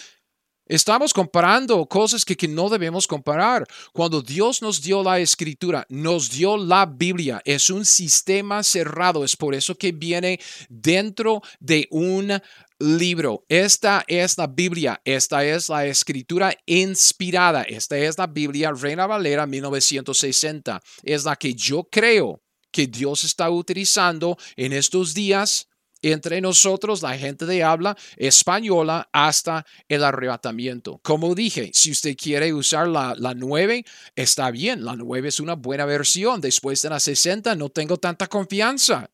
Estamos 0.66 1.14
comparando 1.14 1.86
cosas 1.88 2.24
que, 2.24 2.48
no 2.48 2.70
debemos 2.70 3.06
comparar. 3.06 3.66
Cuando 3.92 4.22
Dios 4.22 4.62
nos 4.62 4.82
dio 4.82 5.04
la 5.04 5.20
escritura, 5.20 5.86
nos 5.90 6.30
dio 6.30 6.56
la 6.56 6.86
Biblia, 6.86 7.42
es 7.44 7.70
un 7.70 7.84
sistema 7.84 8.64
cerrado. 8.64 9.26
Es 9.26 9.36
por 9.36 9.56
eso 9.56 9.76
que 9.76 9.92
viene 9.92 10.40
dentro 10.70 11.42
de 11.60 11.88
un 11.92 12.42
libro. 12.80 13.44
Esta 13.50 14.06
es 14.08 14.38
la 14.38 14.48
Biblia, 14.48 15.02
esta 15.04 15.44
es 15.46 15.68
la 15.68 15.86
escritura 15.86 16.54
inspirada, 16.66 17.64
esta 17.64 17.98
es 17.98 18.18
la 18.18 18.28
Biblia 18.28 18.72
Reina 18.72 19.06
Valera 19.06 19.46
1960. 19.46 20.82
Es 21.04 21.26
la 21.26 21.36
que 21.36 21.54
yo 21.54 21.84
creo 21.92 22.42
que 22.72 22.88
Dios 22.88 23.26
está 23.26 23.50
utilizando 23.50 24.38
en 24.56 24.74
estos 24.74 25.14
días 25.14 25.68
entre 26.04 26.42
nosotros, 26.42 27.02
la 27.02 27.18
gente 27.18 27.46
de 27.46 27.64
habla 27.64 27.98
española, 28.18 29.10
hasta 29.12 29.66
el 29.88 30.04
arrebatamiento. 30.04 31.00
Como 31.02 31.34
dije, 31.34 31.72
si 31.74 31.92
usted 31.92 32.16
quiere 32.16 32.54
usar 32.54 32.88
la, 32.88 33.16
la 33.18 33.34
9, 33.34 33.84
está 34.16 34.52
bien, 34.52 34.86
la 34.86 34.96
9 34.96 35.30
es 35.30 35.40
una 35.40 35.56
buena 35.56 35.86
versión. 35.86 36.42
Después 36.42 36.82
de 36.82 36.90
la 36.90 37.00
60 37.00 37.56
no 37.56 37.70
tengo 37.70 37.98
tanta 37.98 38.28
confianza 38.28 39.10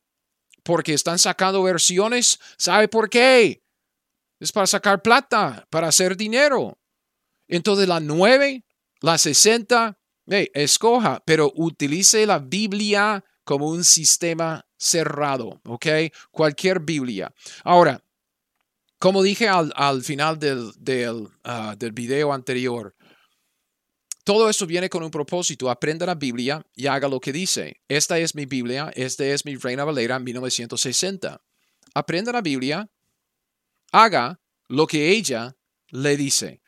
porque 0.63 0.93
están 0.93 1.19
sacando 1.19 1.63
versiones. 1.63 2.39
¿Sabe 2.57 2.87
por 2.87 3.09
qué? 3.09 3.63
Es 4.39 4.51
para 4.51 4.67
sacar 4.67 5.01
plata, 5.01 5.65
para 5.69 5.87
hacer 5.87 6.17
dinero. 6.17 6.77
Entonces 7.47 7.87
la 7.87 7.99
9, 7.99 8.63
la 9.01 9.17
60, 9.17 9.99
escoja, 10.53 11.21
pero 11.25 11.51
utilice 11.55 12.25
la 12.25 12.39
Biblia 12.39 13.23
como 13.49 13.67
un 13.67 13.83
sistema 13.83 14.63
cerrado, 14.77 15.59
¿ok? 15.65 15.87
Cualquier 16.29 16.79
Biblia. 16.79 17.33
Ahora, 17.63 17.99
como 18.99 19.23
dije 19.23 19.47
al, 19.47 20.03
final 20.03 20.37
del, 20.37 20.71
del, 20.77 21.27
ah, 21.43 21.75
del 21.75 21.91
video 21.91 22.31
anterior, 22.31 22.95
todo 24.23 24.51
esto 24.51 24.67
viene 24.67 24.87
con 24.87 25.01
un 25.01 25.09
propósito. 25.09 25.67
Aprenda 25.67 26.05
la 26.05 26.13
Biblia 26.13 26.63
y 26.75 26.85
haga 26.85 27.07
lo 27.07 27.19
que 27.19 27.33
dice. 27.33 27.81
Esta 27.87 28.19
es 28.19 28.35
mi 28.35 28.45
Biblia, 28.45 28.91
esta 28.93 29.25
es 29.25 29.43
mi 29.45 29.55
Reina 29.55 29.83
Valera 29.83 30.19
1960. 30.19 31.41
Aprenda 31.95 32.31
la 32.31 32.41
Biblia, 32.41 32.87
haga 33.91 34.39
lo 34.67 34.85
que 34.85 35.09
ella 35.09 35.57
le 35.87 36.15
dice. 36.17 36.61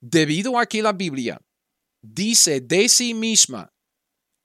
Debido 0.00 0.58
a 0.58 0.64
que 0.64 0.80
la 0.80 0.94
Biblia 0.94 1.38
dice 2.00 2.62
de 2.62 2.88
sí 2.88 3.12
misma 3.12 3.73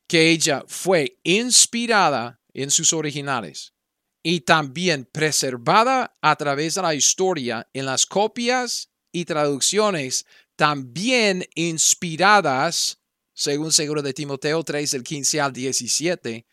que 0.09 0.31
ella 0.31 0.65
fue 0.67 1.19
inspirada 1.23 2.41
en 2.51 2.71
sus 2.71 2.93
originales 2.93 3.75
y 4.23 4.41
también 4.41 5.05
preservada 5.05 6.17
a 6.19 6.35
través 6.35 6.73
de 6.75 6.81
la 6.81 6.95
historia 6.95 7.69
en 7.73 7.85
las 7.85 8.07
copias 8.07 8.89
y 9.11 9.23
traducciones 9.25 10.25
también 10.55 11.47
inspiradas, 11.53 12.99
según 13.33 13.71
seguro 13.71 14.01
de 14.01 14.13
Timoteo 14.13 14.63
3 14.63 14.91
del 14.91 15.03
15 15.03 15.41
al 15.41 15.53
17, 15.53 16.47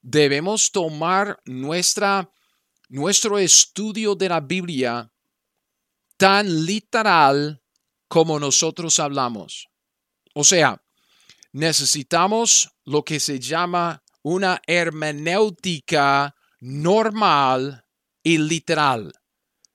debemos 0.00 0.72
tomar 0.72 1.38
nuestra, 1.44 2.32
nuestro 2.88 3.38
estudio 3.38 4.14
de 4.14 4.28
la 4.30 4.40
Biblia 4.40 5.12
tan 6.16 6.64
literal 6.64 7.62
como 8.08 8.40
nosotros 8.40 8.98
hablamos. 8.98 9.68
O 10.34 10.44
sea, 10.44 10.82
necesitamos 11.52 12.70
lo 12.84 13.04
que 13.04 13.20
se 13.20 13.38
llama 13.38 14.02
una 14.22 14.60
hermenéutica 14.66 16.34
normal 16.60 17.84
y 18.22 18.38
literal, 18.38 19.12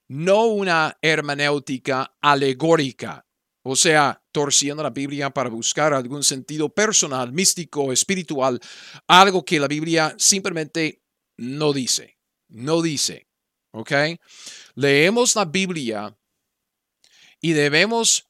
no 0.07 0.45
una 0.45 0.97
hermenéutica 1.01 2.15
alegórica, 2.21 3.25
o 3.63 3.75
sea, 3.75 4.21
torciendo 4.31 4.83
la 4.83 4.91
Biblia 4.91 5.31
para 5.31 5.49
buscar 5.49 5.93
algún 5.93 6.23
sentido 6.23 6.69
personal, 6.69 7.31
místico, 7.31 7.91
espiritual, 7.91 8.59
algo 9.07 9.43
que 9.43 9.59
la 9.59 9.67
Biblia 9.67 10.13
simplemente 10.19 11.01
no 11.37 11.73
dice, 11.73 12.19
no 12.47 12.83
dice, 12.83 13.27
¿ok? 13.71 13.91
Leemos 14.75 15.35
la 15.35 15.45
Biblia 15.45 16.15
y 17.41 17.53
debemos 17.53 18.27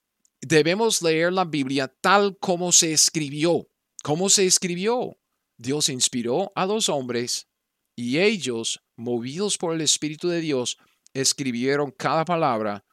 debemos 0.47 1.01
leer 1.01 1.33
la 1.33 1.43
Biblia 1.43 1.87
tal 1.87 2.37
como 2.37 2.71
se 2.71 2.93
escribió. 2.93 3.67
¿Cómo 4.03 4.29
se 4.29 4.45
escribió? 4.45 5.17
Dios 5.57 5.89
inspiró 5.89 6.51
a 6.53 6.67
los 6.67 6.87
hombres 6.87 7.47
y 7.95 8.19
ellos, 8.19 8.83
movidos 8.95 9.57
por 9.57 9.73
el 9.73 9.81
Espíritu 9.81 10.27
de 10.27 10.41
Dios, 10.41 10.77
escribieron 11.15 11.89
cada 11.89 12.25
palabra, 12.25 12.85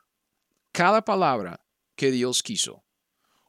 cada 0.72 1.04
palabra 1.04 1.60
que 1.94 2.10
Dios 2.10 2.42
quiso. 2.42 2.84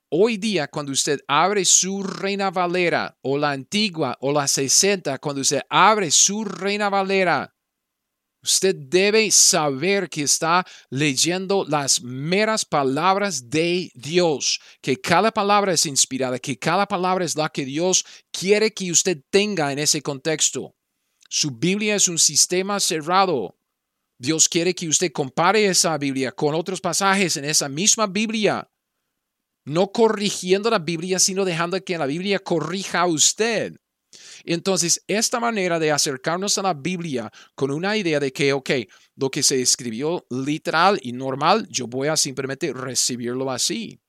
Hoy 0.09 0.35
día, 0.35 0.67
cuando 0.67 0.91
usted 0.91 1.21
abre 1.25 1.63
su 1.63 2.03
Reina 2.03 2.51
Valera 2.51 3.17
o 3.21 3.37
la 3.37 3.51
antigua 3.51 4.17
o 4.19 4.33
la 4.33 4.49
60, 4.49 5.17
cuando 5.19 5.41
usted 5.41 5.61
abre 5.69 6.11
su 6.11 6.43
Reina 6.43 6.89
Valera, 6.89 7.52
Usted 8.43 8.75
debe 8.75 9.31
saber 9.31 10.09
que 10.09 10.23
está 10.23 10.65
leyendo 10.89 11.63
las 11.65 12.01
meras 12.01 12.65
palabras 12.65 13.49
de 13.49 13.89
Dios, 13.95 14.59
que 14.81 14.99
cada 14.99 15.31
palabra 15.31 15.71
es 15.71 15.85
inspirada, 15.85 16.37
que 16.39 16.59
cada 16.59 16.85
palabra 16.85 17.23
es 17.23 17.37
la 17.37 17.47
que 17.47 17.63
Dios 17.63 18.05
quiere 18.31 18.73
que 18.73 18.91
usted 18.91 19.21
tenga 19.29 19.71
en 19.71 19.79
ese 19.79 20.01
contexto. 20.01 20.75
Su 21.29 21.51
Biblia 21.51 21.95
es 21.95 22.09
un 22.09 22.19
sistema 22.19 22.81
cerrado. 22.81 23.57
Dios 24.19 24.49
quiere 24.49 24.75
que 24.75 24.89
usted 24.89 25.13
compare 25.13 25.65
esa 25.65 25.97
Biblia 25.97 26.33
con 26.33 26.53
otros 26.53 26.81
pasajes 26.81 27.37
en 27.37 27.45
esa 27.45 27.69
misma 27.69 28.07
Biblia. 28.07 28.69
No 29.65 29.93
corrigiendo 29.93 30.69
la 30.69 30.79
Biblia, 30.79 31.17
sino 31.17 31.45
dejando 31.45 31.81
que 31.81 31.97
la 31.97 32.05
Biblia 32.05 32.39
corrija 32.39 33.01
a 33.01 33.07
usted. 33.07 33.77
Entonces, 34.43 35.03
esta 35.07 35.39
manera 35.39 35.79
de 35.79 35.91
acercarnos 35.91 36.57
a 36.57 36.61
la 36.63 36.73
Biblia 36.73 37.31
con 37.55 37.71
una 37.71 37.95
idea 37.97 38.19
de 38.19 38.31
que, 38.31 38.53
ok, 38.53 38.69
lo 39.15 39.29
que 39.29 39.43
se 39.43 39.61
escribió 39.61 40.25
literal 40.29 40.99
y 41.01 41.13
normal, 41.13 41.67
yo 41.69 41.87
voy 41.87 42.07
a 42.07 42.17
simplemente 42.17 42.73
recibirlo 42.73 43.49
así. 43.51 43.99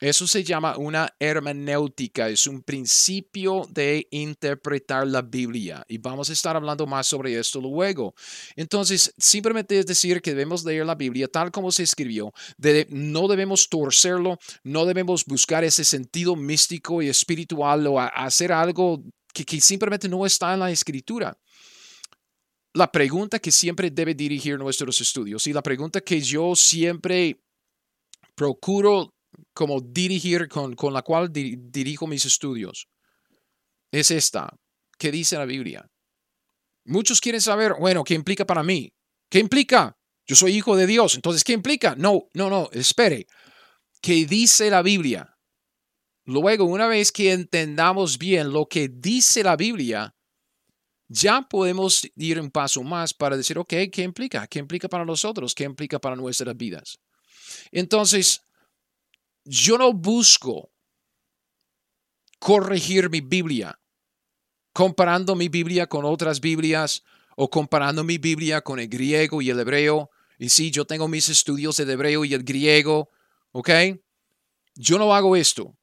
Eso 0.00 0.26
se 0.26 0.42
llama 0.42 0.76
una 0.76 1.08
hermenéutica, 1.20 2.28
es 2.28 2.48
un 2.48 2.62
principio 2.62 3.62
de 3.70 4.08
interpretar 4.10 5.06
la 5.06 5.22
Biblia 5.22 5.84
y 5.88 5.98
vamos 5.98 6.28
a 6.28 6.32
estar 6.32 6.56
hablando 6.56 6.84
más 6.84 7.06
sobre 7.06 7.38
esto 7.38 7.60
luego. 7.60 8.12
Entonces, 8.56 9.14
simplemente 9.16 9.78
es 9.78 9.86
decir 9.86 10.20
que 10.20 10.32
debemos 10.32 10.64
leer 10.64 10.84
la 10.84 10.96
Biblia 10.96 11.28
tal 11.28 11.52
como 11.52 11.70
se 11.70 11.84
escribió, 11.84 12.32
no 12.90 13.28
debemos 13.28 13.68
torcerlo, 13.68 14.36
no 14.64 14.84
debemos 14.84 15.24
buscar 15.24 15.62
ese 15.62 15.84
sentido 15.84 16.34
místico 16.34 17.00
y 17.00 17.08
espiritual 17.08 17.86
o 17.86 18.00
hacer 18.00 18.52
algo 18.52 19.00
que, 19.34 19.60
simplemente 19.60 20.08
no 20.08 20.24
está 20.24 20.54
en 20.54 20.60
la 20.60 20.70
escritura. 20.70 21.36
La 22.72 22.90
pregunta 22.90 23.38
que 23.38 23.50
siempre 23.50 23.90
debe 23.90 24.14
dirigir 24.14 24.58
nuestros 24.58 25.00
estudios 25.00 25.46
y 25.46 25.52
la 25.52 25.62
pregunta 25.62 26.00
que 26.00 26.20
yo 26.20 26.56
siempre 26.56 27.40
procuro 28.34 29.14
como 29.52 29.80
dirigir 29.80 30.48
con, 30.48 30.74
con 30.74 30.92
la 30.92 31.02
cual 31.02 31.30
dirijo 31.32 32.06
mis 32.06 32.24
estudios 32.24 32.88
es 33.90 34.10
esta. 34.10 34.56
qué 34.98 35.10
dice 35.10 35.36
la 35.36 35.44
Biblia. 35.44 35.86
Muchos 36.86 37.20
quieren 37.20 37.40
saber, 37.40 37.74
bueno, 37.78 38.04
¿qué 38.04 38.14
implica 38.14 38.44
para 38.44 38.62
mí? 38.62 38.92
¿Qué 39.30 39.38
implica? 39.38 39.96
Yo 40.26 40.36
soy 40.36 40.56
hijo 40.56 40.76
de 40.76 40.86
Dios, 40.86 41.14
entonces, 41.14 41.44
¿qué 41.44 41.52
implica? 41.52 41.94
No, 41.96 42.28
no, 42.34 42.48
no, 42.48 42.70
espere. 42.72 43.26
¿Qué 44.00 44.26
dice 44.26 44.70
la 44.70 44.82
Biblia? 44.82 45.33
Luego, 46.24 46.64
una 46.64 46.86
vez 46.86 47.12
que 47.12 47.32
entendamos 47.32 48.18
bien 48.18 48.52
lo 48.52 48.66
que 48.66 48.88
dice 48.88 49.42
la 49.42 49.56
Biblia, 49.56 50.14
ya 51.08 51.42
podemos 51.42 52.08
ir 52.16 52.40
un 52.40 52.50
paso 52.50 52.82
más 52.82 53.12
para 53.12 53.36
decir, 53.36 53.58
ok, 53.58 53.74
¿qué 53.92 54.02
implica? 54.02 54.46
¿Qué 54.46 54.58
implica 54.58 54.88
para 54.88 55.04
nosotros? 55.04 55.54
¿Qué 55.54 55.64
implica 55.64 55.98
para 55.98 56.16
nuestras 56.16 56.56
vidas? 56.56 56.98
Entonces, 57.70 58.40
yo 59.44 59.76
no 59.76 59.92
busco 59.92 60.70
corregir 62.38 63.10
mi 63.10 63.20
Biblia 63.20 63.78
comparando 64.74 65.36
mi 65.36 65.48
Biblia 65.48 65.86
con 65.86 66.04
otras 66.04 66.40
Biblias 66.40 67.04
o 67.36 67.48
comparando 67.48 68.04
mi 68.04 68.18
Biblia 68.18 68.60
con 68.60 68.78
el 68.78 68.88
griego 68.88 69.40
y 69.40 69.48
el 69.48 69.60
hebreo. 69.60 70.10
Y 70.36 70.48
sí, 70.48 70.70
yo 70.70 70.84
tengo 70.84 71.08
mis 71.08 71.28
estudios 71.28 71.76
del 71.76 71.90
hebreo 71.90 72.24
y 72.24 72.34
el 72.34 72.42
griego, 72.42 73.08
¿ok? 73.52 73.70
Yo 74.74 74.98
no 74.98 75.14
hago 75.14 75.36
esto. 75.36 75.76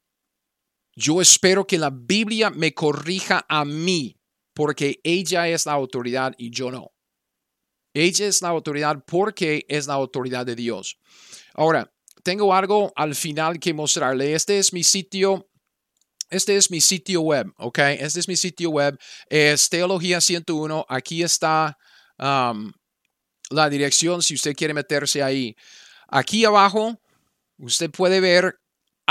Yo 0.95 1.21
espero 1.21 1.65
que 1.65 1.77
la 1.77 1.89
Biblia 1.89 2.49
me 2.49 2.73
corrija 2.73 3.45
a 3.47 3.65
mí, 3.65 4.17
porque 4.53 4.99
ella 5.03 5.47
es 5.47 5.65
la 5.65 5.73
autoridad 5.73 6.33
y 6.37 6.51
yo 6.51 6.71
no. 6.71 6.91
Ella 7.93 8.27
es 8.27 8.41
la 8.41 8.49
autoridad 8.49 9.03
porque 9.05 9.65
es 9.67 9.87
la 9.87 9.93
autoridad 9.93 10.45
de 10.45 10.55
Dios. 10.55 10.97
Ahora, 11.53 11.91
tengo 12.23 12.53
algo 12.53 12.93
al 12.95 13.15
final 13.15 13.59
que 13.59 13.73
mostrarle. 13.73 14.33
Este 14.33 14.59
es 14.59 14.73
mi 14.73 14.83
sitio. 14.83 15.49
Este 16.29 16.55
es 16.55 16.71
mi 16.71 16.79
sitio 16.79 17.21
web, 17.21 17.51
¿ok? 17.57 17.79
Este 17.79 18.21
es 18.21 18.27
mi 18.27 18.37
sitio 18.37 18.69
web. 18.69 18.97
Es 19.27 19.69
Teología 19.69 20.21
101. 20.21 20.85
Aquí 20.87 21.23
está 21.23 21.77
um, 22.17 22.71
la 23.49 23.69
dirección 23.69 24.21
si 24.21 24.35
usted 24.35 24.55
quiere 24.55 24.73
meterse 24.73 25.21
ahí. 25.21 25.55
Aquí 26.07 26.45
abajo, 26.45 27.01
usted 27.57 27.91
puede 27.91 28.21
ver 28.21 28.60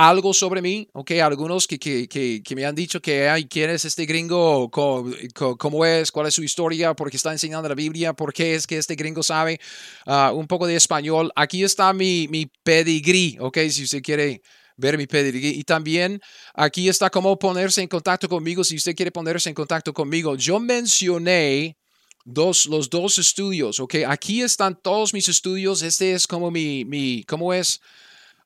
algo 0.09 0.33
sobre 0.33 0.63
mí, 0.63 0.89
ok, 0.95 1.11
algunos 1.23 1.67
que, 1.67 1.79
que, 1.79 2.09
que, 2.09 2.57
me 2.57 2.65
han 2.65 2.75
dicho 2.75 3.03
que, 3.03 3.29
ay, 3.29 3.47
¿quién 3.47 3.69
es 3.69 3.85
este 3.85 4.07
gringo? 4.07 4.71
¿Cómo, 4.71 5.85
es? 5.85 6.11
¿Cuál 6.11 6.27
es 6.27 6.35
su 6.35 6.43
historia? 6.43 6.95
¿Por 6.95 7.11
qué 7.11 7.19
está 7.19 7.33
enseñando 7.33 7.69
la 7.69 7.75
Biblia? 7.75 8.15
¿Por 8.15 8.33
qué 8.33 8.55
es 8.55 8.67
que 8.67 8.79
este 8.79 8.95
gringo 8.95 9.23
sabe 9.23 9.61
ah, 10.07 10.33
un 10.35 10.47
poco 10.47 10.67
de 10.67 10.75
español? 10.75 11.31
Aquí 11.37 11.63
está 11.65 11.93
mi, 11.93 12.29
mi 12.29 12.47
pedigrí, 12.63 13.37
ok, 13.41 13.59
si 13.69 13.85
usted 13.85 14.01
quiere 14.01 14.41
ver 14.79 14.97
mi 14.97 15.07
pedigrí. 15.07 15.51
Y 15.51 15.65
también 15.65 16.19
aquí 16.55 16.89
está 16.89 17.11
cómo 17.11 17.39
ponerse 17.39 17.83
en 17.83 17.89
contacto 17.89 18.27
conmigo 18.27 18.65
si 18.65 18.77
usted 18.77 18.95
quiere 18.95 19.13
ponerse 19.13 19.51
en 19.51 19.55
contacto 19.55 19.93
conmigo. 19.93 20.35
Yo 20.35 20.59
mencioné 20.61 21.77
dos, 22.25 22.65
los 22.65 22.89
dos 22.89 23.19
estudios, 23.19 23.79
ok, 23.79 23.97
aquí 24.07 24.41
están 24.41 24.81
todos 24.83 25.13
mis 25.13 25.29
estudios. 25.29 25.83
Este 25.83 26.15
es 26.15 26.27
como 26.27 26.51
mi, 26.51 26.87
mi 26.87 27.23
¿cómo 27.25 27.53
es? 27.53 27.81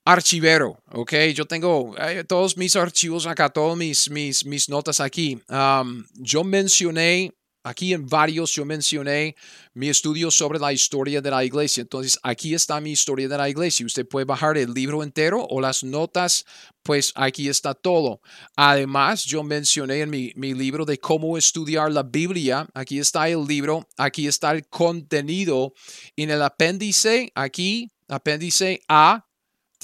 Archivero, 0.04 0.78
¿ok? 0.92 1.12
Yo 1.34 1.46
tengo 1.46 1.94
eh, 1.98 2.24
todos 2.24 2.56
mis 2.56 2.76
archivos 2.76 3.26
acá, 3.26 3.48
todas 3.48 3.76
mis, 3.76 4.10
mis, 4.10 4.44
mis 4.44 4.68
notas 4.68 5.00
aquí. 5.00 5.40
yo 6.14 6.44
mencioné, 6.44 7.32
aquí 7.64 7.94
en 7.94 8.06
varios, 8.06 8.52
yo 8.52 8.66
mencioné 8.66 9.34
mi 9.72 9.88
estudio 9.88 10.30
sobre 10.30 10.58
la 10.58 10.72
historia 10.72 11.22
de 11.22 11.30
la 11.30 11.42
iglesia. 11.42 11.80
Entonces, 11.80 12.18
aquí 12.22 12.54
está 12.54 12.80
mi 12.80 12.92
historia 12.92 13.26
de 13.26 13.38
la 13.38 13.48
iglesia. 13.48 13.86
Usted 13.86 14.06
puede 14.06 14.26
bajar 14.26 14.58
el 14.58 14.74
libro 14.74 15.02
entero 15.02 15.46
o 15.48 15.60
las 15.60 15.82
notas, 15.82 16.44
pues 16.82 17.10
aquí 17.14 17.48
está 17.48 17.72
todo. 17.72 18.20
Además, 18.54 19.24
yo 19.24 19.42
mencioné 19.42 20.00
en 20.00 20.10
mi, 20.10 20.32
mi 20.36 20.52
libro 20.52 20.84
de 20.84 20.98
cómo 20.98 21.38
estudiar 21.38 21.90
la 21.90 22.02
Biblia, 22.02 22.68
aquí 22.74 22.98
está 22.98 23.28
el 23.28 23.46
libro, 23.46 23.88
aquí 23.96 24.26
está 24.26 24.52
el 24.52 24.68
contenido. 24.68 25.72
En 26.16 26.30
el 26.30 26.42
apéndice, 26.42 27.32
aquí, 27.34 27.90
apéndice 28.08 28.82
A, 28.88 29.23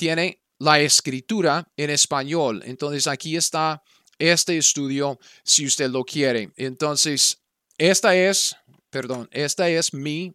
tiene 0.00 0.42
la 0.58 0.80
escritura 0.80 1.70
en 1.76 1.90
español. 1.90 2.62
Entonces 2.64 3.06
aquí 3.06 3.36
está 3.36 3.82
este 4.18 4.56
estudio 4.56 5.18
si 5.44 5.66
usted 5.66 5.90
lo 5.90 6.04
quiere. 6.04 6.50
Entonces, 6.56 7.42
esta 7.76 8.16
es, 8.16 8.56
perdón, 8.88 9.28
esta 9.30 9.68
es 9.68 9.92
mi, 9.92 10.34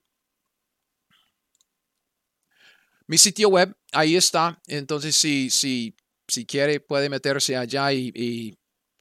mi 3.07 3.17
sitio 3.17 3.49
web. 3.49 3.75
Ahí 3.91 4.15
está. 4.15 4.61
Entonces, 4.67 5.15
si, 5.15 5.49
si, 5.49 5.95
si 6.27 6.45
quiere, 6.45 6.79
puede 6.79 7.09
meterse 7.09 7.57
allá 7.57 7.91
y, 7.91 8.11
y 8.13 8.55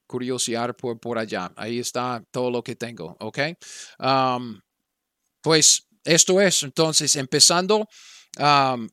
curiosear 0.06 0.74
por, 0.74 0.98
por 0.98 1.18
allá. 1.18 1.52
Ahí 1.56 1.78
está 1.78 2.24
todo 2.30 2.50
lo 2.50 2.62
que 2.62 2.74
tengo. 2.74 3.18
¿Ok? 3.20 3.38
Pues 5.42 5.86
esto 6.04 6.40
es. 6.40 6.62
Entonces, 6.62 7.16
empezando 7.16 7.86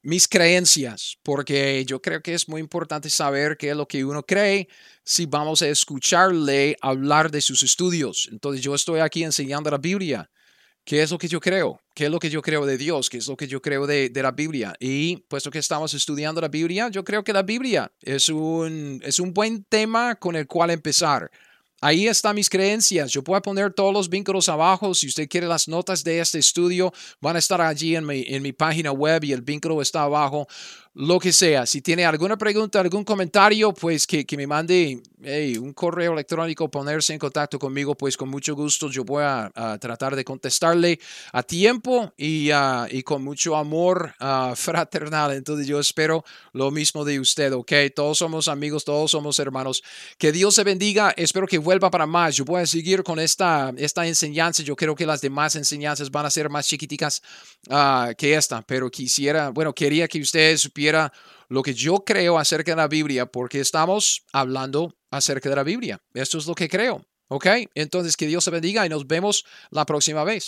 mis 0.04 0.28
creencias, 0.28 1.18
porque 1.24 1.84
yo 1.86 2.02
creo 2.02 2.22
que 2.22 2.34
es 2.34 2.48
muy 2.48 2.62
importante 2.62 3.10
saber 3.10 3.58
qué 3.58 3.72
es 3.72 3.76
lo 3.76 3.88
que 3.88 4.06
uno 4.06 4.24
cree 4.24 4.68
si 5.04 5.26
vamos 5.26 5.62
a 5.62 5.68
escucharle 5.68 6.78
hablar 6.82 7.32
de 7.32 7.42
sus 7.42 7.64
estudios. 7.64 8.30
Entonces 8.32 8.62
yo 8.62 8.76
estoy 8.76 9.00
aquí 9.00 9.24
enseñando 9.24 9.72
la 9.72 9.78
Biblia. 9.78 10.30
¿Qué 10.84 11.04
es 11.04 11.12
lo 11.12 11.18
que 11.18 11.28
yo 11.28 11.40
creo? 11.40 11.80
¿Qué 11.94 12.06
es 12.06 12.12
lo 12.12 12.18
que 12.18 12.30
yo 12.30 12.42
creo 12.42 12.66
de 12.66 12.78
Dios? 12.78 13.10
¿Qué 13.10 13.18
es 13.18 13.28
lo 13.28 13.38
que 13.38 13.48
yo 13.48 13.62
creo 13.62 13.86
de, 13.86 14.10
de, 14.10 14.24
la 14.24 14.32
Biblia? 14.32 14.74
Y 14.80 15.18
puesto 15.28 15.52
que 15.52 15.60
estamos 15.60 15.94
estudiando 15.94 16.42
la 16.42 16.48
Biblia, 16.48 16.90
yo 16.90 17.04
creo 17.04 17.24
que 17.24 17.34
la 17.34 17.44
Biblia 17.44 17.92
es 18.02 18.30
un, 18.30 19.00
es 19.04 19.20
un 19.20 19.32
buen 19.32 19.64
tema 19.66 20.16
con 20.16 20.36
el 20.36 20.48
cual 20.48 20.72
empezar. 20.72 21.30
Ahí 21.84 22.08
están 22.08 22.36
mis 22.36 22.48
creencias. 22.48 23.12
Yo 23.12 23.24
puedo 23.24 23.42
poner 23.42 23.74
todos 23.74 23.92
los 23.92 24.08
vínculos 24.08 24.48
abajo. 24.50 24.94
Si 24.94 25.08
usted 25.08 25.28
quiere 25.28 25.48
las 25.48 25.68
notas 25.68 26.04
de 26.04 26.20
este 26.20 26.38
estudio, 26.38 26.94
van 27.20 27.36
a 27.36 27.40
estar 27.40 27.60
allí 27.60 27.96
en 27.96 28.06
mi, 28.06 28.24
en 28.28 28.44
mi 28.44 28.54
página 28.54 28.92
web 28.92 29.24
y 29.24 29.34
el 29.34 29.42
vínculo 29.42 29.82
está 29.82 30.04
abajo 30.04 30.48
lo 30.94 31.20
que 31.20 31.32
sea. 31.32 31.66
Si 31.66 31.82
tiene 31.82 32.06
alguna 32.06 32.38
pregunta, 32.38 32.80
algún 32.80 33.04
comentario, 33.04 33.74
pues 33.74 34.06
que, 34.06 34.26
me 34.36 34.48
mande 34.48 35.02
un 35.60 35.74
correo 35.74 36.14
electrónico, 36.14 36.70
ponerse 36.70 37.14
en 37.14 37.20
contacto 37.20 37.60
conmigo, 37.60 37.96
pues 37.96 38.18
con 38.18 38.28
mucho 38.28 38.56
gusto 38.56 38.90
yo 38.90 39.04
voy 39.04 39.24
a, 39.24 39.52
tratar 39.80 40.16
de 40.16 40.26
contestarle 40.26 41.00
a 41.32 41.44
tiempo 41.44 42.12
y, 42.18 42.50
y 42.90 43.04
con 43.04 43.24
mucho 43.24 43.56
amor 43.56 44.14
fraternal. 44.56 45.34
Entonces 45.34 45.68
yo 45.68 45.80
espero 45.80 46.26
lo 46.54 46.72
mismo 46.72 47.06
de 47.06 47.20
usted, 47.20 47.54
¿ok? 47.54 47.72
Todos 47.96 48.18
somos 48.18 48.48
amigos, 48.48 48.84
todos 48.84 49.12
somos 49.12 49.40
hermanos. 49.40 49.84
Que 50.18 50.32
Dios 50.32 50.56
se 50.56 50.64
bendiga. 50.64 51.14
Espero 51.16 51.48
que 51.48 51.58
vuelva 51.58 51.90
para 51.90 52.06
más. 52.06 52.36
Yo 52.36 52.44
voy 52.44 52.62
a 52.62 52.66
seguir 52.66 53.04
con 53.04 53.20
esta, 53.20 53.74
esta 53.78 54.06
enseñanza. 54.08 54.64
Yo 54.64 54.76
creo 54.76 54.96
que 54.96 55.06
las 55.06 55.22
demás 55.22 55.56
enseñanzas 55.56 56.12
van 56.12 56.26
a 56.26 56.30
ser 56.30 56.50
más 56.50 56.68
chiquiticas 56.68 57.22
ah, 57.70 58.12
que 58.18 58.36
esta, 58.36 58.62
pero 58.62 58.90
quisiera, 58.90 59.50
bueno, 59.50 59.74
quería 59.74 60.08
que 60.08 60.20
ustedes 60.20 60.70
lo 61.50 61.62
que 61.62 61.74
yo 61.74 62.04
creo 62.06 62.40
acerca 62.40 62.72
de 62.72 62.78
la 62.78 62.88
Biblia, 62.88 63.26
porque 63.26 63.60
estamos 63.60 64.24
hablando 64.32 64.96
acerca 65.12 65.50
de 65.50 65.56
la 65.56 65.64
Biblia. 65.64 66.02
Esto 66.14 66.38
es 66.38 66.48
lo 66.48 66.56
que 66.56 66.70
creo. 66.70 67.06
¿Ok? 67.34 67.48
Entonces, 67.76 68.18
que 68.18 68.28
Dios 68.28 68.44
te 68.44 68.52
bendiga 68.52 68.86
y 68.86 68.90
nos 68.90 69.08
vemos 69.08 69.46
la 69.70 69.86
próxima 69.86 70.26
vez. 70.26 70.40